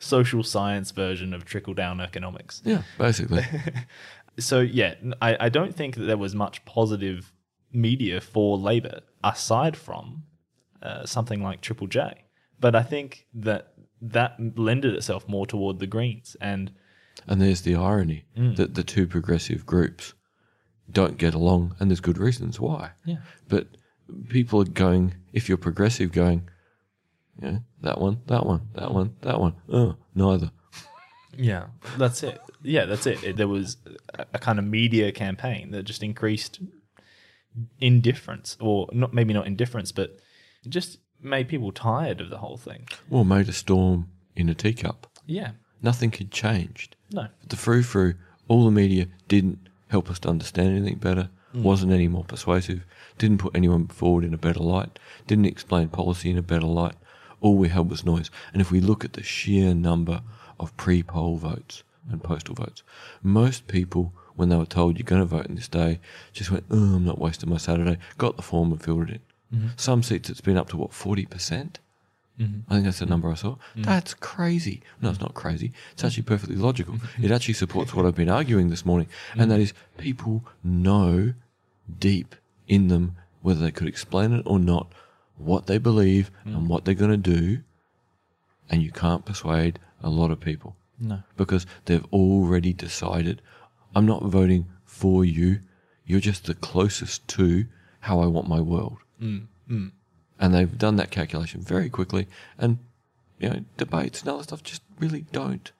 social 0.00 0.42
science 0.42 0.90
version 0.90 1.32
of 1.32 1.44
trickle 1.44 1.74
down 1.74 2.00
economics. 2.00 2.60
Yeah, 2.64 2.82
basically. 2.98 3.44
So 4.38 4.60
yeah, 4.60 4.94
I, 5.20 5.36
I 5.40 5.48
don't 5.48 5.74
think 5.74 5.96
that 5.96 6.04
there 6.04 6.16
was 6.16 6.34
much 6.34 6.64
positive 6.64 7.32
media 7.72 8.20
for 8.20 8.58
Labor 8.58 9.00
aside 9.22 9.76
from 9.76 10.24
uh, 10.82 11.06
something 11.06 11.42
like 11.42 11.60
Triple 11.60 11.86
J. 11.86 12.24
But 12.58 12.74
I 12.74 12.82
think 12.82 13.26
that 13.34 13.74
that 14.00 14.36
lended 14.56 14.94
itself 14.94 15.28
more 15.28 15.46
toward 15.46 15.78
the 15.78 15.86
Greens, 15.86 16.36
and 16.40 16.72
and 17.26 17.40
there's 17.40 17.62
the 17.62 17.74
irony 17.74 18.24
that 18.34 18.74
the 18.74 18.82
two 18.82 19.06
progressive 19.06 19.66
groups 19.66 20.14
don't 20.90 21.18
get 21.18 21.34
along, 21.34 21.76
and 21.78 21.90
there's 21.90 22.00
good 22.00 22.18
reasons 22.18 22.58
why. 22.58 22.90
Yeah. 23.04 23.18
But 23.48 23.68
people 24.28 24.60
are 24.62 24.64
going, 24.64 25.14
if 25.32 25.48
you're 25.48 25.58
progressive, 25.58 26.12
going, 26.12 26.48
yeah, 27.42 27.58
that 27.82 28.00
one, 28.00 28.20
that 28.26 28.44
one, 28.46 28.68
that 28.74 28.92
one, 28.92 29.14
that 29.22 29.38
one. 29.40 29.54
Oh, 29.72 29.96
neither. 30.14 30.50
yeah, 31.36 31.66
that's 31.98 32.22
it. 32.22 32.40
Yeah, 32.62 32.84
that's 32.86 33.06
it. 33.06 33.22
It- 33.24 33.36
there 33.36 33.48
was 33.48 33.76
a, 34.14 34.26
a 34.34 34.38
kind 34.38 34.58
of 34.58 34.64
media 34.64 35.12
campaign 35.12 35.70
that 35.72 35.84
just 35.84 36.02
increased 36.02 36.60
indifference, 37.80 38.56
or 38.60 38.88
not 38.92 39.12
maybe 39.14 39.32
not 39.34 39.46
indifference, 39.46 39.92
but 39.92 40.16
just 40.68 40.98
made 41.20 41.48
people 41.48 41.72
tired 41.72 42.20
of 42.20 42.30
the 42.30 42.38
whole 42.38 42.56
thing. 42.56 42.86
Or 43.10 43.24
made 43.24 43.48
a 43.48 43.52
storm 43.52 44.08
in 44.36 44.48
a 44.48 44.54
teacup. 44.54 45.06
Yeah, 45.26 45.52
Nothing 45.82 46.12
had 46.12 46.30
changed. 46.30 46.96
no, 47.10 47.28
The 47.48 47.56
frou 47.56 47.82
frou, 47.82 48.14
all 48.48 48.64
the 48.66 48.70
media 48.70 49.06
didn't 49.28 49.68
help 49.88 50.10
us 50.10 50.18
to 50.20 50.28
understand 50.28 50.76
anything 50.76 50.98
better, 50.98 51.30
mm. 51.54 51.62
wasn't 51.62 51.92
any 51.92 52.06
more 52.08 52.24
persuasive, 52.24 52.84
didn't 53.18 53.38
put 53.38 53.54
anyone 53.56 53.86
forward 53.88 54.24
in 54.24 54.34
a 54.34 54.38
better 54.38 54.60
light, 54.60 54.98
didn't 55.26 55.46
explain 55.46 55.88
policy 55.88 56.30
in 56.30 56.36
a 56.38 56.42
better 56.42 56.66
light. 56.66 56.94
All 57.40 57.56
we 57.56 57.68
had 57.68 57.90
was 57.90 58.04
noise. 58.04 58.30
And 58.52 58.60
if 58.60 58.70
we 58.70 58.80
look 58.80 59.04
at 59.04 59.14
the 59.14 59.22
sheer 59.22 59.74
number 59.74 60.22
of 60.58 60.76
pre 60.76 61.02
poll 61.02 61.36
votes 61.36 61.82
and 62.10 62.22
postal 62.22 62.54
votes, 62.54 62.82
most 63.22 63.66
people, 63.66 64.12
when 64.36 64.48
they 64.48 64.56
were 64.56 64.66
told 64.66 64.98
you're 64.98 65.04
going 65.04 65.22
to 65.22 65.26
vote 65.26 65.46
in 65.46 65.54
this 65.54 65.68
day, 65.68 66.00
just 66.32 66.50
went, 66.50 66.64
oh, 66.70 66.76
I'm 66.76 67.04
not 67.04 67.18
wasting 67.18 67.50
my 67.50 67.56
Saturday, 67.56 67.98
got 68.18 68.36
the 68.36 68.42
form 68.42 68.72
and 68.72 68.82
filled 68.82 69.10
it 69.10 69.20
in. 69.52 69.58
Mm-hmm. 69.58 69.68
Some 69.76 70.02
seats 70.02 70.30
it's 70.30 70.40
been 70.40 70.56
up 70.56 70.68
to 70.70 70.76
what, 70.76 70.90
40%? 70.90 71.76
Mm-hmm. 72.40 72.72
I 72.72 72.74
think 72.74 72.84
that's 72.84 73.00
the 73.00 73.06
number 73.06 73.30
I 73.30 73.34
saw. 73.34 73.56
Mm. 73.76 73.84
That's 73.84 74.14
crazy. 74.14 74.80
No, 75.02 75.10
it's 75.10 75.20
not 75.20 75.34
crazy. 75.34 75.72
It's 75.92 76.04
actually 76.04 76.22
perfectly 76.22 76.56
logical. 76.56 76.94
Mm-hmm. 76.94 77.24
It 77.24 77.30
actually 77.30 77.54
supports 77.54 77.94
what 77.94 78.06
I've 78.06 78.14
been 78.14 78.30
arguing 78.30 78.70
this 78.70 78.86
morning, 78.86 79.08
and 79.34 79.50
that 79.50 79.60
is 79.60 79.74
people 79.98 80.44
know 80.64 81.34
deep 81.98 82.34
in 82.66 82.88
them, 82.88 83.16
whether 83.42 83.60
they 83.60 83.70
could 83.70 83.88
explain 83.88 84.32
it 84.32 84.42
or 84.46 84.58
not, 84.58 84.90
what 85.40 85.66
they 85.66 85.78
believe 85.78 86.30
and 86.44 86.56
mm. 86.56 86.66
what 86.66 86.84
they're 86.84 86.94
going 86.94 87.10
to 87.10 87.16
do, 87.16 87.60
and 88.68 88.82
you 88.82 88.90
can't 88.92 89.24
persuade 89.24 89.78
a 90.02 90.08
lot 90.08 90.30
of 90.30 90.40
people 90.40 90.76
no. 90.98 91.22
because 91.36 91.66
they've 91.86 92.04
already 92.12 92.72
decided 92.72 93.42
I'm 93.94 94.06
not 94.06 94.22
voting 94.22 94.66
for 94.84 95.24
you. 95.24 95.60
You're 96.04 96.20
just 96.20 96.46
the 96.46 96.54
closest 96.54 97.26
to 97.28 97.66
how 98.00 98.20
I 98.20 98.26
want 98.26 98.48
my 98.48 98.60
world. 98.60 98.98
Mm, 99.20 99.46
mm. 99.70 99.92
And 100.38 100.54
they've 100.54 100.78
done 100.78 100.96
that 100.96 101.10
calculation 101.10 101.60
very 101.60 101.90
quickly. 101.90 102.26
And, 102.58 102.78
you 103.38 103.50
know, 103.50 103.64
debates 103.76 104.20
and 104.20 104.30
other 104.30 104.42
stuff 104.42 104.62
just 104.62 104.82
really 104.98 105.26
don't 105.32 105.70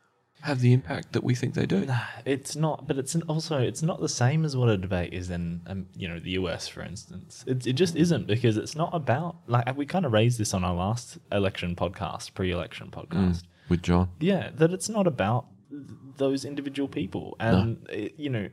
have 0.43 0.61
the 0.61 0.73
impact 0.73 1.13
that 1.13 1.23
we 1.25 1.35
think 1.35 1.55
they 1.55 1.67
do. 1.67 1.85
Nah, 1.85 2.01
It's 2.25 2.57
not, 2.57 2.87
but 2.87 2.99
it's 2.99 3.15
an, 3.15 3.23
also 3.23 3.59
it's 3.59 3.83
not 3.83 4.01
the 4.01 4.09
same 4.09 4.45
as 4.45 4.57
what 4.57 4.69
a 4.69 4.77
debate 4.77 5.13
is 5.13 5.31
in, 5.31 5.61
um, 5.67 5.87
you 5.97 6.09
know, 6.09 6.19
the 6.19 6.31
US, 6.33 6.67
for 6.69 6.83
instance. 6.83 7.45
It, 7.47 7.67
it 7.67 7.73
just 7.75 7.97
isn't 7.97 8.27
because 8.27 8.57
it's 8.57 8.75
not 8.75 8.91
about 8.95 9.37
like 9.47 9.77
we 9.77 9.87
kind 9.87 10.07
of 10.07 10.13
raised 10.13 10.39
this 10.39 10.55
on 10.55 10.65
our 10.65 10.75
last 10.75 11.19
election 11.31 11.77
podcast, 11.77 12.35
pre-election 12.35 12.91
podcast. 12.91 13.43
With 13.69 13.83
John. 13.83 14.09
Yeah, 14.19 14.51
that 14.55 14.73
it's 14.73 14.89
not 14.89 15.07
about 15.07 15.47
those 16.17 16.45
individual 16.45 16.89
people, 16.89 17.37
and 17.39 17.87
it, 17.89 18.15
you 18.19 18.29
know, 18.29 18.49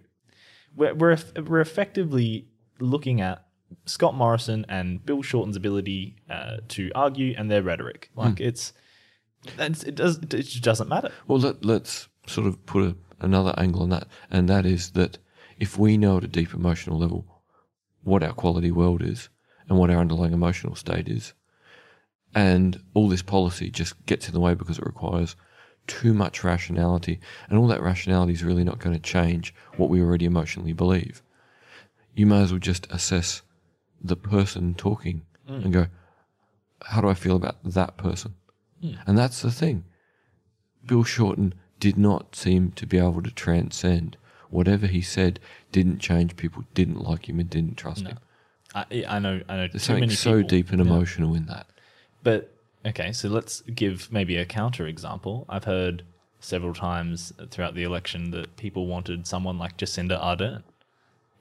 we're 0.75 0.93
we're 0.93 1.11
eff- 1.11 1.33
we're 1.37 1.59
effectively 1.61 2.47
looking 2.79 3.19
at 3.21 3.43
Scott 3.85 4.13
Morrison 4.13 4.65
and 4.69 5.03
Bill 5.03 5.23
Shorten's 5.23 5.55
ability 5.55 6.17
uh, 6.29 6.57
to 6.69 6.91
argue 6.93 7.33
and 7.37 7.49
their 7.49 7.63
rhetoric. 7.63 8.11
Like 8.15 8.39
it's, 8.39 8.73
it's 9.57 9.83
it 9.83 9.95
does 9.95 10.17
it 10.17 10.61
doesn't 10.61 10.89
matter. 10.89 11.11
Well, 11.27 11.39
let, 11.39 11.63
let's 11.63 12.07
sort 12.25 12.47
of 12.47 12.63
put 12.65 12.83
a, 12.83 12.95
another 13.19 13.53
angle 13.57 13.83
on 13.83 13.89
that, 13.89 14.07
and 14.29 14.47
that 14.49 14.65
is 14.65 14.91
that 14.91 15.17
if 15.59 15.77
we 15.77 15.97
know 15.97 16.17
at 16.17 16.23
a 16.23 16.27
deep 16.27 16.53
emotional 16.53 16.99
level 16.99 17.25
what 18.03 18.23
our 18.23 18.33
quality 18.33 18.71
world 18.71 19.01
is 19.01 19.29
and 19.67 19.77
what 19.77 19.89
our 19.89 19.97
underlying 19.97 20.33
emotional 20.33 20.75
state 20.75 21.09
is, 21.09 21.33
and 22.35 22.81
all 22.93 23.09
this 23.09 23.21
policy 23.21 23.69
just 23.69 23.93
gets 24.05 24.27
in 24.27 24.33
the 24.33 24.39
way 24.39 24.53
because 24.53 24.77
it 24.77 24.85
requires 24.85 25.35
too 25.87 26.13
much 26.13 26.43
rationality, 26.43 27.19
and 27.49 27.57
all 27.57 27.67
that 27.67 27.81
rationality 27.81 28.33
is 28.33 28.43
really 28.43 28.63
not 28.63 28.79
going 28.79 28.95
to 28.95 29.01
change 29.01 29.53
what 29.77 29.89
we 29.89 30.01
already 30.01 30.25
emotionally 30.25 30.73
believe. 30.73 31.21
You 32.13 32.25
may 32.25 32.41
as 32.41 32.51
well 32.51 32.59
just 32.59 32.87
assess 32.91 33.41
the 34.01 34.15
person 34.15 34.73
talking 34.75 35.23
mm. 35.49 35.63
and 35.63 35.73
go, 35.73 35.87
how 36.81 37.01
do 37.01 37.09
I 37.09 37.13
feel 37.13 37.35
about 37.35 37.57
that 37.63 37.97
person? 37.97 38.35
Hmm. 38.81 38.93
And 39.05 39.17
that's 39.17 39.41
the 39.41 39.51
thing. 39.51 39.83
Bill 40.85 41.03
Shorten 41.03 41.53
did 41.79 41.97
not 41.97 42.35
seem 42.35 42.71
to 42.71 42.85
be 42.85 42.97
able 42.97 43.21
to 43.21 43.31
transcend. 43.31 44.17
Whatever 44.49 44.87
he 44.87 45.01
said 45.01 45.39
didn't 45.71 45.99
change. 45.99 46.37
People 46.37 46.63
didn't 46.73 47.01
like 47.01 47.27
him 47.27 47.39
and 47.39 47.49
didn't 47.49 47.75
trust 47.75 48.07
him. 48.07 48.17
I, 48.73 49.05
I 49.07 49.19
know 49.19 49.41
I 49.49 49.55
know 49.57 49.67
There's 49.67 49.83
something 49.83 50.09
so 50.09 50.37
people- 50.37 50.49
deep 50.49 50.71
and 50.71 50.79
Yeah. 50.79 50.91
emotional 50.91 51.35
in 51.35 51.45
that. 51.47 51.67
But 52.23 52.53
okay, 52.85 53.11
so 53.11 53.29
let's 53.29 53.61
give 53.61 54.11
maybe 54.11 54.37
a 54.37 54.45
counter 54.45 54.87
example. 54.87 55.45
I've 55.49 55.65
heard 55.65 56.03
several 56.39 56.73
times 56.73 57.33
throughout 57.49 57.75
the 57.75 57.83
election 57.83 58.31
that 58.31 58.55
people 58.57 58.87
wanted 58.87 59.27
someone 59.27 59.57
like 59.57 59.77
Jacinda 59.77 60.21
Ardern 60.21 60.63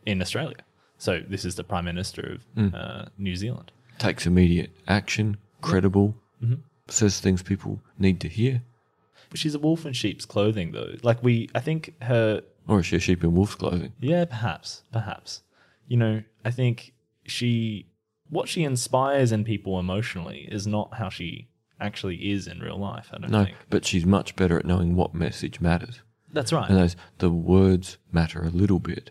in 0.04 0.22
Australia. 0.22 0.56
So 0.98 1.20
this 1.28 1.44
is 1.44 1.56
the 1.56 1.64
Prime 1.64 1.84
Minister 1.84 2.22
of 2.34 2.42
hmm. 2.54 2.74
uh, 2.74 3.04
New 3.18 3.36
Zealand. 3.36 3.72
Takes 3.98 4.26
immediate 4.26 4.70
action, 4.88 5.36
credible, 5.60 6.14
mm-hmm. 6.42 6.54
Says 6.88 7.20
things 7.20 7.42
people 7.42 7.80
need 7.98 8.20
to 8.20 8.28
hear. 8.28 8.62
But 9.30 9.38
she's 9.38 9.54
a 9.54 9.58
wolf 9.58 9.84
in 9.86 9.92
sheep's 9.92 10.24
clothing, 10.24 10.72
though. 10.72 10.94
Like 11.02 11.22
we, 11.22 11.48
I 11.54 11.60
think 11.60 11.94
her 12.02 12.42
Or 12.68 12.80
is 12.80 12.86
she 12.86 12.96
a 12.96 13.00
sheep 13.00 13.24
in 13.24 13.34
wolf's 13.34 13.54
clothing? 13.56 13.92
Yeah, 14.00 14.24
perhaps, 14.24 14.82
perhaps. 14.92 15.42
You 15.88 15.96
know, 15.96 16.22
I 16.44 16.50
think 16.50 16.92
she, 17.24 17.86
what 18.30 18.48
she 18.48 18.62
inspires 18.64 19.32
in 19.32 19.44
people 19.44 19.78
emotionally 19.80 20.48
is 20.50 20.66
not 20.66 20.94
how 20.94 21.08
she 21.08 21.48
actually 21.80 22.30
is 22.30 22.46
in 22.46 22.60
real 22.60 22.78
life. 22.78 23.08
I 23.12 23.18
don't 23.18 23.30
No, 23.30 23.44
think. 23.44 23.56
but 23.68 23.84
she's 23.84 24.06
much 24.06 24.36
better 24.36 24.58
at 24.58 24.64
knowing 24.64 24.94
what 24.96 25.14
message 25.14 25.60
matters. 25.60 26.00
That's 26.32 26.52
right. 26.52 26.68
And 26.68 26.78
those 26.78 26.96
the 27.18 27.30
words 27.30 27.98
matter 28.12 28.42
a 28.42 28.48
little 28.50 28.78
bit, 28.80 29.10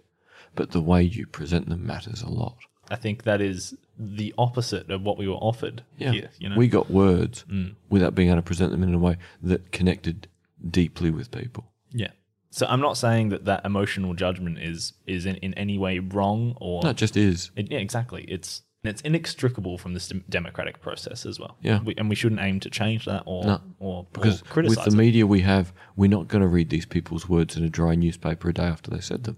but 0.55 0.71
the 0.71 0.81
way 0.81 1.03
you 1.03 1.25
present 1.27 1.69
them 1.69 1.85
matters 1.85 2.21
a 2.21 2.29
lot. 2.29 2.57
I 2.89 2.95
think 2.95 3.23
that 3.23 3.41
is 3.41 3.75
the 3.97 4.33
opposite 4.37 4.89
of 4.89 5.01
what 5.03 5.17
we 5.17 5.27
were 5.27 5.35
offered 5.35 5.83
Yeah, 5.97 6.11
here. 6.11 6.29
You 6.37 6.49
know, 6.49 6.57
we 6.57 6.67
got 6.67 6.89
words 6.91 7.45
mm. 7.49 7.75
without 7.89 8.13
being 8.15 8.29
able 8.29 8.37
to 8.37 8.41
present 8.43 8.71
them 8.71 8.83
in 8.83 8.93
a 8.93 8.99
way 8.99 9.17
that 9.41 9.71
connected 9.71 10.27
deeply 10.69 11.09
with 11.11 11.31
people. 11.31 11.65
yeah. 11.91 12.09
So 12.51 12.65
I'm 12.67 12.79
not 12.79 12.95
saying 12.95 13.29
that 13.29 13.43
that 13.45 13.65
emotional 13.65 14.13
judgment 14.13 14.59
is 14.59 14.93
is 15.05 15.25
in, 15.25 15.35
in 15.37 15.53
any 15.55 15.77
way 15.77 15.99
wrong 15.99 16.55
or 16.61 16.83
No, 16.83 16.91
it 16.91 16.95
just 16.95 17.17
is. 17.17 17.51
It, 17.57 17.69
yeah, 17.69 17.79
exactly. 17.79 18.23
It's 18.29 18.61
it's 18.87 19.01
inextricable 19.01 19.77
from 19.77 19.93
this 19.93 20.09
democratic 20.29 20.81
process 20.81 21.25
as 21.25 21.39
well. 21.39 21.57
Yeah. 21.61 21.81
we, 21.81 21.95
and 21.95 22.09
we 22.09 22.15
shouldn't 22.15 22.41
aim 22.41 22.59
to 22.61 22.69
change 22.69 23.05
that 23.05 23.23
or 23.25 23.45
No, 23.45 23.61
or 23.79 24.07
Because 24.13 24.41
or 24.41 24.45
criticize 24.45 24.77
with 24.77 24.85
the 24.85 24.99
it. 24.99 25.05
media 25.05 25.27
we 25.27 25.41
have, 25.41 25.73
we're 25.95 26.09
not 26.09 26.27
going 26.27 26.41
to 26.41 26.47
read 26.47 26.69
these 26.69 26.85
people's 26.85 27.29
words 27.29 27.55
in 27.55 27.63
a 27.63 27.69
dry 27.69 27.95
newspaper 27.95 28.49
a 28.49 28.53
day 28.53 28.63
after 28.63 28.91
they 28.91 29.01
said 29.01 29.23
them. 29.23 29.37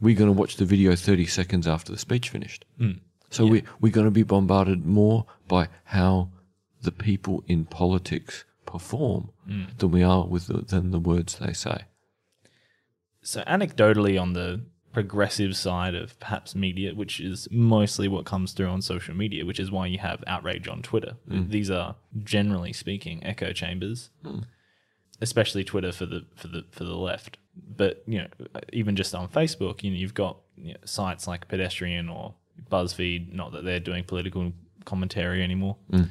We're 0.00 0.16
going 0.16 0.32
to 0.32 0.38
watch 0.38 0.56
the 0.56 0.64
video 0.64 0.94
30 0.94 1.26
seconds 1.26 1.66
after 1.66 1.92
the 1.92 1.98
speech 1.98 2.30
finished. 2.30 2.64
Mm. 2.80 3.00
So 3.30 3.46
we, 3.46 3.62
we're 3.80 3.92
going 3.92 4.06
to 4.06 4.10
be 4.10 4.24
bombarded 4.24 4.84
more 4.84 5.26
by 5.46 5.68
how 5.84 6.30
the 6.82 6.90
people 6.92 7.44
in 7.46 7.64
politics 7.64 8.44
perform 8.66 9.30
mm. 9.48 9.76
than 9.78 9.90
we 9.90 10.02
are 10.02 10.26
with 10.26 10.46
the, 10.46 10.62
than 10.62 10.90
the 10.90 10.98
words 10.98 11.38
they 11.38 11.52
say. 11.52 11.84
So, 13.22 13.42
anecdotally, 13.42 14.20
on 14.20 14.32
the 14.32 14.62
progressive 14.92 15.56
side 15.56 15.94
of 15.94 16.18
perhaps 16.20 16.54
media, 16.54 16.94
which 16.94 17.20
is 17.20 17.46
mostly 17.50 18.08
what 18.08 18.24
comes 18.24 18.52
through 18.52 18.68
on 18.68 18.82
social 18.82 19.14
media, 19.14 19.46
which 19.46 19.60
is 19.60 19.70
why 19.70 19.86
you 19.86 19.98
have 19.98 20.22
outrage 20.26 20.66
on 20.68 20.82
Twitter. 20.82 21.14
Hmm. 21.28 21.48
These 21.48 21.70
are 21.70 21.96
generally 22.24 22.72
speaking 22.72 23.24
echo 23.24 23.52
chambers, 23.52 24.10
hmm. 24.24 24.40
especially 25.20 25.64
Twitter 25.64 25.92
for 25.92 26.06
the 26.06 26.24
for 26.34 26.48
the 26.48 26.64
for 26.70 26.84
the 26.84 26.96
left. 26.96 27.38
But 27.76 28.02
you 28.06 28.18
know, 28.18 28.28
even 28.72 28.96
just 28.96 29.14
on 29.14 29.28
Facebook, 29.28 29.82
you 29.82 29.90
know, 29.90 29.96
you've 29.96 30.14
got 30.14 30.38
you 30.56 30.72
know, 30.74 30.78
sites 30.84 31.26
like 31.26 31.48
Pedestrian 31.48 32.08
or 32.08 32.34
BuzzFeed. 32.70 33.32
Not 33.32 33.52
that 33.52 33.64
they're 33.64 33.80
doing 33.80 34.04
political 34.04 34.52
commentary 34.84 35.42
anymore. 35.42 35.76
Hmm. 35.90 36.02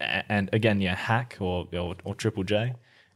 A- 0.00 0.32
And 0.32 0.50
again, 0.52 0.80
yeah, 0.80 0.94
Hack 0.96 1.36
or, 1.40 1.66
or 1.72 1.96
or 2.04 2.14
Triple 2.14 2.44
J. 2.44 2.74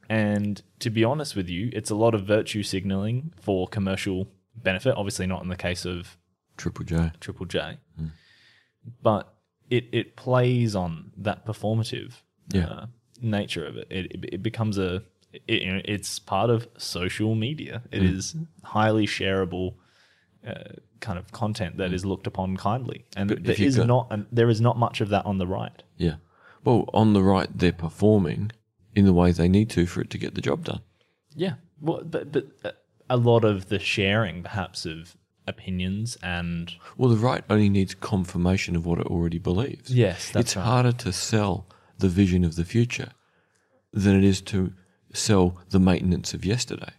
And 0.09 0.61
to 0.80 0.90
be 0.90 1.05
honest 1.05 1.34
with 1.36 1.48
you, 1.48 1.70
it's 1.72 1.90
a 1.90 1.94
lot 1.94 2.14
of 2.14 2.26
virtue 2.26 2.62
signaling 2.62 3.32
for 3.40 3.66
commercial 3.68 4.28
benefit. 4.62 4.94
Obviously, 4.96 5.26
not 5.26 5.42
in 5.42 5.48
the 5.48 5.56
case 5.56 5.84
of 5.84 6.16
Triple 6.56 6.84
J. 6.84 7.10
Triple 7.20 7.46
J, 7.46 7.78
but 9.02 9.34
it 9.70 9.86
it 9.92 10.16
plays 10.16 10.74
on 10.74 11.12
that 11.16 11.46
performative 11.46 12.22
Yeah. 12.52 12.66
uh, 12.66 12.86
nature 13.20 13.64
of 13.66 13.76
it. 13.76 13.86
It, 13.90 14.24
it, 14.32 14.42
becomes 14.42 14.78
a 14.78 15.02
it, 15.48 15.62
you 15.62 15.72
know, 15.74 15.80
it's 15.84 16.18
part 16.18 16.50
of 16.50 16.68
social 16.76 17.34
media. 17.34 17.82
It 17.90 18.02
is 18.02 18.36
highly 18.64 19.06
shareable 19.06 19.74
uh, 20.46 20.54
kind 21.00 21.18
of 21.18 21.30
content 21.32 21.76
that 21.78 21.92
is 21.92 22.04
looked 22.04 22.26
upon 22.26 22.56
kindly, 22.56 23.04
and 23.16 23.28
But 23.28 23.44
there 23.44 23.60
is 23.60 23.76
go- 23.76 23.84
not 23.84 24.08
and 24.10 24.26
there 24.32 24.48
is 24.50 24.60
not 24.60 24.76
much 24.78 25.00
of 25.00 25.08
that 25.10 25.24
on 25.24 25.38
the 25.38 25.46
right. 25.46 25.82
Yeah. 25.96 26.16
Well, 26.64 26.88
on 26.94 27.12
the 27.12 27.22
right, 27.22 27.48
they're 27.52 27.72
performing 27.72 28.52
in 28.94 29.04
the 29.04 29.12
way 29.12 29.32
they 29.32 29.48
need 29.48 29.68
to 29.70 29.86
for 29.86 30.00
it 30.00 30.10
to 30.10 30.18
get 30.18 30.34
the 30.34 30.40
job 30.40 30.64
done. 30.64 30.80
Yeah, 31.34 31.54
well, 31.80 32.02
but 32.04 32.30
but 32.30 32.46
uh, 32.64 32.70
a 33.12 33.16
lot 33.30 33.44
of 33.44 33.68
the 33.68 33.78
sharing, 33.78 34.42
perhaps, 34.42 34.86
of 34.86 35.16
opinions 35.46 36.16
and 36.22 36.74
Well, 36.96 37.10
the 37.10 37.16
right 37.30 37.44
only 37.50 37.68
needs 37.68 37.94
confirmation 37.94 38.76
of 38.76 38.86
what 38.86 38.98
it 39.00 39.06
already 39.06 39.38
believes. 39.38 39.94
Yes, 39.94 40.30
that's 40.30 40.46
it's 40.52 40.56
right. 40.56 40.64
harder 40.64 40.92
to 41.04 41.12
sell 41.12 41.66
the 41.98 42.08
vision 42.08 42.44
of 42.44 42.54
the 42.56 42.64
future 42.64 43.10
than 43.92 44.14
it 44.16 44.24
is 44.24 44.40
to 44.52 44.72
sell 45.12 45.58
the 45.70 45.80
maintenance 45.80 46.32
of 46.32 46.44
yesterday. 46.44 46.92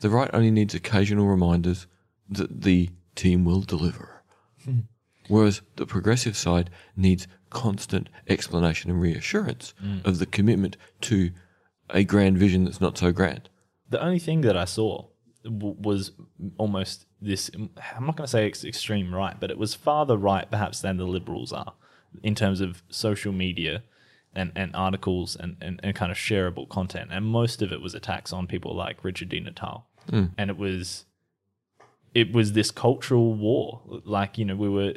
The 0.00 0.08
right 0.18 0.30
only 0.32 0.50
needs 0.50 0.74
occasional 0.74 1.26
reminders 1.26 1.86
that 2.28 2.62
the 2.62 2.90
team 3.16 3.44
will 3.44 3.60
deliver. 3.60 4.22
Hmm. 4.64 4.80
Whereas 5.28 5.60
the 5.76 5.86
progressive 5.86 6.36
side 6.36 6.70
needs 6.96 7.26
constant 7.50 8.08
explanation 8.28 8.90
and 8.90 9.00
reassurance 9.00 9.74
Hmm. 9.80 9.98
of 10.04 10.18
the 10.20 10.26
commitment 10.26 10.76
to 11.02 11.32
a 11.90 12.04
grand 12.04 12.38
vision 12.38 12.64
that's 12.64 12.80
not 12.80 12.96
so 12.96 13.10
grand. 13.12 13.50
the 13.90 14.00
only 14.02 14.20
thing 14.20 14.42
that 14.42 14.56
I 14.56 14.64
saw 14.66 15.08
w- 15.44 15.76
was 15.78 16.12
almost 16.58 17.06
this. 17.20 17.50
I'm 17.54 18.06
not 18.06 18.16
going 18.16 18.26
to 18.26 18.30
say 18.30 18.46
ex- 18.46 18.64
extreme 18.64 19.14
right, 19.14 19.38
but 19.38 19.50
it 19.50 19.58
was 19.58 19.74
farther 19.74 20.16
right, 20.16 20.50
perhaps, 20.50 20.80
than 20.80 20.96
the 20.96 21.06
liberals 21.06 21.52
are 21.52 21.74
in 22.22 22.34
terms 22.34 22.60
of 22.60 22.82
social 22.88 23.32
media 23.32 23.82
and, 24.34 24.52
and 24.56 24.74
articles 24.74 25.36
and, 25.36 25.56
and, 25.60 25.80
and 25.82 25.94
kind 25.94 26.12
of 26.12 26.18
shareable 26.18 26.68
content. 26.68 27.10
And 27.12 27.24
most 27.24 27.62
of 27.62 27.72
it 27.72 27.80
was 27.80 27.94
attacks 27.94 28.32
on 28.32 28.46
people 28.46 28.74
like 28.74 29.04
Richard 29.04 29.28
Di 29.28 29.40
Natale. 29.40 29.86
Hmm. 30.08 30.26
And 30.38 30.50
it 30.50 30.56
was 30.56 31.04
it 32.12 32.32
was 32.32 32.52
this 32.52 32.70
cultural 32.70 33.34
war. 33.34 33.82
Like, 34.04 34.36
you 34.38 34.44
know, 34.44 34.56
we 34.56 34.68
were, 34.68 34.94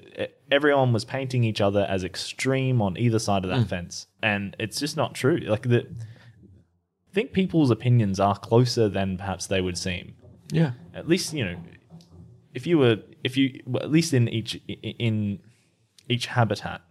everyone 0.51 0.93
was 0.93 1.05
painting 1.05 1.43
each 1.43 1.61
other 1.61 1.85
as 1.87 2.03
extreme 2.03 2.81
on 2.81 2.97
either 2.97 3.19
side 3.19 3.43
of 3.43 3.51
that 3.51 3.61
hmm. 3.61 3.67
fence. 3.67 4.07
And 4.21 4.55
it's 4.59 4.79
just 4.79 4.97
not 4.97 5.13
true. 5.13 5.37
Like, 5.37 5.63
the, 5.69 5.81
I 5.81 7.13
think 7.13 7.33
people's 7.33 7.69
opinions 7.69 8.19
are 8.19 8.37
closer 8.37 8.89
than 8.89 9.17
perhaps 9.17 9.45
they 9.45 9.61
would 9.61 9.77
seem. 9.77 10.15
Yeah. 10.53 10.71
At 10.93 11.07
least, 11.07 11.33
you 11.33 11.43
know, 11.45 11.57
if 12.53 12.67
you 12.67 12.77
were, 12.77 12.97
if 13.23 13.35
you, 13.37 13.61
well, 13.65 13.83
at 13.83 13.91
least 13.91 14.13
in 14.13 14.27
each, 14.29 14.55
in 14.67 15.39
each 16.07 16.27
habitat, 16.27 16.81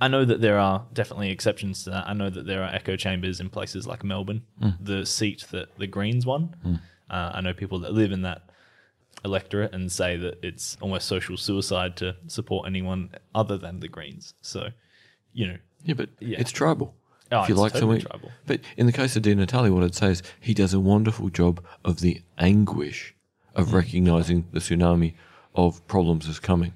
I 0.00 0.08
know 0.08 0.24
that 0.24 0.40
there 0.40 0.58
are 0.58 0.86
definitely 0.92 1.30
exceptions 1.30 1.84
to 1.84 1.90
that. 1.90 2.06
I 2.08 2.12
know 2.14 2.30
that 2.30 2.46
there 2.46 2.62
are 2.62 2.72
echo 2.72 2.96
chambers 2.96 3.40
in 3.40 3.48
places 3.50 3.86
like 3.86 4.04
Melbourne, 4.04 4.42
the 4.80 5.04
seat 5.06 5.44
that 5.50 5.76
the 5.78 5.86
Greens 5.86 6.24
won. 6.26 6.80
Uh, 7.10 7.30
I 7.34 7.40
know 7.40 7.52
people 7.54 7.78
that 7.80 7.92
live 7.92 8.12
in 8.12 8.22
that 8.22 8.42
electorate 9.24 9.72
and 9.74 9.90
say 9.90 10.16
that 10.16 10.38
it's 10.42 10.76
almost 10.80 11.06
social 11.08 11.36
suicide 11.36 11.96
to 11.98 12.16
support 12.26 12.66
anyone 12.66 13.10
other 13.34 13.56
than 13.56 13.80
the 13.80 13.88
Greens. 13.88 14.34
So, 14.42 14.68
you 15.32 15.46
know, 15.48 15.56
Yeah, 15.84 15.94
but 15.94 16.10
Yeah. 16.20 16.40
it's 16.40 16.50
tribal. 16.50 16.94
Oh, 17.32 17.42
if 17.42 17.48
you 17.48 17.54
like 17.54 17.72
totally 17.72 18.00
something, 18.00 18.10
tribal. 18.20 18.32
but 18.46 18.60
in 18.76 18.86
the 18.86 18.92
case 18.92 19.16
of 19.16 19.22
Di 19.22 19.34
Natale, 19.34 19.70
what 19.70 19.82
I'd 19.82 19.94
say 19.94 20.10
is 20.10 20.22
he 20.40 20.54
does 20.54 20.74
a 20.74 20.80
wonderful 20.80 21.30
job 21.30 21.64
of 21.84 22.00
the 22.00 22.22
anguish 22.38 23.14
of 23.54 23.68
Mm. 23.68 23.72
recognizing 23.72 24.44
the 24.52 24.60
tsunami 24.60 25.14
of 25.54 25.84
problems 25.86 26.28
is 26.28 26.38
coming. 26.38 26.72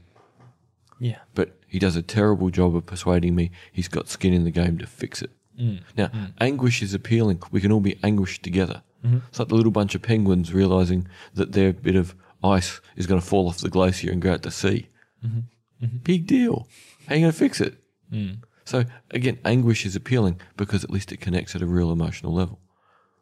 yeah, 1.00 1.18
But 1.34 1.56
he 1.68 1.78
does 1.78 1.96
a 1.96 2.02
terrible 2.02 2.50
job 2.50 2.74
of 2.74 2.86
persuading 2.86 3.34
me 3.34 3.50
he's 3.72 3.88
got 3.88 4.08
skin 4.08 4.32
in 4.32 4.44
the 4.44 4.50
game 4.50 4.78
to 4.78 4.86
fix 4.86 5.22
it. 5.22 5.30
Mm. 5.60 5.80
Now, 5.96 6.10
anguish 6.40 6.82
is 6.82 6.94
appealing. 6.94 7.42
We 7.50 7.60
can 7.60 7.70
all 7.72 7.80
be 7.80 7.98
anguished 8.02 8.42
together. 8.42 8.82
Mm-hmm. 9.04 9.18
It's 9.28 9.38
like 9.38 9.48
the 9.48 9.54
little 9.54 9.70
bunch 9.72 9.94
of 9.94 10.02
penguins 10.02 10.52
realizing 10.52 11.06
that 11.34 11.52
their 11.52 11.72
bit 11.72 11.94
of 11.94 12.14
ice 12.42 12.80
is 12.96 13.06
going 13.06 13.20
to 13.20 13.26
fall 13.26 13.48
off 13.48 13.58
the 13.58 13.68
glacier 13.68 14.10
and 14.10 14.22
go 14.22 14.32
out 14.32 14.42
to 14.42 14.50
sea. 14.50 14.86
Mm-hmm. 15.24 15.96
Big 16.02 16.26
deal. 16.26 16.66
How 17.06 17.14
are 17.14 17.18
you 17.18 17.22
going 17.24 17.32
to 17.32 17.38
fix 17.38 17.60
it? 17.60 17.76
Mm. 18.12 18.38
So 18.68 18.84
again, 19.12 19.38
anguish 19.46 19.86
is 19.86 19.96
appealing 19.96 20.42
because 20.58 20.84
at 20.84 20.90
least 20.90 21.10
it 21.10 21.22
connects 21.22 21.56
at 21.56 21.62
a 21.62 21.66
real 21.66 21.90
emotional 21.90 22.34
level, 22.34 22.60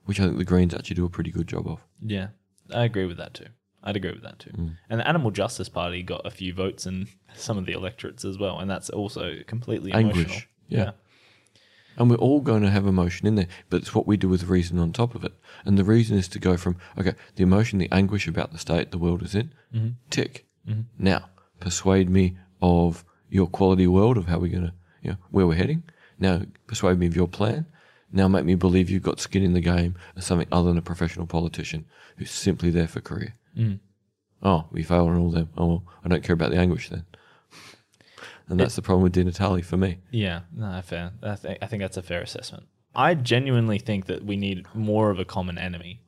which 0.04 0.18
I 0.18 0.24
think 0.24 0.38
the 0.38 0.44
Greens 0.44 0.74
actually 0.74 0.96
do 0.96 1.04
a 1.04 1.08
pretty 1.08 1.30
good 1.30 1.46
job 1.46 1.68
of. 1.68 1.78
Yeah, 2.04 2.28
I 2.74 2.82
agree 2.82 3.06
with 3.06 3.16
that 3.18 3.34
too. 3.34 3.46
I'd 3.84 3.94
agree 3.94 4.10
with 4.10 4.24
that 4.24 4.40
too. 4.40 4.50
Mm. 4.50 4.76
And 4.90 4.98
the 4.98 5.06
Animal 5.06 5.30
Justice 5.30 5.68
Party 5.68 6.02
got 6.02 6.26
a 6.26 6.32
few 6.32 6.52
votes 6.52 6.84
in 6.84 7.06
some 7.36 7.58
of 7.58 7.64
the 7.64 7.74
electorates 7.74 8.24
as 8.24 8.38
well, 8.38 8.58
and 8.58 8.68
that's 8.68 8.90
also 8.90 9.36
completely 9.46 9.92
Anguish, 9.92 10.16
emotional. 10.16 10.42
yeah. 10.66 10.90
And 11.96 12.10
we're 12.10 12.16
all 12.16 12.40
going 12.40 12.62
to 12.62 12.70
have 12.70 12.84
emotion 12.84 13.28
in 13.28 13.36
there, 13.36 13.46
but 13.70 13.82
it's 13.82 13.94
what 13.94 14.08
we 14.08 14.16
do 14.16 14.28
with 14.28 14.48
reason 14.48 14.80
on 14.80 14.92
top 14.92 15.14
of 15.14 15.22
it. 15.22 15.32
And 15.64 15.78
the 15.78 15.84
reason 15.84 16.18
is 16.18 16.26
to 16.28 16.40
go 16.40 16.56
from, 16.56 16.76
okay, 16.98 17.14
the 17.36 17.44
emotion, 17.44 17.78
the 17.78 17.88
anguish 17.92 18.26
about 18.26 18.50
the 18.50 18.58
state 18.58 18.90
the 18.90 18.98
world 18.98 19.22
is 19.22 19.36
in, 19.36 19.52
tick. 20.10 20.44
Now, 20.98 21.30
persuade 21.60 22.10
me 22.10 22.36
of 22.60 23.04
your 23.30 23.46
quality 23.46 23.86
world, 23.86 24.18
of 24.18 24.26
how 24.26 24.40
we're 24.40 24.50
going 24.50 24.66
to, 24.66 24.74
you 25.06 25.12
know, 25.12 25.18
where 25.30 25.46
we're 25.46 25.54
heading. 25.54 25.84
Now, 26.18 26.42
persuade 26.66 26.98
me 26.98 27.06
of 27.06 27.14
your 27.14 27.28
plan. 27.28 27.66
Now, 28.12 28.26
make 28.26 28.44
me 28.44 28.56
believe 28.56 28.90
you've 28.90 29.02
got 29.02 29.20
skin 29.20 29.44
in 29.44 29.52
the 29.52 29.60
game 29.60 29.94
as 30.16 30.26
something 30.26 30.48
other 30.50 30.68
than 30.68 30.78
a 30.78 30.82
professional 30.82 31.26
politician 31.26 31.84
who's 32.16 32.30
simply 32.30 32.70
there 32.70 32.88
for 32.88 33.00
career. 33.00 33.34
Oh, 34.42 34.66
we 34.72 34.82
failed 34.82 35.10
on 35.10 35.18
all 35.18 35.30
them. 35.30 35.50
Oh, 35.56 35.66
well, 35.66 35.84
I 36.04 36.08
don't 36.08 36.24
care 36.24 36.34
about 36.34 36.50
the 36.50 36.58
anguish 36.58 36.88
then. 36.88 37.04
And 38.48 38.58
that's 38.60 38.76
the 38.76 38.82
problem 38.82 39.02
with 39.02 39.12
Di 39.12 39.24
Natale 39.24 39.62
for 39.62 39.76
me. 39.76 39.98
Yeah, 40.10 40.42
no, 40.54 40.80
fair. 40.82 41.12
I, 41.22 41.34
th- 41.34 41.58
I 41.62 41.66
think 41.66 41.82
that's 41.82 41.96
a 41.96 42.02
fair 42.02 42.22
assessment. 42.22 42.64
I 42.94 43.14
genuinely 43.14 43.78
think 43.78 44.06
that 44.06 44.24
we 44.24 44.36
need 44.36 44.66
more 44.74 45.10
of 45.10 45.18
a 45.18 45.24
common 45.24 45.58
enemy. 45.58 46.00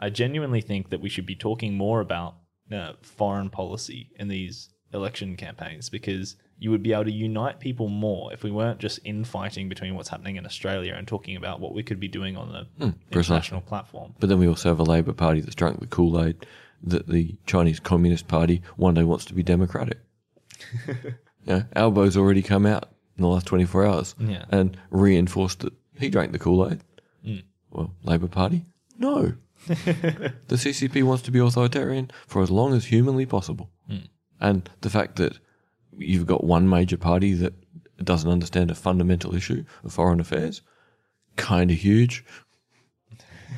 I 0.00 0.10
genuinely 0.10 0.60
think 0.60 0.90
that 0.90 1.00
we 1.00 1.08
should 1.08 1.26
be 1.26 1.36
talking 1.36 1.74
more 1.74 2.00
about 2.00 2.36
uh, 2.72 2.92
foreign 3.02 3.50
policy 3.50 4.10
in 4.18 4.28
these 4.28 4.70
election 4.92 5.36
campaigns 5.36 5.90
because 5.90 6.36
you 6.58 6.70
would 6.70 6.82
be 6.82 6.92
able 6.92 7.04
to 7.04 7.12
unite 7.12 7.60
people 7.60 7.88
more 7.88 8.32
if 8.32 8.42
we 8.42 8.50
weren't 8.50 8.80
just 8.80 8.98
infighting 9.04 9.68
between 9.68 9.94
what's 9.94 10.08
happening 10.08 10.36
in 10.36 10.44
Australia 10.44 10.94
and 10.94 11.06
talking 11.06 11.36
about 11.36 11.60
what 11.60 11.72
we 11.72 11.82
could 11.82 12.00
be 12.00 12.08
doing 12.08 12.36
on 12.36 12.52
the 12.52 12.84
hmm, 12.84 12.90
precisely. 13.10 13.36
international 13.36 13.60
platform. 13.60 14.14
But 14.18 14.28
then 14.28 14.38
we 14.38 14.48
also 14.48 14.68
have 14.68 14.80
a 14.80 14.84
Labor 14.84 15.12
Party 15.12 15.40
that's 15.40 15.54
drunk 15.54 15.80
the 15.80 15.86
Kool 15.86 16.20
Aid 16.22 16.46
that 16.82 17.08
the 17.08 17.36
Chinese 17.46 17.80
Communist 17.80 18.28
Party 18.28 18.62
one 18.76 18.94
day 18.94 19.04
wants 19.04 19.24
to 19.26 19.34
be 19.34 19.42
democratic. 19.42 19.98
yeah, 21.44 21.64
Albo's 21.76 22.16
already 22.16 22.42
come 22.42 22.66
out 22.66 22.90
in 23.16 23.22
the 23.22 23.28
last 23.28 23.46
24 23.46 23.86
hours 23.86 24.14
Yeah. 24.18 24.44
and 24.50 24.76
reinforced 24.90 25.60
that 25.60 25.72
he 25.98 26.08
drank 26.08 26.32
the 26.32 26.38
Kool 26.38 26.68
Aid. 26.70 26.80
Hmm. 27.24 27.38
Well, 27.70 27.94
Labor 28.04 28.28
Party? 28.28 28.64
No. 28.98 29.34
the 29.66 30.32
CCP 30.50 31.02
wants 31.02 31.22
to 31.24 31.30
be 31.30 31.38
authoritarian 31.38 32.10
for 32.26 32.42
as 32.42 32.50
long 32.50 32.74
as 32.74 32.86
humanly 32.86 33.26
possible. 33.26 33.70
Hmm. 33.88 34.06
And 34.40 34.70
the 34.80 34.90
fact 34.90 35.16
that 35.16 35.38
you've 35.98 36.26
got 36.26 36.44
one 36.44 36.68
major 36.68 36.96
party 36.96 37.34
that 37.34 37.54
doesn't 38.02 38.30
understand 38.30 38.70
a 38.70 38.74
fundamental 38.74 39.34
issue 39.34 39.64
of 39.84 39.92
foreign 39.92 40.20
affairs, 40.20 40.62
kind 41.36 41.70
of 41.70 41.76
huge. 41.76 42.24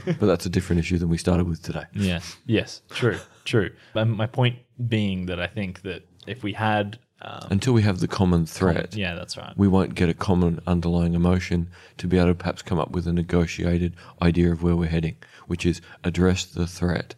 but 0.06 0.26
that's 0.26 0.46
a 0.46 0.50
different 0.50 0.80
issue 0.80 0.98
than 0.98 1.08
we 1.08 1.18
started 1.18 1.46
with 1.46 1.62
today. 1.62 1.84
Yes, 1.92 2.36
yes, 2.46 2.82
true, 2.90 3.18
true. 3.44 3.70
But 3.92 4.06
my 4.06 4.26
point 4.26 4.56
being 4.88 5.26
that 5.26 5.40
I 5.40 5.46
think 5.46 5.82
that 5.82 6.06
if 6.26 6.42
we 6.42 6.52
had, 6.54 6.98
um, 7.22 7.48
Until 7.50 7.74
we 7.74 7.82
have 7.82 8.00
the 8.00 8.08
common 8.08 8.46
threat, 8.46 8.94
yeah, 8.94 9.14
that's 9.14 9.36
right. 9.36 9.52
we 9.56 9.68
won't 9.68 9.94
get 9.94 10.08
a 10.08 10.14
common 10.14 10.60
underlying 10.66 11.12
emotion 11.14 11.68
to 11.98 12.06
be 12.06 12.16
able 12.16 12.28
to 12.28 12.34
perhaps 12.34 12.62
come 12.62 12.78
up 12.78 12.92
with 12.92 13.06
a 13.06 13.12
negotiated 13.12 13.94
idea 14.22 14.50
of 14.52 14.62
where 14.62 14.74
we're 14.74 14.88
heading, 14.88 15.16
which 15.46 15.66
is 15.66 15.82
address 16.02 16.46
the 16.46 16.66
threat. 16.66 17.14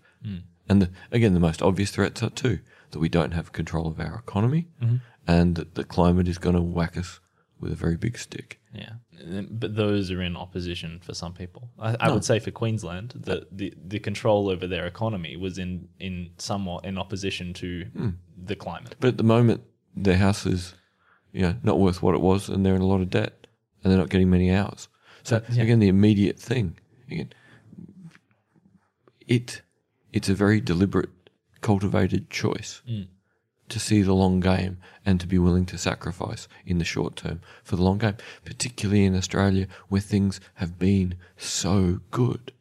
And 0.68 0.80
the, 0.80 0.90
again, 1.10 1.34
the 1.34 1.40
most 1.40 1.60
obvious 1.60 1.90
threats 1.90 2.22
are 2.22 2.30
two 2.30 2.60
that 2.92 2.98
we 3.00 3.08
don't 3.08 3.32
have 3.32 3.52
control 3.52 3.88
of 3.88 3.98
our 4.00 4.14
economy 4.16 4.68
and 5.26 5.56
that 5.56 5.74
the 5.74 5.84
climate 5.84 6.28
is 6.28 6.38
going 6.38 6.54
to 6.56 6.62
whack 6.62 6.96
us 6.96 7.20
with 7.60 7.72
a 7.72 7.76
very 7.76 7.96
big 7.96 8.16
stick. 8.18 8.58
Yeah, 8.74 8.92
but 9.50 9.76
those 9.76 10.10
are 10.10 10.20
in 10.22 10.36
opposition 10.36 10.98
for 11.00 11.14
some 11.14 11.32
people. 11.32 11.70
I, 11.78 11.96
I 12.00 12.08
No. 12.08 12.14
would 12.14 12.24
say 12.24 12.38
for 12.38 12.50
Queensland 12.50 13.12
that 13.16 13.56
the, 13.56 13.72
the 13.86 13.98
control 13.98 14.48
over 14.48 14.66
their 14.66 14.86
economy 14.86 15.36
was 15.36 15.58
in, 15.58 15.88
in 16.00 16.30
somewhat 16.38 16.84
in 16.84 16.96
opposition 16.98 17.52
to 17.54 17.84
Hmm. 17.96 18.08
the 18.36 18.56
climate. 18.56 18.94
But 19.00 19.08
at 19.08 19.16
the 19.18 19.24
moment, 19.24 19.62
their 19.94 20.16
house 20.16 20.44
is, 20.46 20.74
you 21.32 21.42
know, 21.42 21.54
not 21.62 21.78
worth 21.78 22.02
what 22.02 22.14
it 22.14 22.20
was, 22.20 22.48
and 22.48 22.64
they're 22.66 22.74
in 22.74 22.82
a 22.82 22.86
lot 22.86 23.00
of 23.00 23.10
debt, 23.10 23.46
and 23.82 23.90
they're 23.92 23.98
not 24.00 24.10
getting 24.10 24.30
many 24.30 24.50
hours. 24.50 24.88
So 25.22 25.38
That- 25.38 25.50
yeah. 25.54 25.62
again, 25.62 25.78
the 25.78 25.88
immediate 25.88 26.38
thing, 26.38 26.78
again, 27.10 27.32
it 29.26 29.62
it's 30.12 30.28
a 30.28 30.34
very 30.34 30.60
deliberate, 30.60 31.08
cultivated 31.62 32.28
choice 32.30 32.82
to 33.68 33.78
see 33.78 34.02
the 34.02 34.12
long 34.14 34.40
game 34.40 34.76
and 35.06 35.18
to 35.20 35.26
be 35.26 35.38
willing 35.38 35.64
to 35.66 35.78
sacrifice 35.78 36.46
in 36.66 36.76
the 36.78 36.84
short 36.84 37.16
term 37.16 37.40
for 37.64 37.76
the 37.76 37.82
long 37.82 37.96
game, 37.98 38.16
particularly 38.44 39.04
in 39.04 39.16
Australia 39.16 39.66
where 39.88 40.00
things 40.02 40.40
have 40.54 40.78
been 40.78 41.14
so 41.38 42.00
good. 42.10 42.52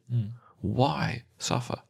Why 0.60 1.24
suffer? 1.38 1.82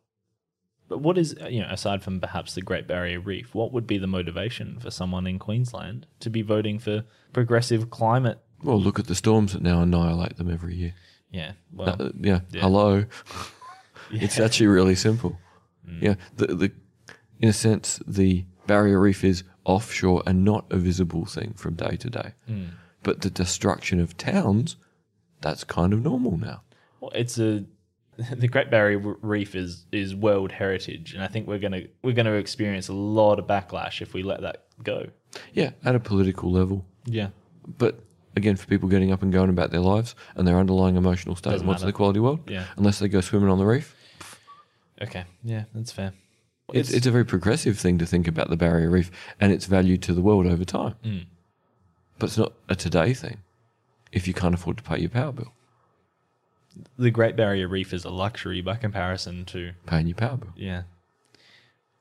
But 0.89 1.01
what 1.01 1.17
is 1.17 1.35
you 1.49 1.61
know 1.61 1.69
aside 1.71 2.03
from 2.03 2.21
perhaps 2.21 2.55
the 2.55 2.61
Great 2.63 2.87
Barrier 2.87 3.21
Reef, 3.21 3.55
what 3.55 3.73
would 3.73 3.87
be 3.87 3.99
the 3.99 4.07
motivation 4.07 4.79
for 4.81 4.91
someone 4.91 5.27
in 5.27 5.39
Queensland 5.39 6.07
to 6.21 6.29
be 6.31 6.43
voting 6.43 6.79
for 6.79 7.05
progressive 7.33 7.89
climate? 7.91 8.39
Well, 8.63 8.81
look 8.81 8.99
at 8.99 9.07
the 9.07 9.15
storms 9.15 9.53
that 9.53 9.63
now 9.63 9.81
annihilate 9.83 10.37
them 10.37 10.51
every 10.51 10.75
year. 10.75 10.95
Yeah, 11.31 11.53
well, 11.73 11.97
Uh, 11.99 12.11
yeah, 12.21 12.41
yeah. 12.51 12.61
hello. 12.63 13.05
It's 14.11 14.39
actually 14.39 14.67
really 14.67 14.95
simple. 14.95 15.39
Yeah, 16.01 16.17
the 16.37 16.47
the 16.49 16.73
in 17.43 17.49
a 17.49 17.53
sense 17.53 18.01
the 18.07 18.45
barrier 18.67 18.99
reef 19.01 19.23
is 19.25 19.43
offshore 19.65 20.23
and 20.27 20.45
not 20.45 20.65
a 20.71 20.77
visible 20.77 21.27
thing 21.27 21.53
from 21.55 21.75
day 21.75 21.97
to 21.97 22.09
day. 22.09 22.33
Hmm. 22.47 22.65
But 23.03 23.21
the 23.23 23.31
destruction 23.31 24.01
of 24.01 24.17
towns, 24.17 24.77
that's 25.41 25.65
kind 25.65 25.93
of 25.93 26.03
normal 26.03 26.37
now. 26.39 26.63
Well, 27.01 27.11
it's 27.15 27.39
a 27.39 27.65
the 28.37 28.47
Great 28.47 28.71
Barrier 28.71 28.99
Reef 28.99 29.55
is 29.55 29.87
is 29.91 30.15
world 30.15 30.53
heritage, 30.53 31.15
and 31.15 31.23
I 31.25 31.27
think 31.29 31.49
we're 31.49 31.59
gonna 31.59 31.83
we're 32.03 32.13
gonna 32.15 32.35
experience 32.35 32.89
a 32.89 32.93
lot 32.93 33.39
of 33.39 33.47
backlash 33.47 34.01
if 34.03 34.15
we 34.15 34.23
let 34.23 34.43
that 34.43 34.65
go. 34.85 35.07
Yeah, 35.53 35.71
at 35.85 35.95
a 35.95 36.01
political 36.01 36.53
level. 36.53 36.85
Yeah, 37.07 37.29
But 37.79 37.99
again, 38.37 38.55
for 38.57 38.67
people 38.67 38.89
getting 38.89 39.11
up 39.13 39.23
and 39.23 39.33
going 39.33 39.49
about 39.51 39.71
their 39.73 39.81
lives 39.81 40.15
and 40.37 40.47
their 40.47 40.59
underlying 40.59 40.97
emotional 40.97 41.35
state 41.35 41.51
Doesn't 41.51 41.63
and 41.63 41.69
what's 41.69 41.81
matter. 41.81 41.91
the 41.91 41.97
quality 41.97 42.21
world, 42.21 42.49
Yeah. 42.49 42.67
unless 42.77 42.99
they 43.01 43.09
go 43.09 43.21
swimming 43.23 43.49
on 43.49 43.59
the 43.59 43.65
reef, 43.67 43.97
okay, 45.01 45.25
yeah, 45.43 45.65
that's 45.75 45.91
fair. 45.91 46.13
It's, 46.73 46.93
it's 46.93 47.07
a 47.07 47.11
very 47.11 47.25
progressive 47.25 47.79
thing 47.79 47.99
to 47.99 48.07
think 48.07 48.29
about 48.29 48.51
the 48.51 48.57
barrier 48.57 48.91
reef 48.91 49.11
and 49.41 49.53
its 49.53 49.67
value 49.67 49.97
to 49.99 50.15
the 50.15 50.23
world 50.23 50.47
over 50.47 50.65
time. 50.65 50.95
Mm. 51.05 51.27
But 52.19 52.27
it's 52.27 52.39
not 52.39 52.53
a 52.69 52.75
today 52.75 53.15
thing 53.15 53.39
if 54.13 54.29
you 54.29 54.35
can't 54.35 54.55
afford 54.55 54.77
to 54.77 54.83
pay 54.83 54.99
your 54.99 55.09
power 55.09 55.33
bill, 55.33 55.53
the 56.99 57.11
Great 57.11 57.37
Barrier 57.37 57.69
Reef 57.69 57.93
is 57.93 58.05
a 58.05 58.11
luxury 58.11 58.61
by 58.61 58.77
comparison 58.77 59.45
to 59.47 59.73
paying 59.87 60.07
your 60.07 60.17
power 60.17 60.37
bill. 60.37 60.53
yeah. 60.57 60.83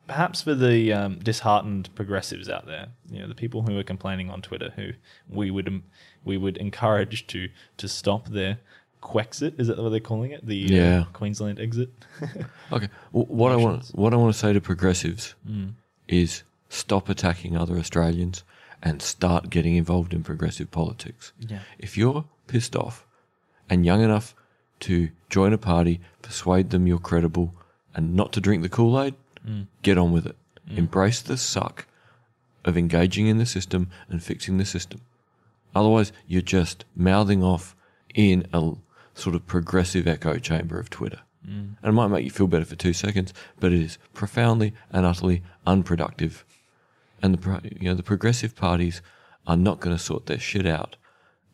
Perhaps 0.07 0.41
for 0.41 0.55
the 0.55 0.91
um, 0.91 1.19
disheartened 1.19 1.93
progressives 1.95 2.49
out 2.49 2.65
there, 2.65 2.87
you 3.09 3.19
know, 3.19 3.27
the 3.27 3.35
people 3.35 3.61
who 3.61 3.77
are 3.79 3.83
complaining 3.83 4.29
on 4.29 4.41
Twitter, 4.41 4.73
who 4.75 4.91
we 5.29 5.49
would 5.49 5.67
um, 5.69 5.83
we 6.25 6.35
would 6.37 6.57
encourage 6.57 7.27
to 7.27 7.47
to 7.77 7.87
stop 7.87 8.27
their 8.27 8.59
Quexit, 9.01 9.59
is 9.59 9.67
that 9.67 9.77
what 9.77 9.89
they're 9.89 9.99
calling 9.99 10.31
it? 10.31 10.45
The 10.45 10.79
uh, 10.79 11.03
Queensland 11.13 11.59
exit. 11.59 11.89
Okay, 12.71 12.87
w- 13.11 13.25
what 13.35 13.51
I 13.51 13.55
want 13.57 13.87
what 13.93 14.13
I 14.13 14.17
want 14.17 14.33
to 14.33 14.39
say 14.39 14.53
to 14.53 14.61
progressives 14.61 15.35
Mm. 15.49 15.73
is 16.07 16.43
stop 16.69 17.09
attacking 17.09 17.57
other 17.57 17.77
Australians 17.77 18.43
and 18.81 19.01
start 19.01 19.49
getting 19.49 19.75
involved 19.75 20.13
in 20.13 20.23
progressive 20.23 20.71
politics. 20.71 21.33
Yeah. 21.39 21.59
If 21.77 21.97
you're 21.97 22.25
pissed 22.47 22.75
off 22.75 23.05
and 23.69 23.85
young 23.85 24.01
enough 24.01 24.33
to 24.81 25.09
join 25.29 25.51
a 25.53 25.57
party, 25.57 25.99
persuade 26.21 26.69
them 26.69 26.87
you're 26.87 26.97
credible, 26.97 27.53
and 27.93 28.15
not 28.15 28.31
to 28.33 28.39
drink 28.41 28.63
the 28.63 28.69
Kool 28.69 28.99
Aid, 29.01 29.15
get 29.83 29.97
on 29.97 30.11
with 30.11 30.25
it. 30.25 30.35
Embrace 30.69 31.21
the 31.21 31.35
suck 31.37 31.85
of 32.63 32.77
engaging 32.77 33.27
in 33.27 33.37
the 33.37 33.45
system 33.45 33.89
and 34.09 34.23
fixing 34.23 34.57
the 34.57 34.65
system. 34.65 35.01
Otherwise, 35.75 36.11
you're 36.27 36.41
just 36.41 36.85
mouthing 36.95 37.43
off 37.43 37.75
in 38.15 38.47
a 38.53 38.71
sort 39.21 39.35
of 39.35 39.45
progressive 39.45 40.07
echo 40.07 40.37
chamber 40.37 40.79
of 40.79 40.89
Twitter. 40.89 41.21
And 41.43 41.77
it 41.83 41.91
might 41.91 42.07
make 42.07 42.23
you 42.23 42.29
feel 42.29 42.47
better 42.47 42.65
for 42.65 42.75
two 42.75 42.93
seconds, 42.93 43.33
but 43.59 43.73
it 43.73 43.81
is 43.81 43.97
profoundly 44.13 44.73
and 44.91 45.05
utterly 45.05 45.41
unproductive. 45.65 46.45
And 47.21 47.35
the 47.35 47.61
you 47.79 47.89
know 47.89 47.95
the 47.95 48.03
progressive 48.03 48.55
parties 48.55 49.01
are 49.47 49.57
not 49.57 49.79
going 49.79 49.95
to 49.95 50.01
sort 50.01 50.27
their 50.27 50.39
shit 50.39 50.67
out 50.67 50.97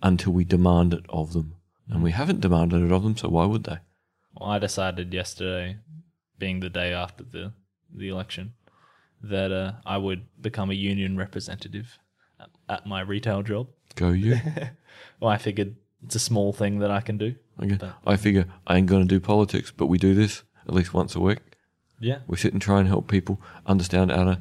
until 0.04 0.34
we 0.34 0.44
demand 0.44 0.94
it 0.94 1.06
of 1.10 1.34
them, 1.34 1.56
and 1.90 2.04
we 2.04 2.12
haven't 2.12 2.42
demanded 2.42 2.84
it 2.84 2.92
of 2.92 3.04
them, 3.04 3.16
so 3.16 3.30
why 3.30 3.46
would 3.46 3.64
they? 3.64 3.80
Well, 4.36 4.50
I 4.50 4.60
decided 4.60 5.14
yesterday, 5.14 5.78
being 6.38 6.60
the 6.60 6.70
day 6.70 6.94
after 6.94 7.24
the 7.24 7.54
the 7.94 8.10
election, 8.10 8.54
that 9.24 9.52
uh, 9.52 9.74
I 9.86 9.98
would 9.98 10.26
become 10.42 10.70
a 10.70 10.76
union 10.76 11.18
representative 11.18 11.98
at, 12.40 12.50
at 12.68 12.86
my 12.86 13.02
retail 13.02 13.42
job. 13.42 13.68
Go 13.96 14.10
you. 14.10 14.40
Well, 15.20 15.32
I 15.32 15.38
figured 15.38 15.76
it's 16.04 16.16
a 16.16 16.20
small 16.20 16.54
thing 16.54 16.80
that 16.80 16.92
I 16.92 17.02
can 17.02 17.18
do. 17.18 17.36
Okay. 17.62 17.76
But- 17.80 17.96
I 18.06 18.16
figure 18.18 18.46
I 18.66 18.78
ain't 18.78 18.88
going 18.88 19.02
to 19.02 19.08
do 19.08 19.20
politics, 19.20 19.72
but 19.76 19.88
we 19.88 19.98
do 19.98 20.14
this 20.14 20.44
at 20.68 20.74
least 20.74 20.94
once 20.94 21.16
a 21.16 21.20
week. 21.20 21.40
Yeah, 22.00 22.20
We 22.28 22.38
sit 22.38 22.54
and 22.54 22.62
try 22.62 22.80
and 22.80 22.88
help 22.88 23.08
people 23.08 23.42
understand 23.66 24.12
how 24.12 24.24
to 24.26 24.40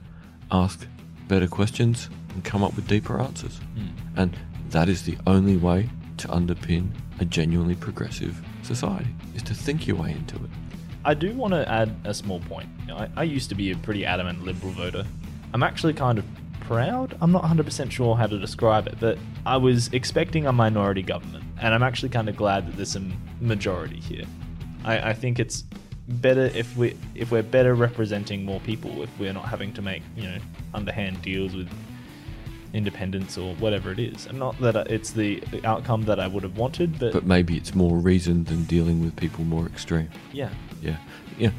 ask 0.50 0.86
better 1.26 1.46
questions 1.48 2.10
and 2.34 2.44
come 2.44 2.62
up 2.62 2.76
with 2.76 2.86
deeper 2.86 3.18
answers. 3.18 3.58
Hmm. 3.74 3.86
And 4.14 4.36
that 4.70 4.90
is 4.90 5.04
the 5.04 5.16
only 5.26 5.56
way 5.56 5.88
to 6.18 6.28
underpin 6.28 6.90
a 7.18 7.24
genuinely 7.24 7.74
progressive 7.74 8.42
society, 8.62 9.08
is 9.34 9.42
to 9.44 9.54
think 9.54 9.86
your 9.86 9.96
way 9.96 10.10
into 10.12 10.36
it. 10.36 10.50
I 11.06 11.14
do 11.14 11.32
want 11.32 11.54
to 11.54 11.66
add 11.70 11.94
a 12.04 12.12
small 12.12 12.40
point. 12.40 12.68
You 12.80 12.88
know, 12.88 12.96
I, 12.98 13.08
I 13.16 13.22
used 13.22 13.48
to 13.48 13.54
be 13.54 13.70
a 13.70 13.76
pretty 13.76 14.04
adamant 14.04 14.44
liberal 14.44 14.72
voter. 14.72 15.06
I'm 15.54 15.62
actually 15.62 15.94
kind 15.94 16.18
of 16.18 16.26
proud. 16.66 17.16
I'm 17.20 17.32
not 17.32 17.44
100% 17.44 17.90
sure 17.90 18.16
how 18.16 18.26
to 18.26 18.38
describe 18.38 18.86
it, 18.86 18.98
but 19.00 19.18
I 19.44 19.56
was 19.56 19.88
expecting 19.92 20.46
a 20.46 20.52
minority 20.52 21.02
government, 21.02 21.44
and 21.60 21.72
I'm 21.74 21.82
actually 21.82 22.08
kind 22.08 22.28
of 22.28 22.36
glad 22.36 22.66
that 22.66 22.76
there's 22.76 22.96
a 22.96 23.02
majority 23.40 24.00
here. 24.00 24.24
I, 24.84 25.10
I 25.10 25.12
think 25.12 25.38
it's 25.38 25.64
better 26.08 26.46
if 26.54 26.76
we 26.76 26.96
if 27.16 27.32
we're 27.32 27.42
better 27.42 27.74
representing 27.74 28.44
more 28.44 28.60
people 28.60 29.02
if 29.02 29.10
we're 29.18 29.32
not 29.32 29.44
having 29.44 29.72
to 29.72 29.82
make 29.82 30.04
you 30.14 30.22
know 30.22 30.38
underhand 30.72 31.20
deals 31.20 31.52
with 31.56 31.68
independents 32.72 33.38
or 33.38 33.54
whatever 33.56 33.90
it 33.90 33.98
is. 33.98 34.26
And 34.26 34.38
not 34.38 34.58
that 34.60 34.76
it's 34.90 35.10
the 35.12 35.42
outcome 35.64 36.02
that 36.02 36.20
I 36.20 36.26
would 36.26 36.42
have 36.42 36.58
wanted, 36.58 36.98
but, 36.98 37.12
But 37.12 37.24
maybe 37.24 37.56
it's 37.56 37.74
more 37.74 37.96
reasoned 37.96 38.46
than 38.46 38.64
dealing 38.64 39.02
with 39.02 39.16
people 39.16 39.44
more 39.44 39.66
extreme. 39.66 40.10
yeah, 40.32 40.50
Yeah. 40.82 40.96
Yeah. 41.38 41.50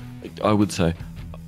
I 0.43 0.51
would 0.51 0.72
say 0.72 0.93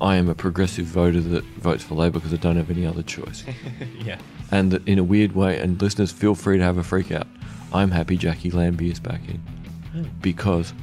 I 0.01 0.15
am 0.15 0.29
a 0.29 0.35
progressive 0.35 0.85
voter 0.85 1.19
that 1.19 1.43
votes 1.43 1.83
for 1.83 1.95
Labor 1.95 2.19
because 2.19 2.33
I 2.33 2.37
don't 2.37 2.55
have 2.55 2.71
any 2.71 2.85
other 2.85 3.03
choice. 3.03 3.43
yeah. 3.99 4.17
and 4.51 4.71
that 4.71 4.87
in 4.87 4.97
a 4.97 5.03
weird 5.03 5.33
way, 5.33 5.59
and 5.59 5.81
listeners, 5.81 6.11
feel 6.11 6.35
free 6.35 6.57
to 6.57 6.63
have 6.63 6.77
a 6.77 6.83
freak 6.83 7.11
out. 7.11 7.27
I'm 7.73 7.91
happy 7.91 8.17
Jackie 8.17 8.49
Lambie 8.49 8.89
is 8.89 8.99
back 8.99 9.21
in 9.27 9.41
oh. 9.95 10.05
because 10.21 10.73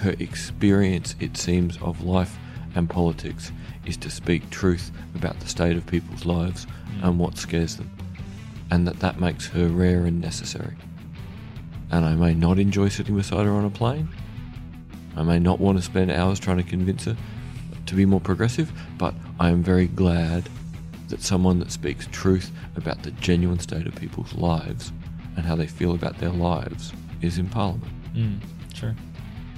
her 0.00 0.14
experience, 0.18 1.16
it 1.20 1.36
seems, 1.36 1.78
of 1.78 2.02
life 2.02 2.36
and 2.74 2.88
politics 2.88 3.50
is 3.86 3.96
to 3.96 4.10
speak 4.10 4.48
truth 4.50 4.90
about 5.14 5.40
the 5.40 5.48
state 5.48 5.76
of 5.76 5.86
people's 5.86 6.26
lives 6.26 6.66
mm. 6.66 7.04
and 7.04 7.18
what 7.18 7.38
scares 7.38 7.76
them, 7.76 7.90
and 8.70 8.86
that 8.86 9.00
that 9.00 9.18
makes 9.18 9.46
her 9.48 9.68
rare 9.68 10.04
and 10.04 10.20
necessary. 10.20 10.76
And 11.90 12.04
I 12.04 12.14
may 12.14 12.34
not 12.34 12.58
enjoy 12.58 12.88
sitting 12.88 13.16
beside 13.16 13.46
her 13.46 13.52
on 13.52 13.64
a 13.64 13.70
plane. 13.70 14.08
I 15.16 15.22
may 15.22 15.38
not 15.38 15.60
want 15.60 15.78
to 15.78 15.82
spend 15.82 16.10
hours 16.10 16.38
trying 16.38 16.58
to 16.58 16.62
convince 16.62 17.04
her 17.06 17.16
to 17.86 17.94
be 17.94 18.06
more 18.06 18.20
progressive, 18.20 18.72
but 18.98 19.14
I 19.38 19.50
am 19.50 19.62
very 19.62 19.86
glad 19.86 20.48
that 21.08 21.22
someone 21.22 21.58
that 21.60 21.70
speaks 21.70 22.08
truth 22.10 22.50
about 22.76 23.02
the 23.02 23.12
genuine 23.12 23.60
state 23.60 23.86
of 23.86 23.94
people's 23.94 24.34
lives 24.34 24.92
and 25.36 25.44
how 25.44 25.54
they 25.54 25.66
feel 25.66 25.94
about 25.94 26.18
their 26.18 26.30
lives 26.30 26.92
is 27.22 27.38
in 27.38 27.48
Parliament. 27.48 27.92
Mm, 28.14 28.40
true. 28.74 28.94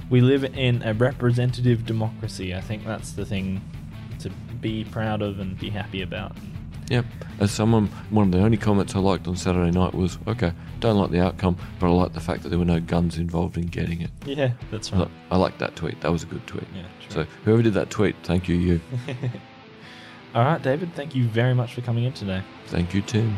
We 0.09 0.21
live 0.21 0.43
in 0.43 0.81
a 0.83 0.93
representative 0.93 1.85
democracy. 1.85 2.53
I 2.53 2.61
think 2.61 2.85
that's 2.85 3.13
the 3.13 3.25
thing 3.25 3.61
to 4.19 4.29
be 4.61 4.83
proud 4.83 5.21
of 5.21 5.39
and 5.39 5.57
be 5.57 5.69
happy 5.69 6.01
about. 6.01 6.35
Yep. 6.89 7.05
As 7.39 7.51
someone, 7.51 7.87
one 8.09 8.25
of 8.27 8.31
the 8.31 8.39
only 8.39 8.57
comments 8.57 8.95
I 8.95 8.99
liked 8.99 9.27
on 9.27 9.37
Saturday 9.37 9.71
night 9.71 9.93
was, 9.93 10.17
okay, 10.27 10.51
don't 10.79 10.97
like 10.97 11.11
the 11.11 11.21
outcome, 11.21 11.55
but 11.79 11.87
I 11.87 11.91
like 11.91 12.13
the 12.13 12.19
fact 12.19 12.43
that 12.43 12.49
there 12.49 12.59
were 12.59 12.65
no 12.65 12.79
guns 12.79 13.17
involved 13.17 13.57
in 13.57 13.67
getting 13.67 14.01
it. 14.01 14.09
Yeah, 14.25 14.51
that's 14.71 14.91
I, 14.91 14.97
right. 14.97 15.07
li- 15.07 15.13
I 15.31 15.37
like 15.37 15.57
that 15.59 15.75
tweet. 15.75 16.01
That 16.01 16.11
was 16.11 16.23
a 16.23 16.25
good 16.25 16.45
tweet. 16.47 16.65
Yeah, 16.75 16.83
So 17.09 17.23
whoever 17.45 17.61
did 17.61 17.75
that 17.75 17.89
tweet, 17.89 18.15
thank 18.23 18.49
you, 18.49 18.55
you. 18.55 18.81
All 20.35 20.43
right, 20.43 20.61
David, 20.61 20.93
thank 20.95 21.15
you 21.15 21.27
very 21.27 21.53
much 21.55 21.73
for 21.73 21.81
coming 21.81 22.03
in 22.03 22.13
today. 22.13 22.43
Thank 22.67 22.93
you, 22.93 23.01
Tim. 23.01 23.35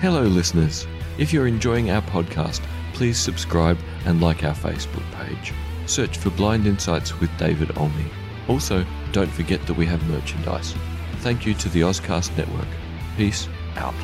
Hello, 0.00 0.22
listeners. 0.22 0.86
If 1.18 1.32
you're 1.32 1.48
enjoying 1.48 1.90
our 1.90 2.02
podcast, 2.02 2.62
please 2.92 3.18
subscribe 3.18 3.76
and 4.04 4.20
like 4.20 4.44
our 4.44 4.54
Facebook 4.54 5.02
page. 5.10 5.52
Search 5.86 6.18
for 6.18 6.30
Blind 6.30 6.68
Insights 6.68 7.18
with 7.18 7.36
David 7.36 7.76
Olney. 7.76 8.06
Also, 8.46 8.86
don't 9.10 9.30
forget 9.32 9.60
that 9.66 9.74
we 9.74 9.86
have 9.86 10.00
merchandise. 10.08 10.72
Thank 11.16 11.44
you 11.44 11.54
to 11.54 11.68
the 11.70 11.80
Ozcast 11.80 12.36
Network. 12.36 12.68
Peace 13.16 13.48
out. 13.74 13.94